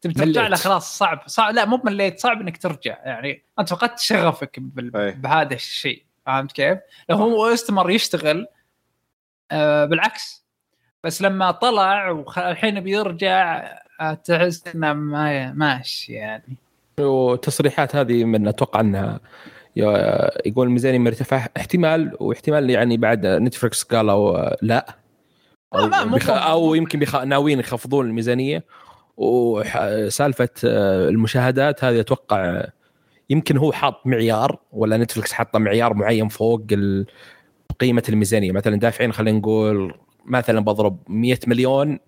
[0.00, 0.46] تبي ترجع.
[0.46, 4.60] له خلاص صعب صعب لا مو مليت صعب إنك ترجع يعني أنت فقدت شغفك.
[4.60, 6.78] بهذا الشيء فهمت كيف؟
[7.08, 8.46] لو هو استمر يشتغل
[9.50, 10.44] آه بالعكس
[11.04, 13.70] بس لما طلع والحين بيرجع
[14.00, 16.56] آه، تحس إنه ما ماشي يعني
[17.00, 19.20] والتصريحات هذه من أتوقع أنها
[20.46, 24.96] يقول الميزانيه مرتفعه احتمال واحتمال يعني بعد نتفلكس قالوا لا.
[25.74, 26.30] أو, ما- مو- بخ...
[26.30, 27.16] أو يمكن بخ...
[27.16, 28.64] ناويين يخفضون الميزانية.
[29.16, 32.64] وسالفة المشاهدات هذه أتوقع
[33.30, 37.06] يمكن هو حاط معيار ولا نتفلكس حاطة معيار معين فوق ال-
[37.80, 38.52] قيمة الميزانية.
[38.52, 39.94] مثلا دافعين خلينا نقول
[40.26, 41.98] مثلا بضرب 100 مليون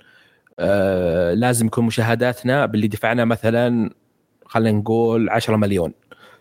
[0.58, 3.90] آه لازم يكون مشاهداتنا باللي دفعنا مثلا
[4.56, 5.92] خلينا نقول 10 مليون.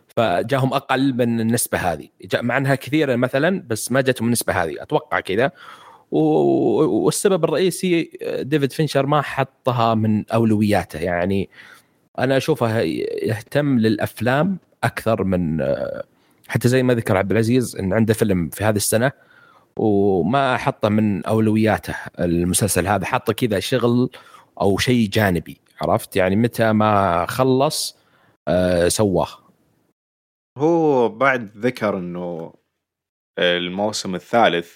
[0.07, 2.07] فجاهم أقل من النسبة هذه.
[2.33, 4.75] مع أنها كثيرة مثلا بس ما جتهم النسبة هذه.
[4.79, 5.51] أتوقع كذا.
[6.11, 8.09] والسبب الرئيسي
[8.39, 10.99] ديفيد فينشر ما حطها من أولوياته.
[10.99, 11.49] يعني
[12.19, 15.65] أنا أشوفه يهتم للأفلام أكثر من
[16.47, 19.11] حتى زي ما ذكر عبد العزيز إن عنده فيلم في هذه السنة
[19.75, 21.95] وما حطه من أولوياته.
[22.19, 24.09] المسلسل هذا حطه كذا شغل
[24.61, 28.04] أو شيء جانبي عرفت؟ يعني متى ما خلص آه
[28.87, 29.27] سواه.
[30.57, 32.53] هو بعد ذكر إنه
[33.39, 34.73] الموسم الثالث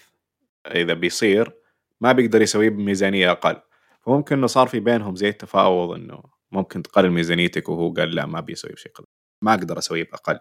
[0.67, 1.53] إذا بيصير
[2.01, 3.61] ما بيقدر يسويه بميزانية أقل.
[4.01, 8.39] فممكن إنه صار في بينهم زي التفاوض إنه ممكن تقلل ميزانيتك وهو قال لا ما
[8.39, 9.07] بيسوي بشيء قليل
[9.41, 10.39] ما أقدر أسويه بأقل.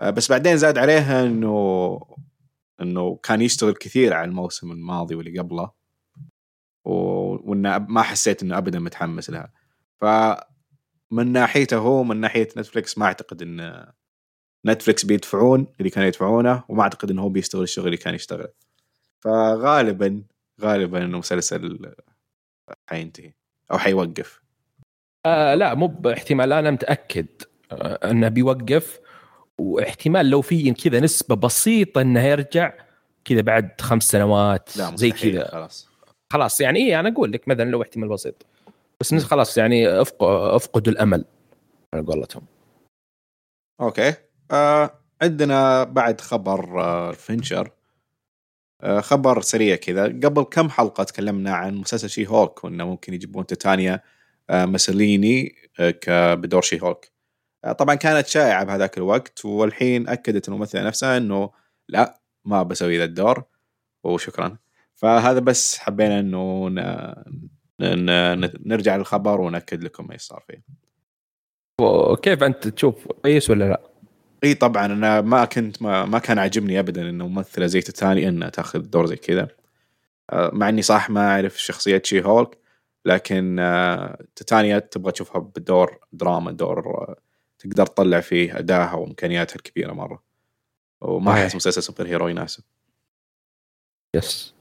[0.00, 2.00] آه، بس بعدين زاد عليها إنه
[2.80, 5.70] إنه كان يشتغل كثير على الموسم الماضي واللي قبله.
[6.84, 9.52] و- وإنه ما حسيت إنه ابدا متحمس لها.
[11.14, 13.86] فمن ناحيته هو من ناحية نتفلكس ما أعتقد إن
[14.66, 18.48] نتفلكس بيدفعون اللي كانوا يدفعونه وما أعتقد انه هو بيشتغل الشغل اللي كان يشتغله.
[19.20, 20.22] فغالبا
[20.60, 21.92] غالبا إنه مسلسل
[22.86, 23.32] حينتهي
[23.72, 24.40] أو حيوقف.
[25.26, 26.52] آه لا مو باحتمال.
[26.52, 27.26] أنا متأكد
[27.72, 29.00] آه إنه بيوقف.
[29.58, 32.72] واحتمال لو في كذا نسبة بسيطة إنه يرجع
[33.24, 35.48] كذا بعد خمس سنوات لا زي كذا.
[35.48, 35.88] خلاص.
[36.32, 38.46] خلاص يعني إيه أنا أقول لك مثلا لو احتمال بسيط.
[39.00, 39.88] بس نس- خلاص يعني
[40.20, 41.24] افقدوا الأمل
[41.94, 42.46] على قولتهم.
[43.80, 44.14] أوكي.
[44.50, 44.90] آه
[45.22, 47.12] عندنا بعد خبر آه،
[48.82, 50.04] آه، خبر سريع كذا.
[50.04, 54.00] قبل كم حلقة تكلمنا عن مسلسل شي هولك وإنه ممكن يجيبون تيتانيا
[54.50, 55.54] آه، مسليني
[56.08, 57.12] آه، بدور شي هولك
[57.64, 61.50] آه، طبعا كانت شائعة بهذاك الوقت والحين أكدت الممثله نفسها إنه
[61.88, 63.44] لا ما بسوي ذا الدور
[64.04, 64.58] وشكرا.
[64.94, 66.68] فهذا بس حبينا إنه
[67.80, 70.62] نرجع للخبر ونأكد لكم إيش صار فيه.
[71.80, 73.80] وكيف أنت تشوف كويس ولا لا؟
[74.44, 78.48] إي طبعا أنا ما كنت ما, ما كان عاجبني ابدا إنه ممثلة زي تيتاني انها
[78.48, 79.48] تأخذ دور زي كذا.
[80.30, 82.58] آه، مع إني صح ما أعرف شخصية شي هولك
[83.04, 87.16] لكن آه، تيتانيا تبغى تشوفها بدور دراما دور آه،
[87.58, 90.22] تقدر تطلع فيه ادائها وإمكانياتها الكبيرة مرة.
[91.00, 91.32] وما.
[91.32, 92.64] أحس مسلسل superhero يناسب.
[94.16, 94.54] yes.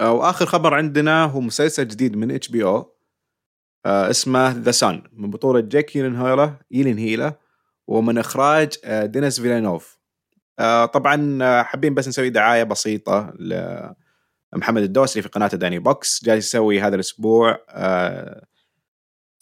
[0.00, 2.92] وآخر خبر عندنا هو مسلسل جديد من HBO
[3.86, 5.96] اسمه The Son من بطولة جيك
[6.70, 7.38] جيلنهال
[7.86, 9.98] ومن إخراج آه، دينيس فيلنوف
[10.58, 16.46] آه، طبعا آه، حابين بس نسوي دعاية بسيطة لمحمد الدوسري في قناته داني بوكس جالس
[16.46, 17.58] يسوي هذا الأسبوع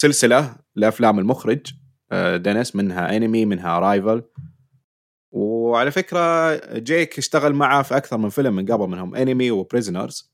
[0.01, 1.73] سلسلة لأفلام المخرج
[2.35, 4.23] دينيس منها Enemy منها Arrival
[5.31, 10.30] وعلى فكرة جيك اشتغل معه في أكثر من فيلم من قبل منهم Enemy و Prisoners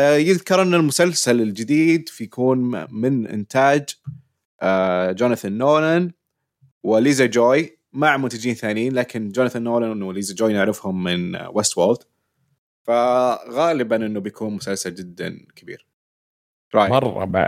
[0.00, 3.84] يذكر أن المسلسل الجديد فيكون من إنتاج
[4.62, 6.12] آه، جوناثان نولان
[6.82, 11.98] وليزا جوي مع منتجين ثانيين لكن جوناثان نولان وليزا جوي نعرفهم من Westworld
[12.82, 15.86] فغالبا أنه بيكون مسلسل جدا كبير.
[16.74, 17.44] رأيك؟ مرة مع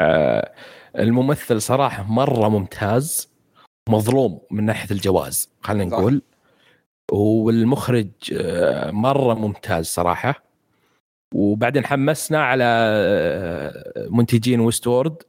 [0.99, 3.29] الممثل صراحة مرة ممتاز
[3.89, 5.85] مظلوم من ناحية الجواز خلينا.
[5.85, 6.23] نقول.
[7.13, 10.54] والمخرج آه، مرة ممتاز صراحة.
[11.35, 15.23] وبعدين حمسنا على آه، منتجين ويستورد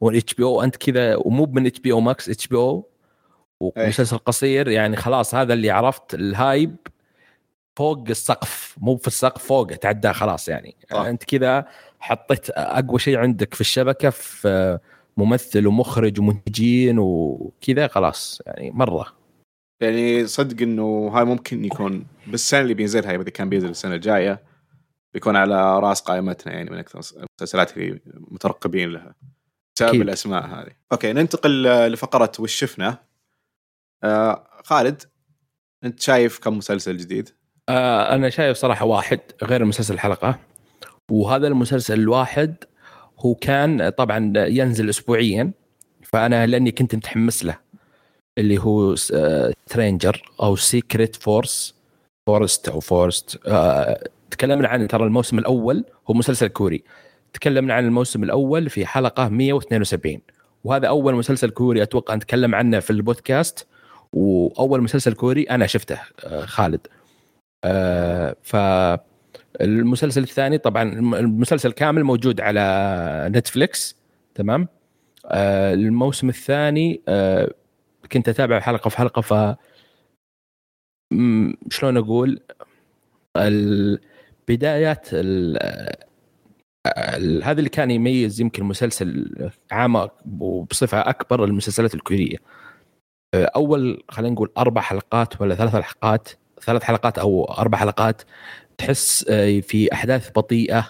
[0.00, 2.88] والاتش بي أو أنت كذا ومو من اتش بي أو ماكس اتش بي أو
[3.60, 6.76] ومسلسل قصير يعني خلاص هذا اللي عرفت الهايب
[7.76, 10.76] فوق السقف مو في السقف فوقه تعداه خلاص يعني.
[10.90, 10.96] صح.
[11.00, 11.66] أنت كذا
[12.00, 14.78] حطيت أقوى شيء عندك في الشبكة في
[15.16, 19.06] ممثل ومخرج ومنتجين وكذا خلاص يعني مرة.
[19.80, 24.51] يعني صدق إنه هاي ممكن يكون بالسنة اللي بينزلها إذا كان بينزل السنة الجاية
[25.14, 29.14] بيكون على راس قائمتنا يعني من أكثر المسلسلات اللي مترقبين لها
[29.76, 30.02] بسبب.
[30.02, 30.72] الأسماء هذه.
[30.92, 32.98] أوكي ننتقل آه، لفقرة وش شفنا.
[34.04, 35.02] آه خالد
[35.84, 37.30] أنت شايف كم مسلسل جديد؟
[37.68, 40.38] آه أنا شايف صراحة واحد غير مسلسل الحلقة
[41.10, 42.54] وهذا المسلسل الواحد
[43.18, 45.52] هو كان طبعا ينزل اسبوعيا
[46.02, 47.58] فأنا لأني كنت متحمس له
[48.38, 48.94] اللي هو
[49.66, 51.74] ترينجر أو سيكريت فورس
[52.26, 56.84] فورست أو فورست آه تكلمنا عن ترى الموسم الأول هو مسلسل كوري.
[57.32, 60.20] تكلمنا عن الموسم الأول في حلقة 172
[60.64, 63.66] وهذا أول مسلسل كوري أتوقع نتكلم عنه في البودكاست
[64.12, 66.80] وأول مسلسل كوري أنا شفته آه خالد.
[67.64, 68.56] آه ف
[69.60, 73.96] المسلسل الثاني طبعا الم- المسلسل كامل موجود على نتفليكس
[74.34, 74.68] تمام؟
[75.26, 77.02] آه الموسم الثاني
[78.12, 79.34] كنت أتابع حلقة في حلقة ف
[81.70, 82.40] شلون أقول؟
[83.36, 84.11] البدايات
[85.12, 85.58] ال-
[86.86, 89.30] ال- هذا اللي كان يميز يمكن مسلسل
[89.72, 90.08] عام
[90.40, 92.36] وبصفة أكبر المسلسلات الكورية.
[93.34, 96.28] آه، أول خلينا نقول أربع حلقات ولا ثلاث حلقات
[96.62, 98.22] ثلاث حلقات أو أربع حلقات
[98.78, 100.86] تحس آه، في أحداث بطيئة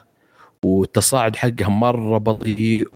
[0.64, 2.88] والتصاعد حقها مرة بطيء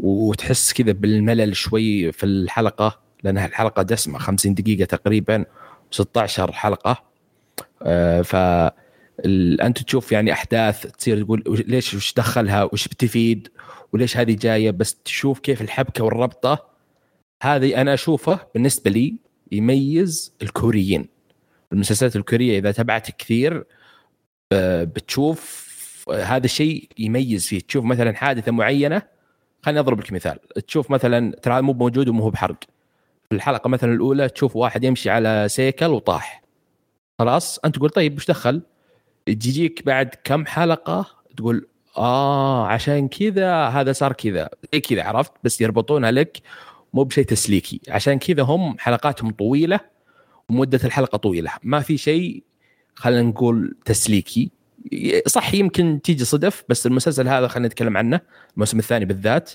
[0.00, 5.44] وتحس كذا بالملل شوي في الحلقة لانها الحلقة دسمة 50 دقيقة تقريبا
[5.90, 7.02] 16 حلقة.
[7.82, 8.36] آه، ف
[9.62, 13.48] أنت تشوف يعني أحداث تصير تقول ليش وش دخلها؟ وش بتفيد؟
[13.92, 16.66] وليش هذه جاية؟ بس تشوف كيف الحبكة والربطة.
[17.42, 19.16] هذه أنا أشوفه بالنسبة لي
[19.52, 21.08] يميز الكوريين.
[21.72, 23.64] المسلسلات الكورية إذا تبعت كثير
[24.82, 25.64] بتشوف
[26.10, 27.60] هذا الشيء يميز فيه.
[27.60, 29.02] تشوف مثلا حادثة معينة
[29.62, 30.38] خليني أضرب لك مثال.
[30.66, 32.64] تشوف مثلا ترى مو موجود ومو بحرق.
[33.28, 36.44] في الحلقة مثلا الأولى تشوف واحد يمشي على سيكل وطاح.
[37.18, 38.62] خلاص؟ أنت تقول طيب وش دخل؟
[39.26, 41.06] تجيك بعد كم حلقة
[41.36, 44.48] تقول آه عشان كذا هذا صار كذا.
[44.72, 46.40] زي كذا عرفت؟ بس يربطونها لك
[46.92, 47.80] مو بشيء تسليكي.
[47.88, 49.80] عشان كذا هم حلقاتهم طويلة
[50.50, 51.50] ومدة الحلقة طويلة.
[51.62, 52.42] ما في شيء
[52.94, 54.50] خلينا نقول تسليكي.
[55.26, 58.20] صح يمكن تيجي صدف بس المسلسل هذا خلينا نتكلم عنه
[58.54, 59.50] الموسم الثاني بالذات.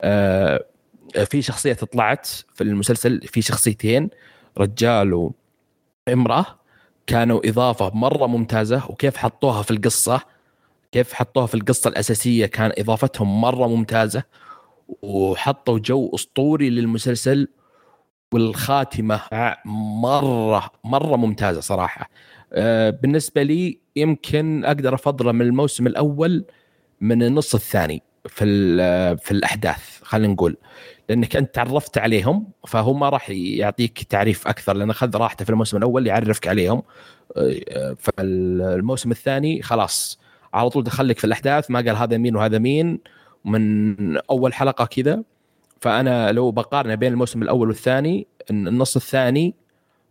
[0.00, 0.64] آه
[1.24, 4.10] في شخصية طلعت في المسلسل في شخصيتين
[4.58, 5.30] رجال
[6.08, 6.46] وامراه
[7.06, 10.20] كانوا إضافة مرة ممتازة وكيف حطوها في القصة؟
[10.92, 14.22] كيف حطوها في القصة الأساسية كان إضافتهم مرة ممتازة
[15.02, 17.48] وحطوا جو أسطوري للمسلسل
[18.32, 19.20] والخاتمة
[20.02, 22.10] مرة مرة ممتازة صراحة.
[22.52, 26.44] آه، بالنسبة لي يمكن أقدر أفضله من الموسم الأول
[27.00, 28.44] من النص الثاني في
[29.16, 30.56] في الأحداث خلينا نقول.
[31.08, 35.76] لأنك أنت تعرفت عليهم فهو ما راح يعطيك تعريف أكثر لأن اخذ راحته في الموسم
[35.76, 36.82] الأول يعرفك عليهم.
[37.36, 40.18] آه، فالموسم الثاني خلاص
[40.54, 43.00] على طول دخلك في الأحداث ما قال هذا مين وهذا مين
[43.44, 45.22] من أول حلقة كذا.
[45.80, 49.54] فأنا لو بقارن بين الموسم الأول والثاني النص الثاني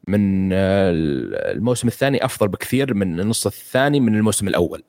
[0.08, 4.84] من الموسم الثاني أفضل بكثير من النص الثاني من الموسم الأول.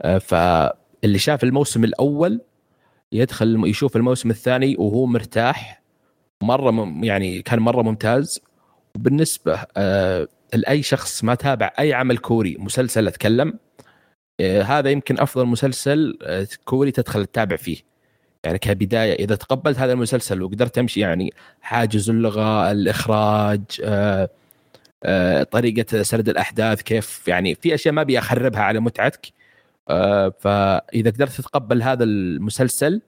[0.00, 2.40] آه، فاللي شاف الموسم الأول
[3.12, 5.82] يدخل يشوف الموسم الثاني وهو مرتاح
[6.42, 8.40] مرة يعني كان مرة ممتاز.
[8.94, 13.58] وبالنسبة آه، لأي شخص ما تابع أي عمل كوري مسلسل أتكلم
[14.40, 16.18] آه، هذا يمكن أفضل مسلسل
[16.64, 17.76] كوري تدخل تتابع فيه.
[18.44, 24.28] يعني كبداية إذا تقبلت هذا المسلسل وقدرت تمشي يعني حاجز اللغة الإخراج آه
[25.04, 29.26] آه، طريقة سرد الأحداث كيف يعني في أشياء ما ابي اخربها على متعتك.
[29.26, 29.41] آه،
[30.40, 33.00] فإذا قدرت تتقبل هذا المسلسل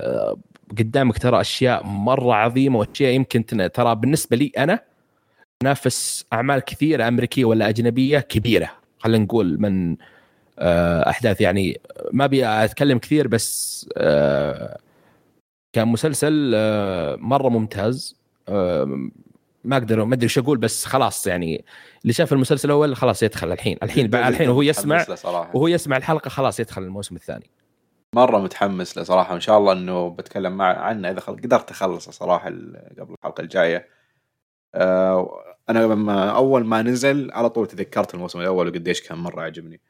[0.00, 0.36] آه،
[0.78, 4.80] قدامك ترى أشياء مرة عظيمة وأشياء يمكن ترى بالنسبة لي أنا
[5.60, 8.70] تنافس أعمال كثيرة أمريكية ولا أجنبية كبيرة.
[8.98, 9.96] خلينا نقول من
[11.08, 11.80] أحداث يعني
[12.12, 13.88] ما أبي أتكلم كثير بس
[15.72, 16.50] كان مسلسل
[17.18, 18.16] مرة ممتاز.
[19.64, 21.64] ما أقدر ما أدري إيش أقول بس خلاص يعني
[22.02, 23.78] اللي شاف المسلسل الأول خلاص يدخل الحين.
[23.82, 27.50] الحين الحين وهو يسمع وهو يسمع الحلقة خلاص يدخل الموسم الثاني.
[28.14, 32.48] مرة متحمس له صراحة ان شاء الله إنه بتكلم مع عنه إذا قدرت أخلصه صراحة
[32.98, 33.88] قبل الحلقة الجاية.
[34.74, 39.80] أه أنا لما أول ما نزل على طول تذكرت الموسم الأول وقديش كان مرة عجبني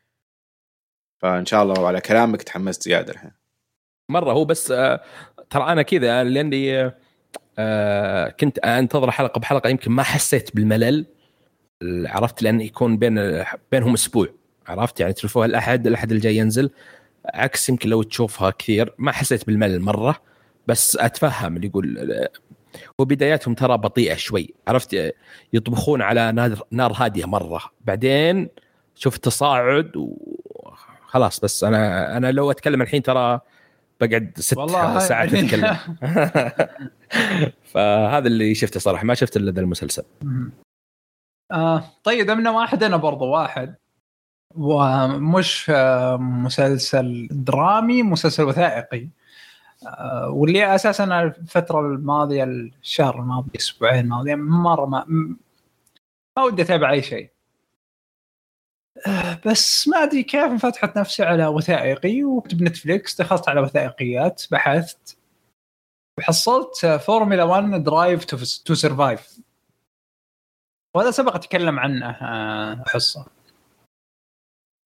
[1.18, 3.32] فإن شاء الله وعلى كلامك تحمست زيادة الحين.
[4.08, 5.00] مرة هو بس آه،
[5.50, 6.92] ترى أنا كذا لأني
[7.58, 11.06] آه، آه كنت أنتظر حلقة بحلقة يمكن ما حسيت بالملل
[11.82, 14.28] عرفت لأن يكون بين بينهم أسبوع
[14.66, 16.70] عرفت؟ يعني تشوفوها الأحد الأحد الجاي ينزل
[17.26, 20.16] عكس يمكن لو تشوفها كثير ما حسيت بالملل مرة
[20.66, 22.28] بس أتفهم اللي يقول
[22.98, 25.14] وبداياتهم ترى بطيئة شوي عرفت؟
[25.52, 28.48] يطبخون على نار, نار هادية مرة بعدين
[28.94, 33.40] شفت تصاعد وخلاص بس أنا أنا لو أتكلم الحين ترى
[34.06, 34.54] بقعد ست
[34.98, 35.76] ساعات أتكلم.
[37.72, 40.04] فهذا اللي شفته صراحة ما شفت إلا ذا المسلسل.
[41.52, 43.74] آه طيب دمنا واحد أنا برضو واحد.
[44.54, 49.08] ومش آه مسلسل درامي مسلسل وثائقي.
[49.86, 55.04] آه واللي أساسا الفترة الماضية الشهر الماضي الأسبوعين الماضية مرة ما
[56.36, 57.33] ما ودي أتابع أي شيء.
[59.46, 65.18] بس ما أدري كيف انفتحت نفسي على وثائقي وكنت بنتفليكس دخلت على وثائقيات بحثت
[66.18, 68.24] وحصلت فورمولا 1 Drive
[68.64, 69.40] to Survive.
[70.94, 73.26] وهذا سبق أتكلم عنه آه، حصه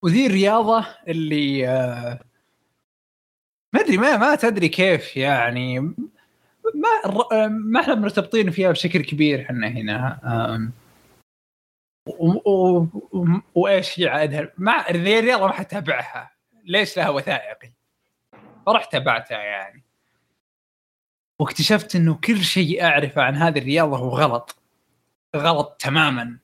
[0.04, 2.20] وذي الرياضة اللي آه،
[3.74, 5.80] ما أدري ما ما تدري كيف يعني.
[6.74, 10.20] ما ما إحنا مرتبطين فيها بشكل كبير إحنا هنا
[13.54, 13.98] وإيش
[14.58, 16.30] ما ذي الرياضة ما حتابعها
[16.64, 17.72] ليش لها وثائقي
[18.66, 19.84] فرحت تابعتها يعني.
[21.38, 24.56] واكتشفت إنه كل شيء اعرفه عن هذه الرياضة هو غلط.
[25.36, 26.38] غلط تماما.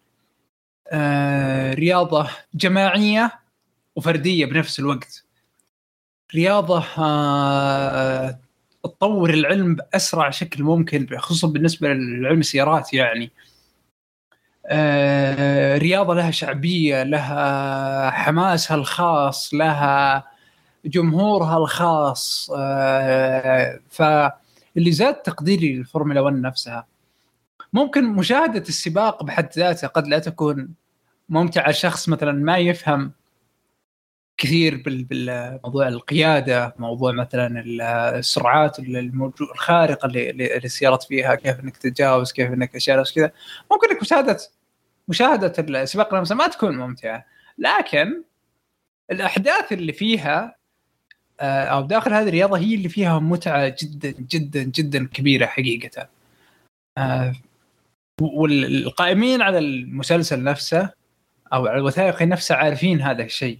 [0.89, 3.41] آه رياضة جماعية
[3.97, 5.25] وفردية بنفس الوقت.
[6.35, 8.39] رياضة آه
[8.85, 13.25] تطور العلم بأسرع شكل ممكن خصوصا بالنسبة للعلم السيارات يعني.
[13.25, 13.54] آه
[15.79, 20.25] رياضة لها شعبية لها حماسها الخاص لها
[20.85, 24.03] جمهورها الخاص آه ف
[24.77, 26.87] اللي زاد تقديري للفورمولا 1 نفسها.
[27.73, 30.69] ممكن مشاهدة السباق بحد ذاتها قد لا تكون
[31.29, 33.13] ممتعة لشخص مثلا ما يفهم
[34.37, 37.65] كثير بالموضوع القيادة موضوع مثلا
[38.19, 43.33] السرعات الخارقة اللي السيارات فيها كيف إنك تتجاوز كيف إنك أشياء كذا.
[43.73, 44.39] ممكن إنك مشاهده
[45.09, 47.27] مشاهدة السباق نفسها ما تكون ممتعة
[47.59, 48.23] لكن
[49.11, 50.57] الأحداث اللي فيها
[51.41, 56.09] آه، أو داخل هذه الرياضة هي اللي فيها متعة جدا جدا جدا كبيرة حقيقة.
[56.99, 57.35] آه،
[58.21, 60.91] والقائمين على المسلسل نفسه
[61.53, 63.59] أو على الوثائقي نفسه عارفين هذا الشيء.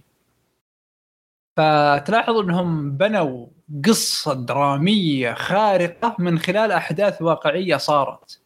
[1.55, 3.47] فتلاحظوا انهم بنوا
[3.85, 8.41] قصة درامية خارقة من خلال أحداث واقعية صارت.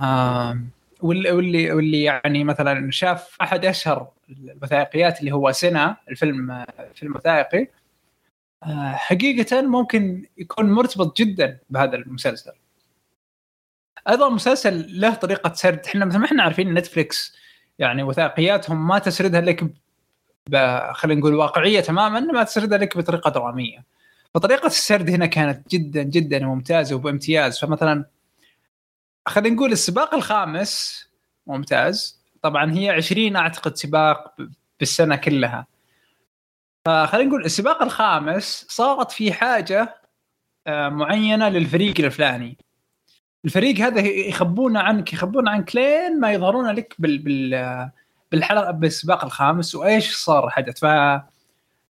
[0.00, 0.58] آه،
[1.02, 7.66] واللي واللي يعني مثلا شاف أحد أشهر الوثائقيات اللي هو سنة الفيلم فيلم وثائقي
[8.94, 12.52] حقيقة ممكن يكون مرتبط جدا بهذا المسلسل.
[14.08, 15.86] أيضا مسلسل له طريقة سرد.
[15.86, 17.36] إحنا مثل ما إحنا عارفين نتفلكس
[17.78, 19.64] يعني وثائقياتهم ما تسردها لك
[20.92, 23.84] خلينا نقول واقعية تماما ما تسردها لك بطريقة درامية.
[24.34, 27.58] فطريقة السرد هنا كانت جدا جدا ممتازة وبامتياز.
[27.58, 28.04] فمثلا
[29.26, 31.04] خلينا نقول السباق الخامس
[31.46, 32.20] ممتاز.
[32.42, 34.34] طبعا هي 20 أعتقد سباق
[34.80, 35.66] بالسنة كلها.
[36.84, 40.00] فخلينا نقول السباق الخامس صارت في حاجة
[40.66, 42.58] آه، معينة للفريق الفلاني.
[43.44, 47.90] الفريق هذا يخبونه عنك يخبون عنك لين ما يظهرون لك بال بال
[48.32, 50.84] بالحلقة بالسباق الخامس وإيش صار حدث؟ ف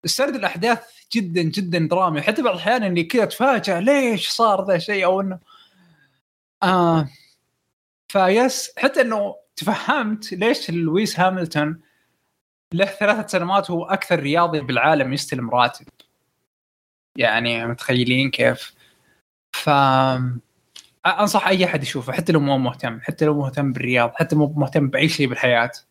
[0.05, 0.83] السرد الأحداث
[1.15, 2.21] جدا جدا درامي.
[2.21, 5.39] حتى بعض الأحيان إني كذا اتفاجئ ليش صار ذا الشيء؟ أو إنه
[6.63, 7.07] آه
[8.07, 11.81] ف yes حتى إنه تفهمت ليش لويس هاملتون
[12.73, 15.85] له ثلاثة سنوات هو أكثر رياضي بالعالم يستلم راتب.
[17.17, 18.73] يعني متخيلين كيف؟
[19.53, 19.69] ف
[21.05, 24.89] أنصح أي أحد يشوفه حتى لو مو مهتم حتى لو مهتم بالرياض حتى مو مهتم
[24.89, 25.65] بأي شيء بالحياة.
[25.65, 25.85] أحس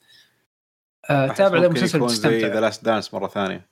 [1.08, 3.68] تابع ذا ممكن المسلسل يكون زي ذا Last Dance مرة ثانية.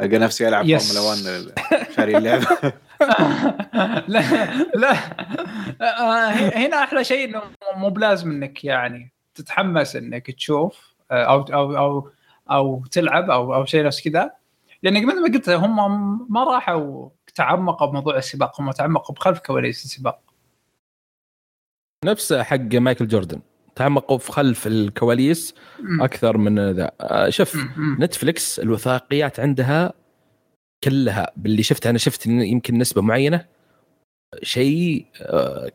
[0.00, 0.98] ألقى نفسي ألعب yes.
[0.98, 2.46] Formula 1 شاري اللعبة.
[4.12, 4.20] لا
[4.74, 4.92] لا.
[5.80, 7.42] آه، هنا أحلى شيء إنه
[7.76, 12.10] مو بلازم إنك يعني تتحمس إنك تشوف آه، أو أو أو
[12.50, 14.30] أو تلعب أو أو شيء نفس كذا.
[14.82, 20.20] لانك مثل ما قلت هم ما راحوا تعمقوا بموضوع السباق هم تعمقوا بخلف كواليس السباق.
[22.04, 23.40] نفس حق مايكل جوردن.
[23.74, 25.54] تعمقوا في خلف الكواليس
[26.00, 26.90] أكثر من ذا.
[27.00, 27.56] آه، شوف.
[27.98, 29.92] نتفلكس الوثائقيات عندها
[30.84, 31.90] كلها باللي شفتها.
[31.90, 33.44] أنا شفت يمكن نسبة معينة
[34.42, 35.70] شيء آه،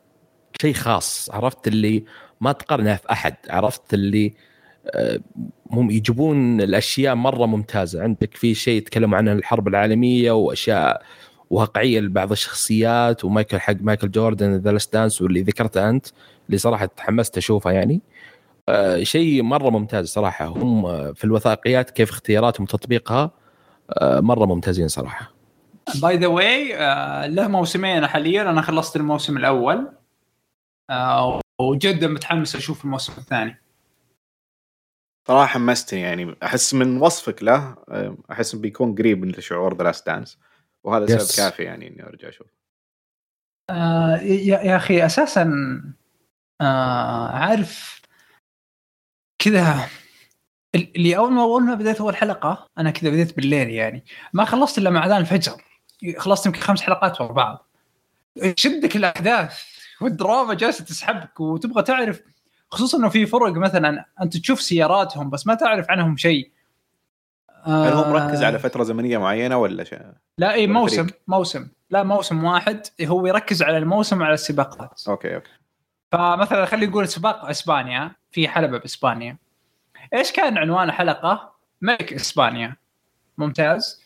[0.62, 1.30] شيء خاص.
[1.32, 2.04] عرفت اللي
[2.42, 3.36] ما تقارنها في أحد.
[3.50, 4.34] عرفت اللي
[4.88, 5.20] آه،
[5.72, 8.04] هم يجيبون الأشياء مرة ممتازة.
[8.04, 11.04] عندك في شيء يتكلموا عنه الحرب العالمية وأشياء
[11.50, 16.08] واقعية لبعض الشخصيات ومايكل حق مايكل جوردن ذا دانس واللي ذكرته أنت.
[16.48, 18.02] اللي صراحة تحمست اشوفه يعني.
[18.70, 20.46] آه، شيء مرة ممتاز صراحة.
[20.46, 23.32] هم في الوثائقيات كيف اختياراتهم وتطبيقها
[23.92, 25.34] آه، مرة ممتازين صراحة.
[26.02, 26.74] by the way
[27.28, 28.42] له موسمين حاليا.
[28.42, 29.92] أنا خلصت الموسم الأول.
[30.90, 33.62] آه، وجدا متحمس أشوف الموسم الثاني.
[35.28, 36.36] صراحة حمستني يعني.
[36.44, 37.76] أحس من وصفك له
[38.32, 40.40] أحس بيكون قريب من شعور The Last Dance
[40.84, 41.22] وهذا yes.
[41.22, 42.48] سبب كافي يعني إني أرجع أشوف
[43.70, 45.44] آه، يا يا أخي أساسا
[46.62, 48.02] آه، عارف
[49.40, 49.90] كذا.
[50.76, 54.06] اللي أول ما أول ما بديت أول حلقة أنا كذا بديت بالليل يعني.
[54.34, 55.62] ما خلصت إلا مع أذان الفجر.
[56.18, 57.68] خلصت يمكن خمس حلقات ورا بعض.
[58.56, 59.64] شدك الأحداث
[60.02, 62.22] والدراما جالسة تسحبك وتبغى تعرف
[62.72, 66.52] خصوصا إنه في فرق مثلا أنت تشوف سياراتهم بس ما تعرف عنهم شيء.
[67.64, 70.00] هل هو آه، مركز على فترة زمنية معينة ولا شيء؟
[70.38, 71.68] لا اي موسم فريق؟ موسم.
[71.90, 72.82] لا موسم واحد.
[73.02, 75.08] هو يركز على الموسم وعلى السباقات.
[75.08, 75.52] okay okay.
[76.12, 79.38] فمثلا خلينا نقول سباق إسبانيا في حلبة بإسبانيا.
[80.14, 82.76] إيش كان عنوان الحلقة؟ ملك اسبانيا
[83.38, 84.04] ممتاز.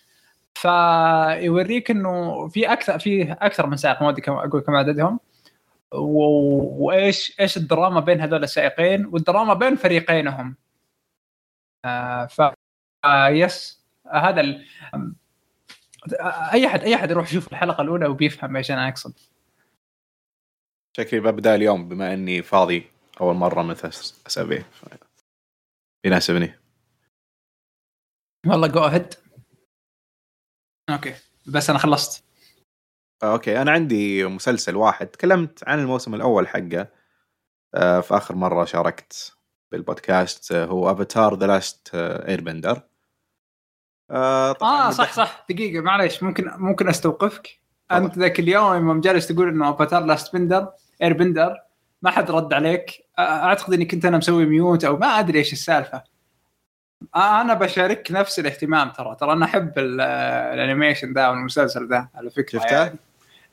[0.55, 5.19] فيوريك إنه في أكثر في أكثر من سائق ما كم أقول كم عددهم.
[5.91, 10.55] وايش إيش الدراما بين هذول السائقين؟ والدراما بين فريقينهم.
[11.85, 12.41] آه ف
[13.05, 14.65] آه yes آه هذا ال...
[14.93, 19.13] آه، أي احد أي أحد يروح يشوف الحلقة الأولى وبيفهم إيش أنا أقصد.
[20.97, 22.91] شكلي ببدأ اليوم بما إني فاضي
[23.21, 24.63] أول مرة من ثلاث اسابيع
[26.05, 26.59] يناسبني
[28.47, 29.13] والله جو اهيد
[30.89, 31.15] أوكي.
[31.47, 32.23] بس أنا خلصت.
[33.23, 33.61] آه، أوكي.
[33.61, 35.07] أنا عندي مسلسل واحد.
[35.07, 36.87] تكلمت عن الموسم الأول حقه.
[37.75, 39.33] آه، في آخر مرة شاركت
[39.71, 42.81] بالبودكاست آه، هو افاتار ذا لاست اير بندر
[44.11, 45.45] آه صح صح.
[45.49, 46.23] دقيقة معليش.
[46.23, 47.59] ممكن ممكن أستوقفك؟
[47.91, 51.57] أنت ذاك اليوم يوم جالس تقول إنه أفاتار Last Bender Airbender
[52.01, 53.05] ما حد رد عليك.
[53.19, 56.03] أعتقد إني كنت أنا مسوي mute أو ما أدري إيش السالفة.
[57.15, 59.15] أنا بشارك نفس الاهتمام ترى.
[59.19, 60.01] ترى أنا أحب ال-
[60.53, 62.59] ال animation ذا والمسلسل ذا على فكرة.
[62.59, 62.99] شفته؟ يعني.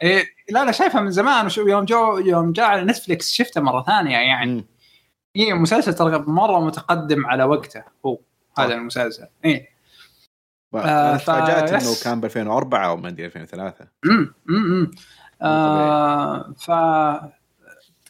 [0.02, 1.46] إيه لا لا شايفها من زمان.
[1.46, 4.64] وشو يوم جو يوم جاء على Netflix شفته مرة ثانية يعني.
[5.36, 8.18] إيه مسلسل ترى مرة متقدم على وقته هو
[8.58, 8.74] هذا صح.
[8.74, 9.60] المسلسل أنا
[10.74, 11.94] آه، تفاجأت إنه.
[12.04, 14.90] كان ب 2004 أو ما أدري 2003 امم امم
[15.42, 16.70] آه ف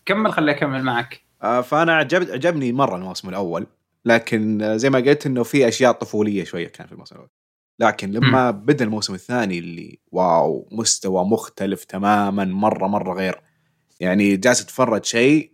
[0.08, 3.66] كمل خلي اكمل معك؟ آه، فأنا عجب عجبني مرة الموسم الأول
[4.04, 7.30] لكن زي ما قلت إنه في أشياء طفولية شوية كان في الموسم الأول.
[7.78, 13.40] لكن لما بدأ الموسم الثاني اللي واو مستوى مختلف تماما مره مرة غير.
[14.00, 15.52] يعني جالس أتفرج شيء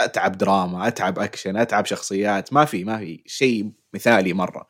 [0.00, 4.68] أتعب دراما أتعب أكشن أتعب شخصيات ما في ما في شيء مثالي مرة.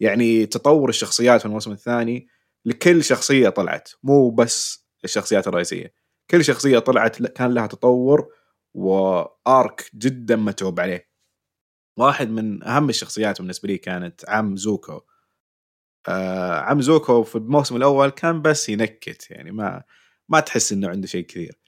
[0.00, 2.28] يعني تطور الشخصيات في الموسم الثاني
[2.64, 6.01] لكل شخصية طلعت مو بس الشخصيات الرئيسية.
[6.30, 8.28] كل شخصية طلعت كان لها تطور
[8.74, 11.08] وآرك جدا متعوب عليه.
[11.98, 15.00] واحد من أهم الشخصيات بالنسبة لي كانت عم زوكو.
[16.08, 19.82] آه عم زوكو في الموسم الأول كان بس ينكت يعني ما
[20.28, 21.58] ما تحس إنه عنده شيء كثير.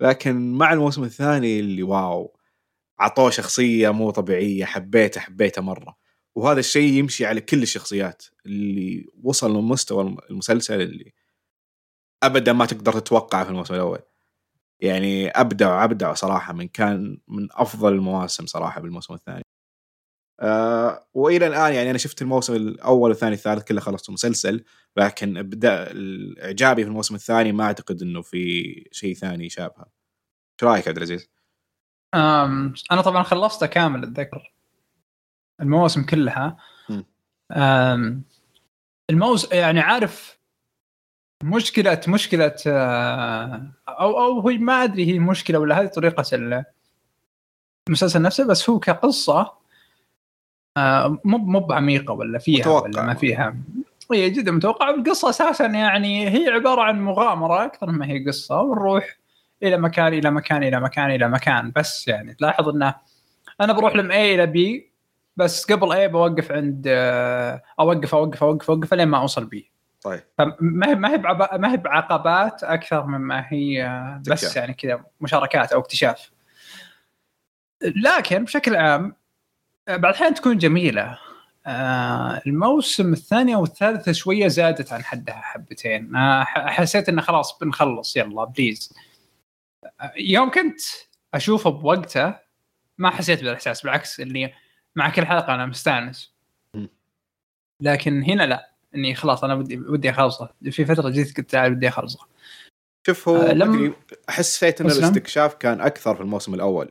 [0.00, 2.36] لكن مع الموسم الثاني اللي واو
[3.00, 5.96] عطوه شخصية مو طبيعية حبيته حبيته مرة.
[6.34, 11.12] وهذا الشيء يمشي على كل الشخصيات اللي وصل لمستوى المسلسل اللي
[12.22, 13.98] ابدا ما تقدر تتوقعه في الموسم الأول.
[14.80, 19.42] يعني ابدع ابدع صراحة من كان من أفضل المواسم صراحة بالموسم الثاني.
[20.40, 24.64] آه وإلى الآن يعني أنا شفت الموسم الأول والثاني والثالث كله خلصت المسلسل
[24.96, 25.92] لكن ابدا
[26.44, 29.86] اعجابي في الموسم الثاني ما أعتقد إنه في شيء ثاني يشابهه
[30.62, 31.30] إيش رأيك عبد العزيز؟
[32.92, 34.54] أنا طبعا خلصته كامل أتذكر.
[35.60, 36.56] المواسم كلها.
[36.88, 37.04] مم.
[37.52, 38.24] أم
[39.10, 40.39] الموس يعني عارف
[41.42, 46.64] مشكلة مشكلة آه، أو أو هي ما أدري هي مشكلة ولا هذه طريقة ال-
[47.88, 49.52] المسلسل نفسه بس هو كقصة
[50.76, 52.84] آه، مو مو بعميقة ولا فيها متوقع.
[52.88, 53.56] ولا ما فيها.
[54.12, 59.16] هي جدا متوقعة القصة أساسا يعني هي عبارة عن مغامرة أكثر ما هي قصة ونروح
[59.62, 61.72] إلى مكان إلى مكان إلى مكان إلى مكان.
[61.76, 62.94] بس يعني تلاحظ إنه
[63.60, 64.82] أنا بروح من A إلى B
[65.36, 69.69] بس قبل A بوقف عند آه، أوقف أوقف أوقف أوقف لين ما أوصل B.
[70.02, 70.20] طيب.
[70.38, 71.18] فما هي ما هي
[71.58, 74.56] ما هي بعقبات أكثر مما هي آه، بس اكتشاف.
[74.56, 76.30] يعني كذا مشاركات أو اكتشاف.
[77.82, 79.16] لكن بشكل عام
[79.88, 81.18] آه، بعض الاحيان تكون جميلة
[81.66, 86.16] آه، الموسم الثاني أو الثالث شوية زادت عن حدها حبتين.
[86.16, 88.92] آه، حسيت إنه خلاص بنخلص يلا بليز
[90.00, 90.80] آه، يوم كنت
[91.34, 92.34] أشوفه بوقته
[92.98, 94.52] ما حسيت بالإحساس بالعكس اللي
[94.96, 96.34] مع كل حلقة أنا مستانس.
[97.80, 98.69] لكن هنا لا.
[98.94, 102.26] إني خلاص أنا بدي بدي أخلصه في فترة جيت كنت عارف بدي أخلصه
[103.06, 103.94] شوف هو آه، لم- لم...
[104.28, 104.86] حسيت ان.
[104.86, 106.88] الاستكشاف كان أكثر في الموسم الأول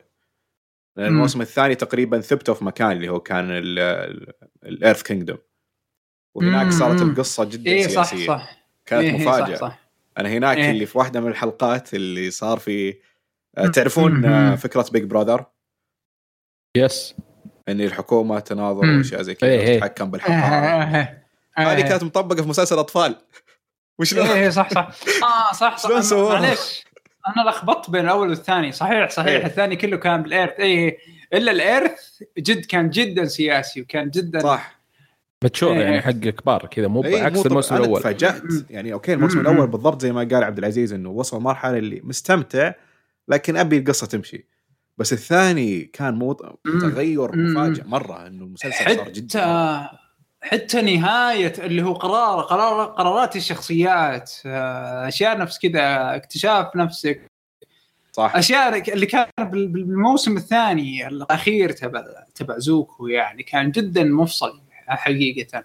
[0.98, 1.16] لأن مم.
[1.16, 3.46] الموسم الثاني تقريبا ثبتوا في مكان اللي هو كان
[4.64, 5.38] ال Earth Kingdom
[6.36, 7.02] وهناك صارت.
[7.02, 10.72] القصة جدا اي صح سياسية صح كانت إيه، إيه، مفاجأة صح صح أنا هناك إيه.
[10.72, 12.96] اللي في واحدة من الحلقات اللي صار في
[13.58, 13.68] آه،.
[13.68, 14.26] تعرفون مم.
[14.26, 15.46] آه، فكرة Big Brother
[16.78, 17.16] بس
[17.70, 18.86] إن الحكومة تناظر.
[18.86, 19.76] وأشياء زي كذا إيه، إيه.
[19.76, 21.19] وتتحكم بالحلقات
[21.68, 23.16] هذه كانت مطبقة في مسلسل أطفال.
[24.00, 24.90] وش إيه إيه، صح صح.
[25.24, 26.84] آه صح صح؟ معليش.
[27.28, 28.72] أنا لخبطت بين الأول والثاني.
[28.72, 29.28] صحيح صحيح.
[29.28, 29.46] إيه.
[29.46, 30.60] الثاني كله كان بال Earth.
[30.60, 30.98] اي
[31.34, 32.00] إلا ال Earth
[32.38, 34.80] جد كان جدا سياسي وكان جدا صح.
[35.44, 35.82] mature إيه.
[35.82, 38.00] يعني حق كبار كذا مو إيه، بعكس الموسم أنا الأول.
[38.00, 38.42] تفاجأت.
[38.70, 39.40] يعني أوكي الموسم.
[39.40, 42.74] الأول بالضبط زي ما قال عبد العزيز إنه وصل مرحلة اللي مستمتع
[43.28, 44.48] لكن أبي القصة تمشي.
[44.98, 46.34] بس الثاني كان مو.
[46.82, 47.36] تغير.
[47.36, 49.90] مفاجئ مرة إنه المسلسل صار جدا.
[50.42, 57.22] حتى نهاية اللي هو قرار قرار قرارات الشخصيات آه، أشياء نفس كذا اكتشاف نفسك.
[58.12, 58.36] صح.
[58.36, 62.04] أشياء اللي كان بال- بالموسم الثاني الأخير تبع
[62.36, 65.64] تبع زوكو يعني كان جدا مفصل حقيقة.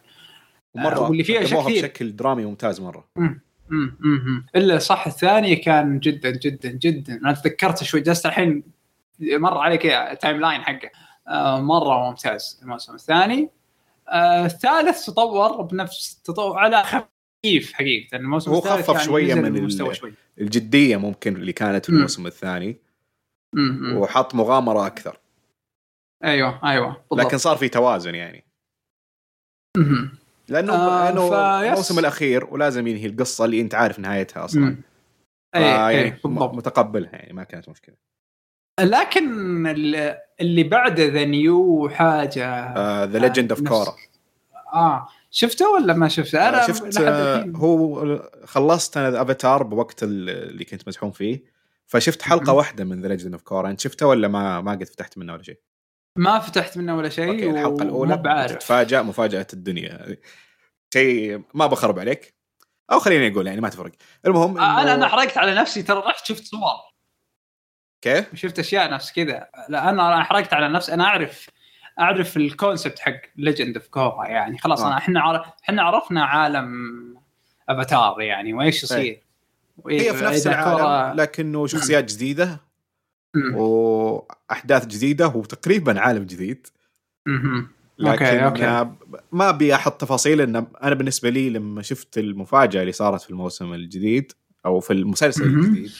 [0.75, 1.83] ومرة واللي فيها كثير.
[1.85, 3.05] بشكل درامي ممتاز مرة.
[3.17, 4.47] مم، مم، مم.
[4.57, 7.13] إلا صح الثاني كان جدا جدا جدا.
[7.15, 8.63] أنا تذكرت شوي جلست الحين
[9.21, 10.91] مر علي كذا timeline حقه.
[11.29, 13.43] آه، مرة ممتاز الموسم الثاني.
[13.43, 13.49] آه،
[14.13, 20.15] الثالث تطور بنفس تطور على خفيف حقيقة الموسم هو خفف نزل من شوي.
[20.41, 21.93] الجدية ممكن اللي كانت في.
[21.93, 22.77] الموسم الثاني.
[23.95, 25.19] وحط مغامرة أكثر.
[26.25, 27.27] أيوه أيوه بالضبط.
[27.27, 28.45] لكن صار في توازن يعني.
[30.49, 31.69] لأنه آه، لأنه فيس.
[31.71, 34.77] الموسم الأخير ولازم ينهي القصة اللي أنت عارف نهايتها أصلا.
[35.55, 36.55] أي يعني بالضبط.
[36.55, 37.97] متقبلها يعني ما كانت مشكلة.
[38.81, 43.95] لكن ال- اللي بعده ذا new حاجة The Legend of Korra
[44.75, 50.31] آه شفته ولا ما شفته؟ أنا شفت لحد آه، هو خلصت أنا افاتار بوقت ال-
[50.31, 51.43] اللي كنت مزحوم فيه
[51.87, 52.57] فشفت حلقة مم.
[52.59, 55.43] واحدة من The Legend of Korra أنت شفته ولا ما ما قد فتحت منه ولا
[55.43, 55.61] شيء؟
[56.19, 58.47] ما فتحت منه ولا شيء أوكي الحلقة الأولى.
[58.49, 60.17] تتفاجأ مفاجأة الدنيا.
[60.95, 62.35] شيء ما بخرب عليك.
[62.93, 63.93] أو خليني أقول يعني ما تفرق.
[64.27, 66.61] المهم آه، أنا أنا حرقت على نفسي ترى رحت شفت صور.
[68.05, 71.49] كيف؟ وشفت أشياء نفس كذا لا أنا حرقت على نفسي أنا أعرف
[72.01, 74.87] أعرف ال concept حق Legend of Korra يعني خلاص آه.
[74.87, 75.47] أنا إحنا عر...
[75.65, 76.69] إحنا عرفنا عالم
[77.69, 79.23] افاتار يعني وإيش يصير
[79.81, 82.61] وإيه- هي في نفس العالم كورا- لكنه شخصيات جديدة.
[83.55, 86.67] وأحداث جديدة وتقريبا عالم جديد.
[87.99, 88.91] لكن أوكي، أوكي.
[89.33, 93.75] ما أبي أحط تفاصيل إن أنا بالنسبة لي لما شفت المفاجأة اللي صارت في الموسم
[93.75, 94.33] الجديد
[94.67, 95.43] أو في المسلسل.
[95.45, 95.91] الجديد.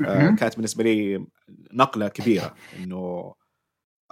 [0.00, 1.26] كانت بالنسبة لي
[1.72, 3.34] نقلة كبيرة إنه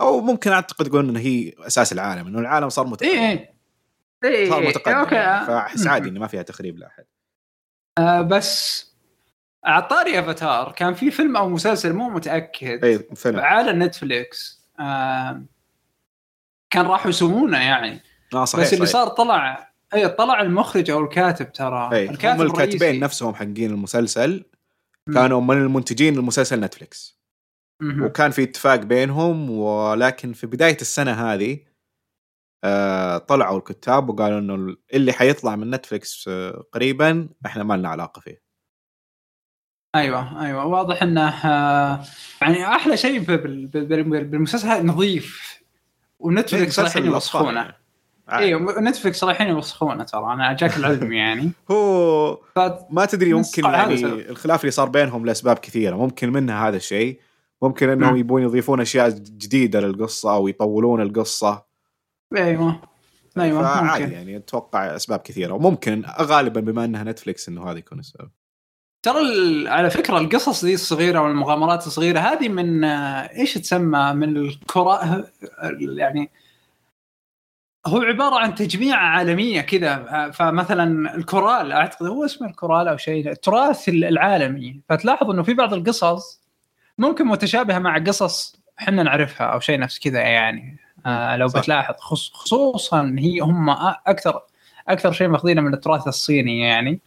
[0.00, 3.54] أو ممكن أعتقد تقول إنه هي أساس العالم إنه العالم صار متقدم إيه
[4.24, 4.68] إيه إيه صار إيه.
[4.68, 5.86] متقدم أوكي يعني فأحس.
[5.86, 7.04] عادي إنه ما فيها تخريب لاحد
[7.98, 8.84] آه بس
[9.64, 15.42] على طاري أفاتار كان في فيلم أو مسلسل مو متأكد اي فيلم على Netflix آه
[16.70, 18.00] كان راحوا يسوونه يعني
[18.34, 19.04] آه صحيح بس اللي صحيح.
[19.04, 22.98] صار طلع اي طلع المخرج أو الكاتب ترى اي هم الكاتب الكاتبين الرئيسي.
[22.98, 24.44] نفسهم حقين المسلسل.
[25.12, 27.20] كانوا من المنتجين المسلسل نتفلكس.
[28.04, 31.58] وكان في اتفاق بينهم ولكن في بداية السنة هذه
[32.64, 38.20] آه طلعوا الكتاب وقالوا إنه اللي حيطلع من نتفلكس آه قريبا إحنا ما لنا علاقة
[38.20, 38.42] فيه.
[39.94, 40.64] أيوه أيوه.
[40.66, 42.04] واضح إنه آه،
[42.42, 45.60] يعني أحلى شيء بال- بال- بال- بالمسلسل نظيف.
[46.18, 47.74] و Netflix رايحين يوسخونه.
[48.32, 51.50] أيوه Netflix رايحين يوسخونه ترى أنا جاك العلم يعني.
[51.70, 52.38] هو.
[52.90, 54.04] ما تدري ممكن يعني.
[54.04, 55.96] الخلاف اللي صار بينهم لأسباب كثيرة.
[55.96, 57.20] ممكن منها هذا الشيء.
[57.62, 58.16] ممكن إنهم مم.
[58.16, 61.64] يبون يضيفون أشياء جديدة للقصة أو يطولون القصة.
[62.36, 62.80] أيوه.
[63.38, 64.12] أيوه ممكن.
[64.12, 65.52] يعني أتوقع أسباب كثيرة.
[65.52, 68.30] وممكن غالبا بما إنها Netflix إنه هذا يكون السبب.
[69.02, 69.18] ترى
[69.68, 75.24] على فكرة القصص دي الصغيرة والمغامرات الصغيرة هذه من آه، إيش تسمى؟ من الكرة
[75.98, 76.30] يعني
[77.86, 80.30] هو عبارة عن تجميع عالمية كذا.
[80.30, 84.80] فمثلا الكورال أعتقد هو اسمه الكورال أو شيء التراث العالمي.
[84.88, 86.40] فتلاحظ إنه في بعض القصص
[86.98, 90.76] ممكن متشابهة مع قصص إحنا نعرفها أو شيء نفس كذا يعني.
[91.06, 91.60] آه لو صح.
[91.60, 93.70] بتلاحظ خص- خصوصا هي هم
[94.06, 94.40] أكثر
[94.88, 97.00] أكثر شيء ماخذينه من التراث الصيني يعني.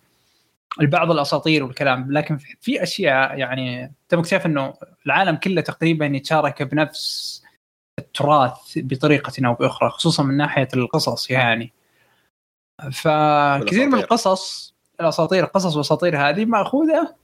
[0.82, 2.12] البعض الأساطير والكلام.
[2.12, 4.74] لكن في- في أشياء يعني أنت مكتشف إنه
[5.06, 7.44] العالم كله تقريبا يتشارك بنفس
[8.00, 11.74] التراث بطريقة أو بأخرى خصوصا من ناحية القصص يعني.
[12.92, 13.94] فكثير من.
[13.94, 17.16] القصص الأساطير القصص والأساطير هذه مأخوذة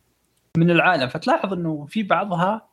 [0.57, 1.07] من العالم.
[1.07, 2.67] فتلاحظ إنه في بعضها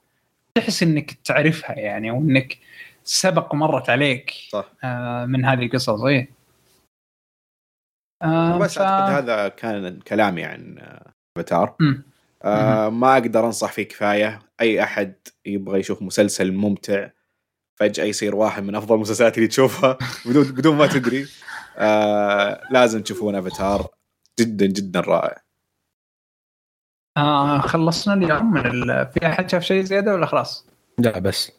[0.55, 2.59] تحس إنك تعرفها يعني وانك
[3.05, 4.70] سبق ومرت عليك صح.
[4.85, 6.31] آه، من هذه القصص إيه.
[8.22, 10.78] آه، بس ف- أعتقد هذا كان كلامي عن
[11.36, 11.77] أفاتار.
[12.44, 14.39] آه ما أقدر أنصح فيه كفاية.
[14.60, 15.14] أي أحد
[15.47, 17.09] يبغى يشوف مسلسل ممتع
[17.81, 21.27] فجأة يصير واحد من أفضل المسلسلات اللي تشوفها بدون بدون ما تدري.
[21.77, 23.89] آه لازم تشوفون افاتار
[24.40, 25.43] جدا جدا رائع.
[27.16, 29.07] آه خلصنا اليوم من ال...
[29.12, 30.66] في أحد شاف شيء زيادة ولا خلاص؟
[30.98, 31.52] لا بس.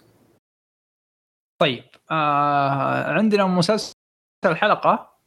[1.61, 3.93] طيب آه عندنا مسلسل
[4.45, 5.18] الحلقة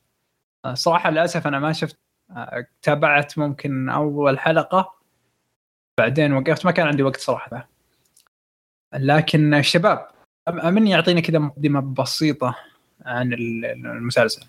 [0.64, 1.96] آه صراحة للأسف أنا ما شفت
[2.30, 4.94] آه تابعت ممكن أول حلقة.
[5.98, 7.68] بعدين وقفت ما كان عندي وقت صراحة.
[8.94, 10.13] لكن الشباب
[10.52, 12.56] مني يعطينا كذا مقدمة بسيطة
[13.06, 14.46] عن ال- المسلسل؟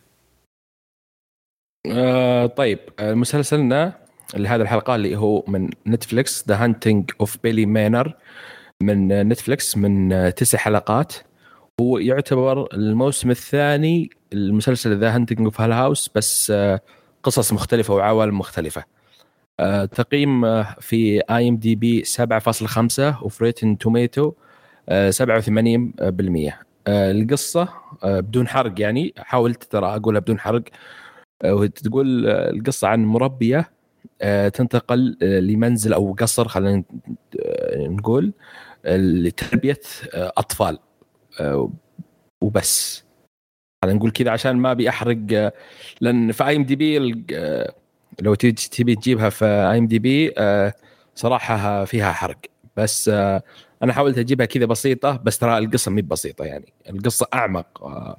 [1.91, 2.80] آه طيب.
[3.01, 3.93] مسلسلنا
[4.35, 8.14] لهذه الحلقة اللي هو من Netflix The Haunting of Bly Manor
[8.84, 11.13] من Netflix من تسع حلقات.
[11.81, 16.81] هو يعتبر الموسم الثاني المسلسل The Haunting of Hill House بس آه،
[17.23, 18.84] قصص مختلفة وعوالم مختلفة.
[19.59, 24.34] آه، تقييم آه، في IMDb 7.5 وفي Rotten Tomatoes
[24.90, 26.53] 87%
[26.88, 27.70] آه، القصة
[28.03, 29.14] آه، بدون حرق يعني.
[29.18, 30.64] حاولت ترى أقولها بدون حرق.
[31.45, 33.72] وتقول القصة عن مربية
[34.22, 36.84] آه، تنتقل آه، لمنزل أو قصر خلينا
[37.45, 38.34] آه، نقول
[38.86, 39.80] آه، لتربية
[40.14, 40.80] آه، أطفال.
[41.40, 41.72] آه،
[42.41, 43.03] وبس.
[43.84, 45.53] خلينا نقول كذا عشان ما أبي أحرق آه،
[46.02, 46.99] لأن في IMDb
[48.22, 50.34] لو تبي تجيبها في IMDb
[51.16, 52.38] صراحة فيها حرق.
[52.78, 53.44] بس آه،
[53.84, 56.73] أنا حاولت أجيبها كذا بسيطة بس ترى القصة مي بسيطة يعني.
[56.89, 58.18] القصة أعمق آه،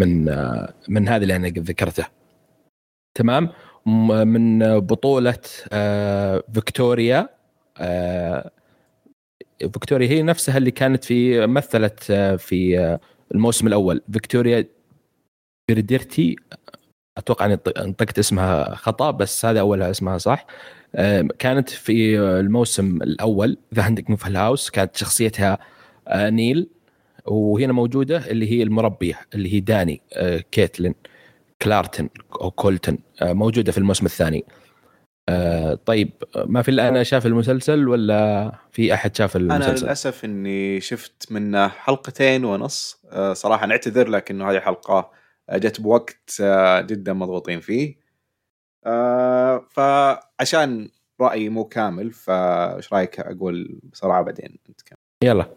[0.00, 2.06] من آه، من هذا اللي أنا قد ذكرته
[3.18, 3.48] تمام
[4.26, 5.38] من بطولة
[5.72, 7.28] آه، فيكتوريا
[9.58, 12.98] فيكتوريا هي نفسها اللي كانت في مثلت في
[13.34, 14.02] الموسم الأول.
[14.12, 14.66] فيكتوريا
[15.68, 16.36] بيدريتي
[17.18, 20.46] أتوقع أني ط- نطقت اسمها خطأ بس هذا أولها اسمها صح.
[21.38, 25.58] كانت في الموسم الأول The Haunting of House كانت شخصيتها
[26.08, 26.68] آه، نيل
[27.26, 30.94] وهنا موجودة اللي هي المربية اللي هي داني آه، كيتلين
[31.62, 32.08] كلارتن
[32.40, 34.44] أو كولتن آه، موجودة في الموسم الثاني.
[35.86, 40.80] طيب ما في إلا أنا شاف المسلسل ولا في أحد شاف أنا المسلسل؟ للأسف إني
[40.80, 43.02] شفت منه حلقتين ونص.
[43.32, 45.10] صراحة نعتذر لك انه هذه الحلقة
[45.50, 46.42] آه، جت بوقت
[46.86, 47.99] جدا مضغوطين فيه.
[48.86, 50.90] آه، فعشان
[51.20, 55.54] رأيي مو كامل فايش رأيك أقول بسرعة بعدين نتكلم؟ يلا.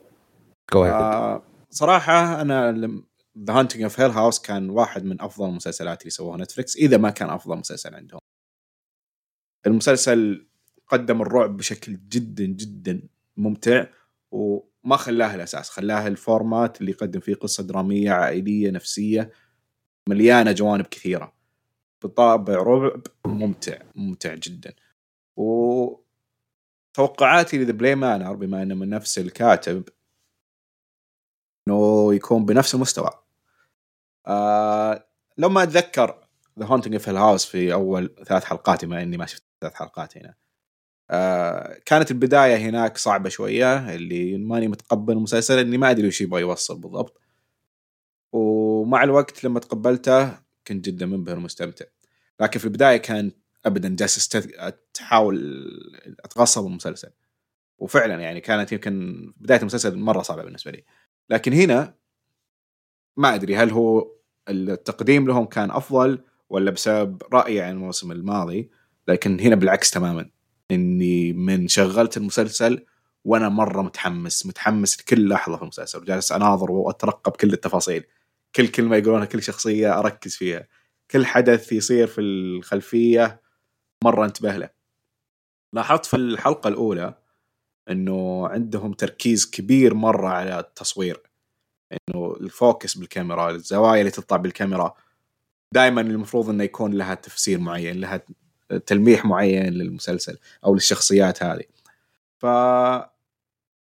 [0.74, 2.72] جو آه، صراحة أنا
[3.38, 7.10] The Haunting of Hill House كان واحد من أفضل المسلسلات اللي سووها Netflix إذا ما
[7.10, 8.20] كان أفضل مسلسل عندهم.
[9.68, 10.48] المسلسل
[10.88, 13.02] قدم الرعب بشكل جدا جدا
[13.38, 13.86] ممتع
[14.32, 15.70] وما خلاه الأساس.
[15.70, 19.32] خلاه ال format اللي يقدم فيه قصة درامية عائلية نفسية
[20.10, 21.34] مليانة جوانب كثيرة.
[22.04, 24.74] بطابع رعب ممتع ممتع جدا.
[25.38, 26.04] و
[26.94, 29.84] توقعاتي ل The Bly Manor بما إنه من نفس الكاتب
[31.68, 33.10] إنه يكون بنفس المستوى.
[34.28, 35.06] آه
[35.38, 36.28] لو ما أتذكر
[36.60, 40.18] The Haunting of Hill House في أول ثلاث حلقات بما إني ما شفت ثلاث حلقات
[40.18, 40.36] هنا.
[41.12, 46.42] آه كانت البداية هناك صعبة شوية اللي ماني متقبل المسلسل إني ما أدري وش يبغى
[46.42, 47.22] يوصل بالضبط.
[48.34, 51.86] ومع الوقت لما تقبلته كنت جدا منبهر ومستمتع.
[52.40, 53.32] لكن في البداية كان
[53.66, 54.52] ابدا جالس استد...
[54.94, 55.64] تحاول
[56.26, 57.10] أتغصب المسلسل.
[57.78, 60.84] وفعلا يعني كانت يمكن بداية المسلسل مرة صعبة بالنسبة لي.
[61.30, 61.96] لكن هنا
[63.18, 64.12] ما أدري هل هو
[64.50, 66.20] التقديم لهم كان أفضل
[66.50, 68.72] ولا بسبب رأيي عن الموسم الماضي.
[69.08, 70.30] لكن هنا بالعكس تماما.
[70.72, 72.86] إني من شغلت المسلسل
[73.26, 76.00] وأنا مرة متحمس متحمس لكل لحظة في المسلسل.
[76.00, 78.04] وجالس أناظر وأترقب كل التفاصيل.
[78.56, 80.68] كل كلمة يقولونها كل شخصية أركز فيها.
[81.12, 83.42] كل حدث يصير في الخلفية
[84.04, 84.70] مرة انتبه له.
[85.74, 87.18] لاحظت في الحلقة الأولى
[87.90, 91.22] إنه عندهم تركيز كبير مرة على التصوير.
[91.94, 94.94] إنه الفوكس بالكاميرا الزوايا اللي تطلع بالكاميرا
[95.72, 98.22] دائما المفروض إنه يكون لها تفسير معين لها
[98.86, 101.64] تلميح معين للمسلسل أو للشخصيات هذه.
[102.38, 102.46] ف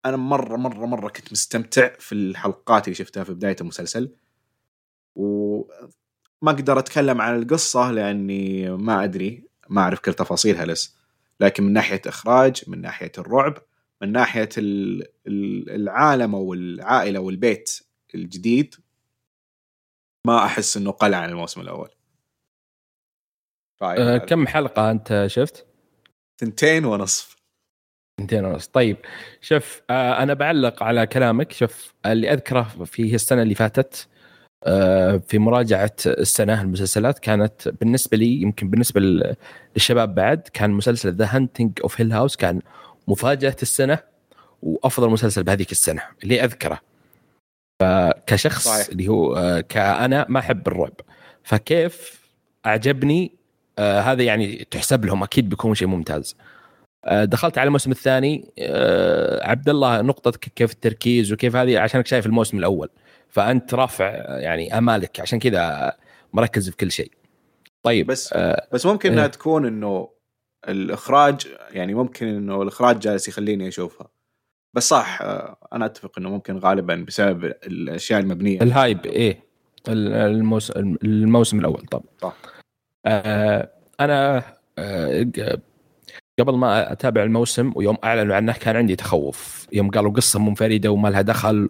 [0.06, 4.12] أنا مرة مرة مرة كنت مستمتع في الحلقات اللي شفتها في بداية المسلسل.
[5.16, 10.96] وما أقدر أتكلم عن القصة لأني ما أدري ما أعرف كل تفاصيلها لسه
[11.40, 13.58] لكن من ناحية إخراج من ناحية الرعب
[14.02, 14.50] من ناحية
[15.28, 17.80] العالم أو العائلة والبيت
[18.16, 18.76] الجديد
[20.28, 21.90] ما أحس إنه قل عن الموسم الأول.
[23.82, 25.66] أه كم حلقة أنت شفت؟
[26.42, 27.36] ثنتين ونصف.
[28.22, 28.68] ثنتين ونصف.
[28.68, 28.98] طيب
[29.42, 31.52] شوف آه أنا بعلق على كلامك.
[31.52, 34.08] شوف اللي أذكره في السنة اللي فاتت
[35.28, 39.02] في مراجعة السنة المسلسلات كانت بالنسبة لي يمكن بالنسبة
[39.76, 42.62] للشباب بعد كان مسلسل The Haunting of Hill House كان
[43.08, 44.00] مفاجأة السنة
[44.62, 46.80] وأفضل مسلسل بهذيك السنة اللي أذكره.
[47.82, 48.88] فكشخص صحيح.
[48.88, 50.94] اللي هو آه كأنا ما أحب الرعب.
[51.44, 52.26] فكيف
[52.66, 53.32] أعجبني؟
[53.80, 56.36] آه هذا يعني تحسب لهم أكيد بيكون شيء ممتاز.
[57.06, 58.46] آه دخلت على الموسم الثاني.
[58.60, 62.90] آه عبد الله نقطتك كيف التركيز وكيف هذه؟ عشانك شايف الموسم الأول.
[63.30, 65.20] فأنت رافع يعني آمالك.
[65.20, 65.94] عشان كذا
[66.34, 67.12] مركز في كل شيء.
[67.84, 69.32] طيب بس آه بس ممكن إنها إيه.
[69.32, 70.10] تكون إنه
[70.68, 74.08] الإخراج يعني ممكن إنه الإخراج جالس يخليني أشوفها.
[74.74, 78.62] بس صح آه، أنا أتفق إنه ممكن غالبا بسبب الأشياء المبنية.
[78.62, 79.46] الهايب إيه.
[79.88, 82.36] الموسم الموسم الأول طبعا صح.
[83.06, 84.44] آه أنا
[84.78, 85.28] آه
[86.40, 89.68] قبل ما أتابع الموسم ويوم أعلنوا عنه كان عندي تخوف.
[89.74, 91.70] يوم قالوا قصة منفرده وما لها دخل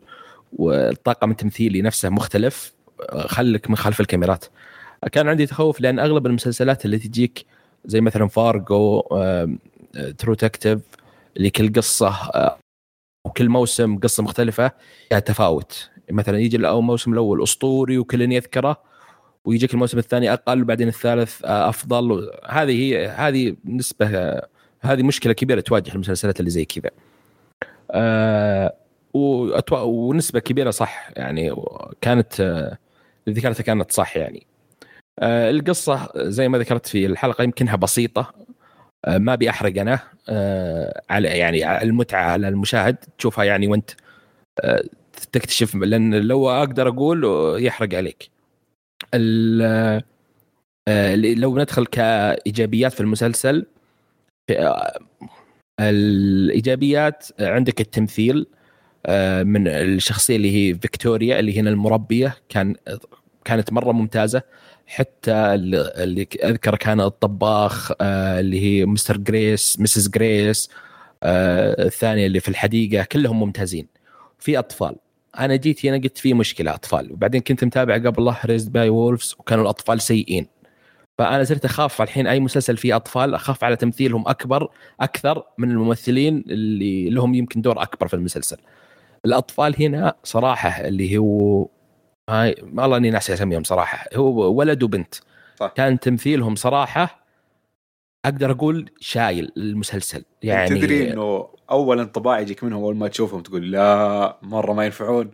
[0.54, 2.74] والطاقم التمثيلي نفسه مختلف
[3.10, 4.46] آه، خلك من خلف الكاميرات.
[5.12, 7.46] كان عندي تخوف لأن أغلب المسلسلات اللي تجيك
[7.86, 9.02] زي مثلا Fargo
[10.18, 10.80] True Detective
[11.38, 12.58] اللي كل قصة آه،
[13.26, 14.72] وكل موسم قصة مختلفة
[15.10, 15.90] فيها تفاوت.
[16.12, 18.82] مثلا يجي الموسم الأول أسطوري وكل يذكره
[19.46, 22.32] ويجيك الموسم الثاني أقل وبعدين الثالث آه، أفضل.
[22.50, 24.42] هذه هي هذه نسبة
[24.80, 26.92] هذه مشكلة كبيرة تواجه المسلسلات اللي زي كذا.
[29.72, 31.10] ونسبة كبيرة صح.
[31.16, 31.56] يعني
[32.02, 32.78] كانت آه،
[33.30, 34.48] ذكرتها كانت صح يعني.
[35.20, 38.34] أه القصة زي ما ذكرت في الحلقة يمكنها بسيطة.
[39.06, 40.00] أه ما أبي أحرق أنا.
[41.10, 42.96] على يعني المتعة على المشاهد.
[43.18, 43.92] تشوفها يعني وأنت
[45.32, 47.26] تكتشف لأن لو أقدر أقول
[47.60, 48.30] يحرق عليك.
[50.88, 53.66] آه، لو ندخل كإيجابيات في المسلسل
[54.50, 55.00] آه،
[55.80, 58.38] الإيجابيات عندك التمثيل.
[58.38, 58.56] آه،
[59.44, 62.38] من الشخصية اللي هي فيكتوريا اللي هنا المربية.
[62.50, 62.76] كان
[63.46, 64.42] كانت مرة ممتازة.
[64.88, 69.18] حتى اللي أذكر كان الطباخ اللي هي Mr.
[69.18, 70.08] Grose Mrs.
[70.08, 70.70] Grose
[71.24, 73.88] الثانية اللي في الحديقة كلهم ممتازين.
[74.40, 74.96] في أطفال.
[75.40, 77.14] أنا جيت هنا قلت في مشكلة أطفال.
[77.14, 80.48] وبعدين كنت متابع قبل الله Raised by Wolves وكانوا الأطفال سيئين.
[81.18, 84.70] فأنا صرت أخاف الحين أي مسلسل فيه أطفال أخاف على تمثيلهم أكبر
[85.00, 88.58] أكثر من الممثلين اللي لهم يمكن دور أكبر في المسلسل.
[89.26, 91.68] الأطفال هنا صراحة اللي هو
[92.30, 94.06] هاي والله إني ناسي أسميهم صراحة.
[94.16, 95.16] هو ولد وبنت.
[95.60, 95.74] صح.
[95.76, 97.26] كان تمثيلهم صراحة
[98.26, 100.24] أقدر أقول شايل المسلسل.
[100.44, 105.32] يعني تدري إنه اول انطباع يجيك منهم أول ما تشوفهم تقول لا مرة ما ينفعون.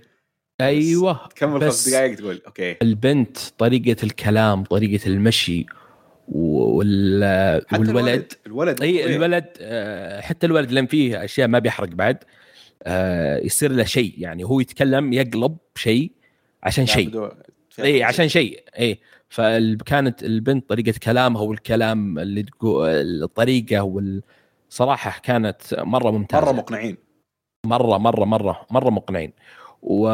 [0.62, 2.76] أيوه كمل خمس دقائق تقول أوكي.
[2.82, 5.66] البنت طريقة الكلام طريقة المشي
[6.28, 7.64] وال...
[7.68, 8.34] حتى والولد.
[8.48, 12.18] الولد أي الولد آه، حتى الولد لأن فيه أشياء ما بيحرق بعد.
[12.84, 14.14] آه، يصير له شيء.
[14.18, 16.12] يعني هو يتكلم يقلب شيء
[16.64, 17.32] عشان شيء.
[17.80, 18.64] اي عشان شيء.
[18.80, 19.00] اي
[19.30, 22.90] فكانت البنت طريقة كلامها والكلام اللي تقول
[23.24, 24.22] الطريقة وال
[24.70, 26.46] صراحة كانت مرة ممتازة.
[26.46, 26.98] مرة مقنعين.
[27.66, 29.34] مرة مرة مرة مرة مقنعين.
[29.82, 30.08] و...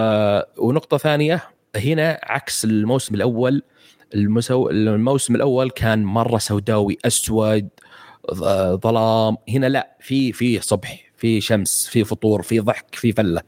[0.58, 1.44] ونقطة ثانية
[1.76, 3.64] هنا عكس الموسم الأول
[4.16, 4.70] المسو...
[4.70, 7.70] الموسم الأول كان مرة سوداوي أسود
[8.74, 9.38] ظلام.
[9.50, 11.07] هنا لا في في صبح.
[11.18, 13.42] في شمس في فطور في ضحك في فلة.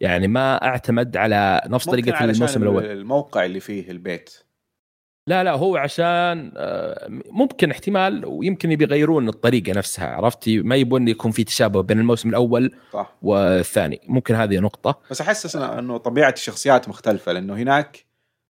[0.00, 2.84] يعني ما أعتمد على نفس طريقة الموسم الأول.
[2.84, 4.30] الموقع اللي فيه البيت.
[5.28, 11.08] لا لا هو عشان آه، ممكن احتمال ويمكن يبي يغيرون الطريقة نفسها عرفتي ما يبون
[11.08, 13.16] يكون في تشابه بين الموسم الأول صح.
[13.22, 14.00] والثاني.
[14.08, 15.00] ممكن هذه نقطة.
[15.10, 18.06] بس أحس انه إنه طبيعة الشخصيات مختلفة لأنه هناك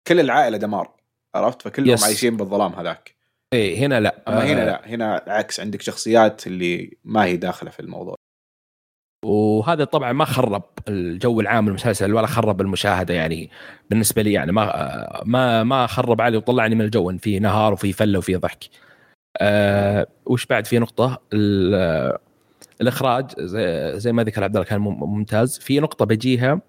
[0.06, 0.90] كل العائلة دمار
[1.34, 2.04] عرفت؟ فكلهم يس.
[2.04, 3.14] عايشين بالظلام هذاك.
[3.52, 4.22] إيه هنا لا.
[4.28, 4.88] أما هنا آه، لا.
[4.88, 8.14] هنا عكس عندك شخصيات اللي ما هي داخلة في الموضوع.
[9.24, 13.50] وهذا طبعا ما خرب الجو العام المسلسل ولا خرب المشاهدة يعني
[13.90, 17.92] بالنسبة لي يعني ما ما ما خرب علي وطلعني من الجو إن في نهار وفي
[17.92, 18.64] فلة وفي ضحك.
[19.40, 22.18] آه وش بعد في نقطة ال-
[22.80, 26.60] الإخراج زي, زي ما ذكر عبد الله كان مم- ممتاز في نقطة بجيها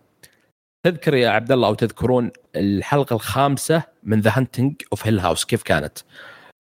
[0.86, 5.64] تذكر يا عبد الله أو تذكرون الحلقة الخامسة من The Haunting of Hill House كيف
[5.64, 5.98] كانت؟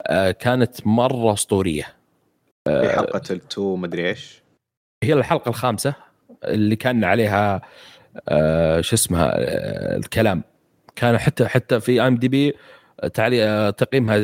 [0.07, 1.84] آه كانت مرة أسطورية
[2.68, 4.41] في حلقة التو مدري إيش
[5.03, 5.94] هي الحلقة الخامسة
[6.44, 7.61] اللي كان عليها
[8.30, 10.44] آه شو اسمها آه الكلام.
[10.95, 12.53] كان حتى حتى في IMDb
[13.78, 14.18] تقييمها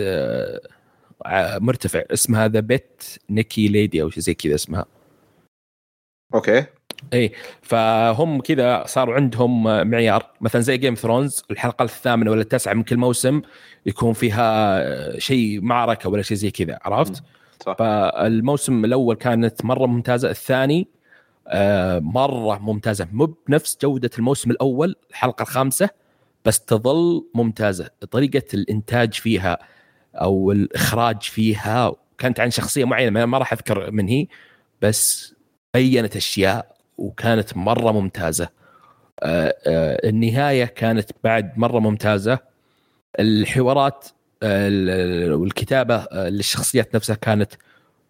[1.26, 2.04] آه مرتفع.
[2.14, 4.86] اسمها The Bent-Neck Lady أو شيء زي كذا اسمها.
[6.34, 6.66] أوكي.
[7.62, 10.32] فهم كذا صاروا عندهم معيار.
[10.41, 13.41] مثلا زي Game of Thrones الحلقة الثامنة ولا التاسعة من كل موسم
[13.86, 17.24] يكون فيها شيء معركة ولا شيء زي كذا عرفت؟
[17.66, 17.76] صح.
[17.80, 20.88] فالموسم الأول كانت مرة ممتازة الثاني
[21.48, 23.08] آه، مرة ممتازة.
[23.12, 25.90] مو بنفس جودة الموسم الأول الحلقة الخامسة
[26.46, 27.90] بس تظل ممتازة.
[28.12, 29.58] طريقة الإنتاج فيها
[30.16, 34.28] أو الإخراج فيها كانت عن شخصية معينة ما- راح أذكر من هي
[34.82, 35.34] بس
[35.74, 38.50] بينت أشياء وكانت مرة ممتازة.
[39.24, 42.40] آه، آه، النهاية كانت بعد مرة ممتازة.
[43.20, 47.54] الحوارات ال- والكتابة آه، للشخصيات نفسها كانت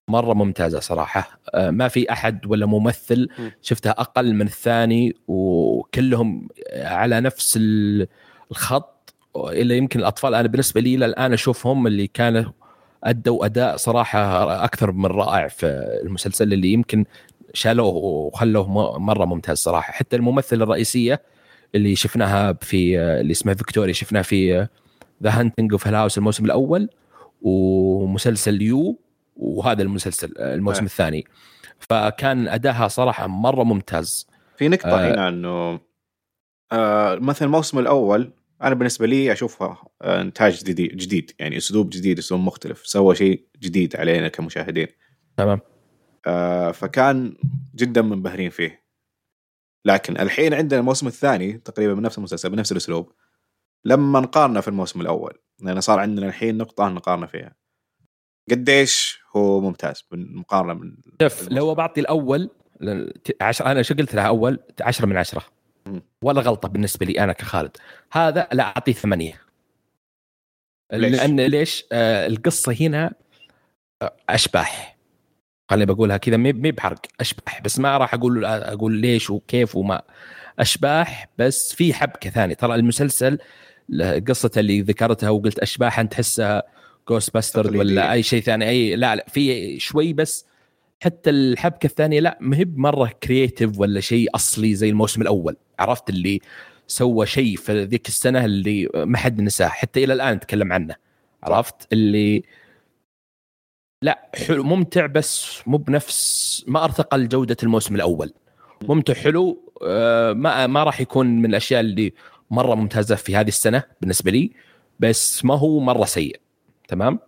[0.07, 1.39] مرة ممتازة صراحة.
[1.55, 3.49] آه، ما في أحد ولا ممثل م.
[3.61, 8.07] شفتها أقل من الثاني وكلهم على نفس ال-
[8.51, 10.35] الخط إلا يمكن الأطفال.
[10.35, 12.51] أنا بالنسبة لي إلى الآن أشوفهم اللي كانوا
[13.03, 14.19] أدوا أداء صراحة
[14.63, 15.65] أكثر من رائع في
[16.03, 17.05] المسلسل اللي يمكن
[17.53, 19.93] شالوه وخلوه مرة ممتاز صراحة.
[19.93, 21.21] حتى الممثلة الرئيسية
[21.75, 24.67] اللي شفناها في اللي اسمها فيكتوريا شفناها في
[25.23, 26.89] The Haunting of Hill House الموسم الأول
[27.41, 28.99] ومسلسل You
[29.35, 30.85] وهذا المسلسل الموسم آه.
[30.85, 31.25] الثاني.
[31.79, 34.27] فكان أداها صراحة مرة ممتاز.
[34.57, 35.13] في نقطة آه.
[35.13, 35.79] هنا إنه
[36.71, 41.31] آه مثلا الموسم الأول أنا بالنسبة لي أشوفها آه، إنتاج جديد جديد.
[41.39, 42.87] يعني أسلوب جديد أسلوب مختلف.
[42.87, 44.87] سوى شيء جديد علينا كمشاهدين.
[45.37, 45.59] تمام.
[46.27, 47.37] آه، فكان
[47.75, 48.87] جدا منبهرين فيه.
[49.85, 53.11] لكن الحين عندنا الموسم الثاني تقريبا بنفس المسلسل بنفس الأسلوب.
[53.85, 57.55] لما نقارنه في الموسم الأول لأن صار عندنا الحين نقطة نقارنه فيها.
[58.51, 62.49] قديش هو ممتاز بالمقارنه من شوف لو بعطي الأول
[63.41, 65.43] عشر أنا شو قلت لها أول؟ 10 من 10
[65.87, 66.01] مم.
[66.21, 67.77] ولا غلطة بالنسبة لي أنا كخالد.
[68.11, 69.41] هذا لا أعطيه ثمانية.
[70.93, 73.11] ليش؟ لأن ليش؟ آه القصة هنا
[74.01, 74.97] آه، أشباح.
[75.71, 77.61] خليني بقولها كذا مي مي بحرق أشباح.
[77.61, 80.01] بس ما راح أقول أقول ليش وكيف وما.
[80.59, 82.53] أشباح بس في حبكة ثانية.
[82.53, 83.37] ترى المسلسل
[84.27, 86.63] قصته اللي ذكرتها وقلت اشباح انت تحسها
[87.09, 87.75] Ghostbusters.
[87.75, 88.69] ولا أي شيء ثاني.
[88.69, 90.45] أي لا لا في شوي بس
[90.99, 95.57] حتى الحبكة الثانية لا ما هي بمرة كرييتيف ولا شيء أصلي زي الموسم الأول.
[95.79, 96.41] عرفت اللي
[96.87, 100.95] سوى شيء في ذيك السنة اللي ما حد نساه حتى إلى الآن نتكلم عنه.
[101.43, 102.43] عرفت اللي
[104.03, 108.33] لا حلو ممتع بس مو بنفس ما أرتقى لجودة الموسم الأول.
[108.81, 112.13] ممتع حلو آه، ما ما راح يكون من الأشياء اللي
[112.51, 114.51] مرة ممتازة في هذه السنة بالنسبة لي
[114.99, 116.39] بس ما هو مرة سيء
[116.87, 117.19] تمام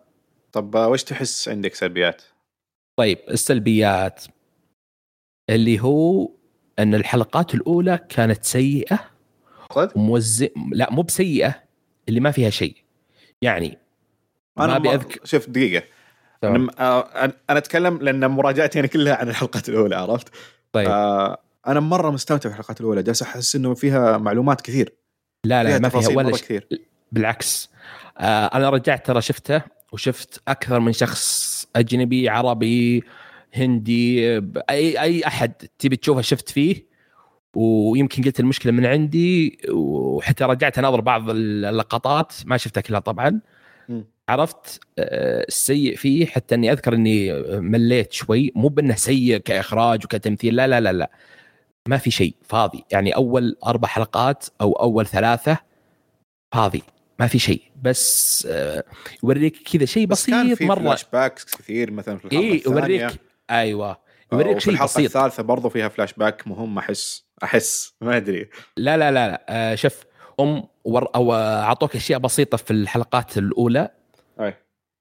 [0.51, 2.21] طب آه، وش تحس عندك سلبيات؟
[2.99, 4.23] طيب السلبيات
[5.49, 6.31] اللي هو
[6.79, 8.99] أن الحلقات الأولى كانت سيئة؟
[9.95, 11.63] وموزع لا مو بسيئة
[12.09, 12.75] اللي ما فيها شيء
[13.41, 13.77] يعني
[14.57, 15.83] ما أنا أبي ما اذكر شوف دقيقة.
[16.43, 20.27] أنا, آه، أنا أتكلم لأن مراجعتي أنا كلها عن الحلقات الأولى عرفت؟
[20.71, 21.37] طيب آه
[21.67, 24.93] أنا مرة مستمتع بالحلقات الأولى جالس أحس إنه فيها معلومات كثير
[25.43, 26.67] لا لا ما فيها ولا كثير.
[27.11, 27.69] بالعكس.
[28.17, 29.61] آه أنا رجعت ترى شفته
[29.91, 33.03] وشفت أكثر من شخص أجنبي عربي
[33.53, 34.37] هندي
[34.69, 36.89] أي أي أحد تبي تشوفه شفت فيه.
[37.53, 42.33] ويمكن قلت المشكلة من عندي وحتى رجعت أناظر بعض اللقطات.
[42.45, 43.39] ما شفتها كلها طبعا.
[43.89, 44.05] مم.
[44.29, 48.51] عرفت آه، السيء فيه حتى إني أذكر إني مليت شوي.
[48.55, 51.11] مو بأنه سيء كإخراج وكتمثيل لا لا لا لا.
[51.89, 52.83] ما في شيء فاضي.
[52.91, 55.57] يعني أول أربع حلقات أو أول ثلاثة
[56.53, 56.83] فاضي
[57.19, 57.61] ما في شيء.
[57.81, 58.83] بس آه،
[59.23, 60.79] يوريك كذا شيء بس كان بسيط في مرة.
[60.79, 63.97] flashbacks كثير مثلا في الحلقة الثانية يوريك أيوه.
[64.33, 65.15] يوريك شيء الحلقة بسيط.
[65.17, 68.49] الثالثة برضو فيها فلاش باك مهم أحس أحس ما أدري.
[68.77, 69.45] لا لا لا لا.
[69.49, 70.03] آه شوف
[70.39, 73.89] هم ور أو أعطوك أشياء بسيطة في الحلقات الأولى.
[74.39, 74.55] أي.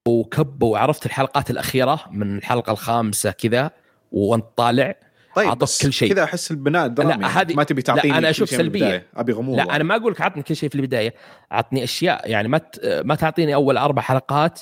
[0.08, 3.70] وكبوا عرفت الحلقات الأخيرة من الحلقة الخامسة كذا
[4.12, 4.94] وأنت طالع.
[5.34, 6.08] طيب أعطوك بس كل شيء.
[6.12, 8.60] كذا أحس البناء الدرامي لا، يعني هذه- ما تبي تعطيني شيء من سلبية.
[8.84, 9.06] البداية.
[9.16, 11.14] أبي غموض لا أنا ما أقول لك عطني كل شيء في البداية
[11.50, 14.60] عطني أشياء يعني ما ت- ما تعطيني أول أربع حلقات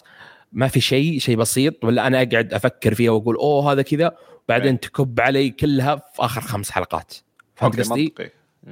[0.53, 4.17] ما في شيء شيء بسيط ولا أنا أقعد أفكر فيها وأقول أوه هذا كذا
[4.49, 7.15] بعدين تكب علي كلها في آخر خمس حلقات
[7.55, 8.15] فهمت قصدي؟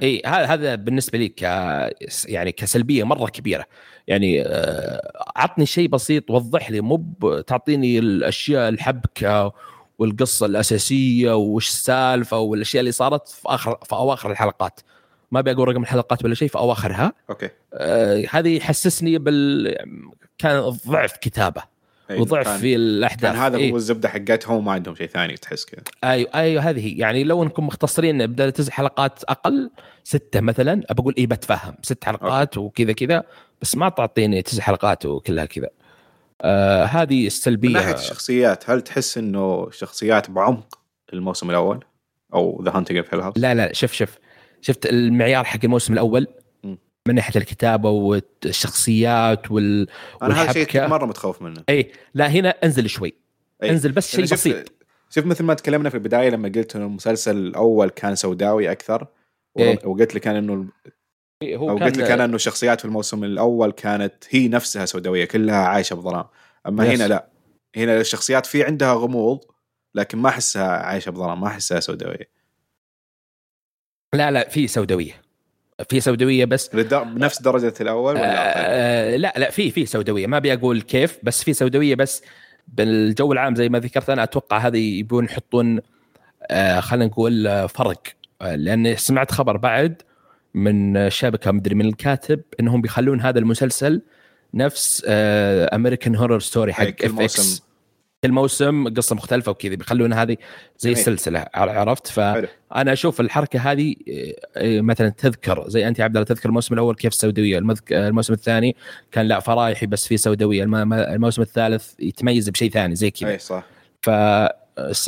[0.03, 1.41] إي هذا هذا بالنسبة لي ك
[2.25, 3.65] يعني كسلبية مرة كبيرة
[4.07, 7.03] يعني آه، عطني شيء بسيط وضح لي مو
[7.47, 9.53] تعطيني الأشياء الحبكة
[9.99, 14.79] والقصة الأساسية وش السالفة والأشياء اللي صارت في اخر في أواخر الحلقات.
[15.31, 17.13] ما أبي أقول رقم الحلقات ولا شيء في أواخرها.
[17.29, 17.49] أوكي.
[17.73, 19.75] آه، هذه يحسسني بال
[20.37, 21.63] كان ضعف كتابة
[22.11, 23.31] أي، وضعف في الأحداث.
[23.31, 23.71] كان هذا إيه.
[23.71, 25.83] هو الزبدة حقتهم وما عندهم شيء ثاني تحس كذا.
[26.03, 29.71] أيوه أيوه هذه يعني لو إنكم مختصرين بدل تسع حلقات أقل
[30.03, 31.75] ستة مثلا بقول إيه بتفهم.
[31.81, 33.23] ست حلقات وكذا كذا
[33.61, 35.69] بس ما تعطيني تسع حلقات وكلها كذا.
[36.41, 40.79] آه هذه من السلبيه ناحية الشخصيات هل تحس إنه شخصيات بعمق
[41.13, 41.83] الموسم الأول
[42.33, 44.17] أو The Haunting of Hill House لا لا شوف شوف
[44.61, 46.27] شفت المعيار حق الموسم الأول.
[47.07, 49.87] من ناحية الكتابة والشخصيات وال
[50.21, 50.87] أنا هذا شيء والحبكة.
[50.87, 53.13] مرة متخوف منه اي لا هنا انزل شوي
[53.63, 53.69] أي.
[53.69, 54.71] انزل بس شيء يعني بسيط
[55.09, 59.07] شوف مثل ما تكلمنا في البداية لما قلت إنه المسلسل الأول كان سوداوي أكثر
[59.59, 59.79] إيه.
[59.85, 60.65] وقلت لك إنه
[61.43, 65.55] هو أو قلت لك أنا إنه الشخصيات في الموسم الأول كانت هي نفسها سوداوية كلها
[65.55, 66.25] عايشة بظلام.
[66.67, 67.01] أما يس.
[67.01, 67.27] هنا لا.
[67.75, 69.39] هنا الشخصيات في عندها غموض
[69.95, 72.29] لكن ما أحسها عايشة بظلام ما أحسها سوداوية.
[74.13, 75.21] لا لا في سوداوية.
[75.89, 80.27] في سوداوية بس بنفس درجة الأول ولا أقل؟ آه لا لا في في سوداوية.
[80.27, 82.23] ما أبي أقول كيف بس في سوداوية بس
[82.67, 85.79] بالجو العام زي ما ذكرت أنا أتوقع هذه يبون يحطون
[86.41, 88.01] آه خلينا نقول آه، فرق.
[88.41, 90.01] آه لأن سمعت خبر بعد
[90.55, 94.01] من شبكة مدري من الكاتب إنهم بيخلون هذا المسلسل
[94.53, 95.03] نفس
[95.73, 97.63] American Horror Story حق FX
[98.23, 100.37] كل موسم قصة مختلفة وكذا بيخلون هذه
[100.77, 100.97] زي جميل.
[100.97, 102.47] السلسلة عرفت ف حلو.
[102.75, 106.73] أنا أشوف الحركة هذه إيه، إيه، مثلا تذكر زي انت يا عبد الله تذكر الموسم
[106.73, 107.93] الأول كيف السوداوية المذك...
[107.93, 108.75] الموسم الثاني
[109.11, 110.93] كان لا فرايحي بس في سوداوية الم...
[110.93, 113.65] الموسم الثالث يتميز بشيء ثاني زي كذا أي صح
[114.01, 114.09] ف.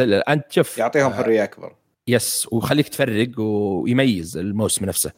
[0.01, 1.75] أنت شوف يعطيهم حرية أكبر
[2.07, 5.11] يس وخليك تفرق ويميز الموسم نفسه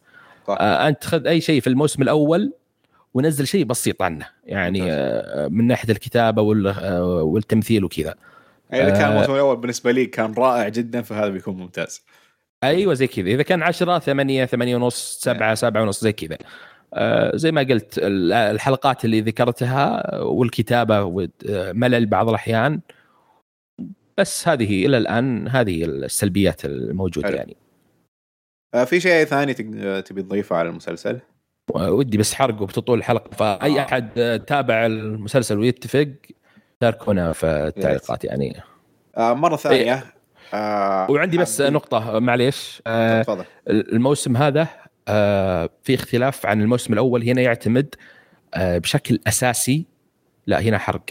[0.54, 0.58] صح.
[0.60, 2.52] آه أنت خذ أي شيء في الموسم الأول
[3.14, 4.92] ونزل شيء بسيط عنه يعني.
[4.92, 6.42] آه من ناحية الكتابة.
[6.70, 8.14] آه، والتمثيل وكذا
[8.70, 9.12] يعني إذا كان آه.
[9.12, 12.02] الموسم الأول بالنسبة لي كان رائع جدا فهذا بيكون ممتاز
[12.64, 16.38] أيوه زي كذا إذا كان 10 8 8 ونص 7 7 ونص زي كذا
[16.94, 22.80] آه زي ما قلت ال- الحلقات اللي ذكرتها والكتابة وملل بعض الأحيان
[24.18, 27.36] بس هذه إلى الآن هذه السلبيات الموجودة حلو.
[27.36, 27.56] يعني
[28.84, 31.20] في شيء ثاني تق- تبي تضيفه على المسلسل؟
[31.74, 33.30] ودي بس حرق وبتطول الحلقة.
[33.36, 33.84] فأي آه.
[33.84, 36.08] أحد تابع المسلسل ويتفق
[36.82, 38.56] شاركونا في التعليقات يعني.
[39.16, 40.04] آه، مرة ثانية.
[40.54, 42.82] آه، وعندي بس حابين- نقطة معليش.
[42.86, 43.44] آه تفضل.
[43.68, 44.68] الموسم هذا
[45.08, 47.22] آه، في اختلاف عن الموسم الأول.
[47.22, 47.94] هنا يعتمد
[48.54, 49.86] آه، بشكل أساسي.
[50.46, 51.02] لا هنا حرق.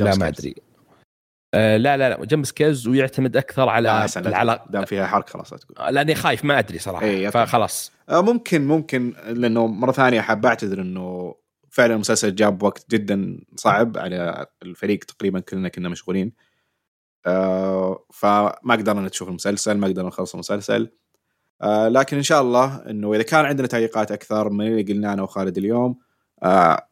[0.00, 0.54] لا ما أدري.
[1.54, 4.70] آه، لا لا لا جمب سكيز ويعتمد أكثر على العلاقة.
[4.70, 7.06] دام فيها حرق خلاص لا تقول لأني خايف ما أدري صراحة.
[7.06, 7.30] إيه،.
[7.30, 7.92] فخلاص.
[8.08, 11.34] آه، ممكن ممكن لأنه مرة ثانية حاب أعتذر إنه
[11.70, 16.32] فعلا المسلسل جاب وقت جدا صعب على الفريق تقريبا كلنا كنا مشغولين.
[17.26, 20.90] آه، فما قدرنا نشوف المسلسل ما قدرنا نخلص المسلسل.
[21.62, 25.22] آه، لكن إن شاء الله إنه إذا كان عندنا تعليقات أكثر من اللي قلنا أنا
[25.22, 26.09] وخالد اليوم آه،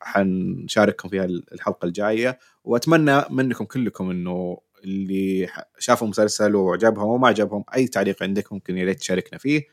[0.00, 5.48] حنشارككم فيها الحلقة الجاية وأتمنى منكم كلكم إنه اللي
[5.78, 9.66] شافوا المسلسل وعجبهم وما عجبهم أي تعليق عندك ممكن يا ريت تشاركنا فيه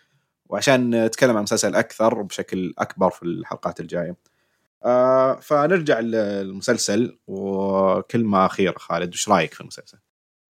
[0.45, 4.15] وعشان نتكلم عن المسلسل أكثر بشكل أكبر في الحلقات الجاية.
[4.85, 9.97] آه فنرجع للمسلسل وكلمه اخيره خالد وش رأيك في المسلسل؟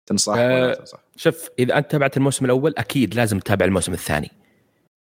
[0.06, 3.92] تنصح ولا ما آه، تنصح؟ شوف إذا أنت تابعت الموسم الأول أكيد لازم تتابع الموسم
[3.92, 4.30] الثاني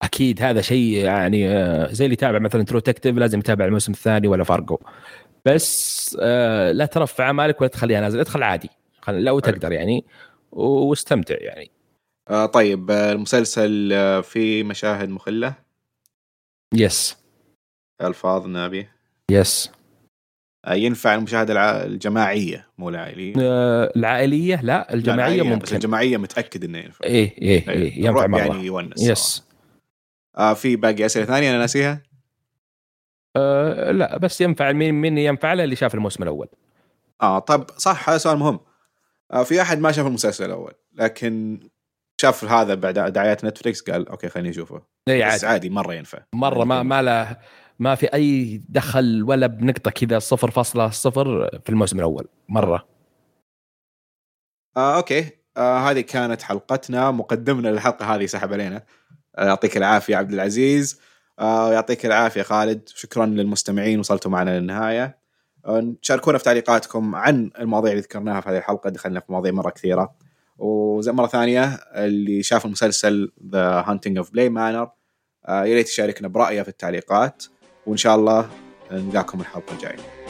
[0.04, 4.28] أكيد هذا شيء يعني آه، زي اللي يتابع مثلا True Detective لازم يتابع الموسم الثاني
[4.28, 4.78] ولا فارجو
[5.46, 8.70] بس آه، لا ترفع آمالك ولا تخليها نازل ادخل عادي.
[9.08, 10.06] لو تقدر يعني
[10.52, 11.72] واستمتع يعني.
[12.30, 15.54] آه طيب آه، المسلسل فيه مشاهد مخلة؟
[16.74, 17.18] yes
[18.02, 18.96] ألفاظ نابيه
[19.32, 19.72] yes
[20.70, 25.76] ينفع المشاهده الجماعية مو العائلية؟ آه، العائلية؟ لا الجماعيه لا، العائلية، بس ممكن.
[25.76, 27.06] الجماعية متأكد إنه ينفع.
[27.06, 28.40] إيه إيه إيه ينفع الرعب مرة.
[28.40, 29.02] يعني يونس.
[29.10, 29.51] yes
[30.38, 32.04] آه في باقي أسئلة ثانية أنا ناسيها؟
[33.36, 36.48] آه لا بس ينفع مين مين ينفع له اللي شاف الموسم الأول.
[37.22, 38.60] آه طب صح هذا سؤال مهم.
[39.34, 41.60] آه في أحد ما شاف المسلسل الأول لكن
[42.22, 44.82] شاف هذا بعد دعايات Netflix قال okay خليني أشوفه.
[45.10, 45.46] إي بس عادي.
[45.48, 46.20] عادي مرة ينفع.
[46.36, 47.38] مرة ما ما له
[47.80, 50.26] ما في أي دخل ولا بنقطة كذا 0.0
[51.64, 52.28] في الموسم الأول.
[52.50, 52.88] مرة.
[54.78, 55.30] آه okay.
[55.58, 58.84] آه هذه كانت حلقتنا مقدمنا للحلقة هذه سحب علينا.
[59.38, 61.00] يعطيك العافية عبد العزيز.
[61.40, 62.90] آه يعطيك العافية خالد.
[62.96, 65.18] شكرا للمستمعين وصلتوا معنا للنهاية.
[65.66, 68.90] آه شاركونا في تعليقاتكم عن المواضيع اللي ذكرناها في هذه الحلقة.
[68.90, 70.16] دخلنا في مواضيع مرة كثيرة.
[70.58, 74.90] وزي مرة ثانية اللي شاف المسلسل The Haunting of Bly Manor
[75.50, 77.44] يا ريت يشاركنا برأيه في التعليقات.
[77.86, 78.50] وإن شاء الله
[78.92, 80.21] نلقاكم الحلقة الجاية.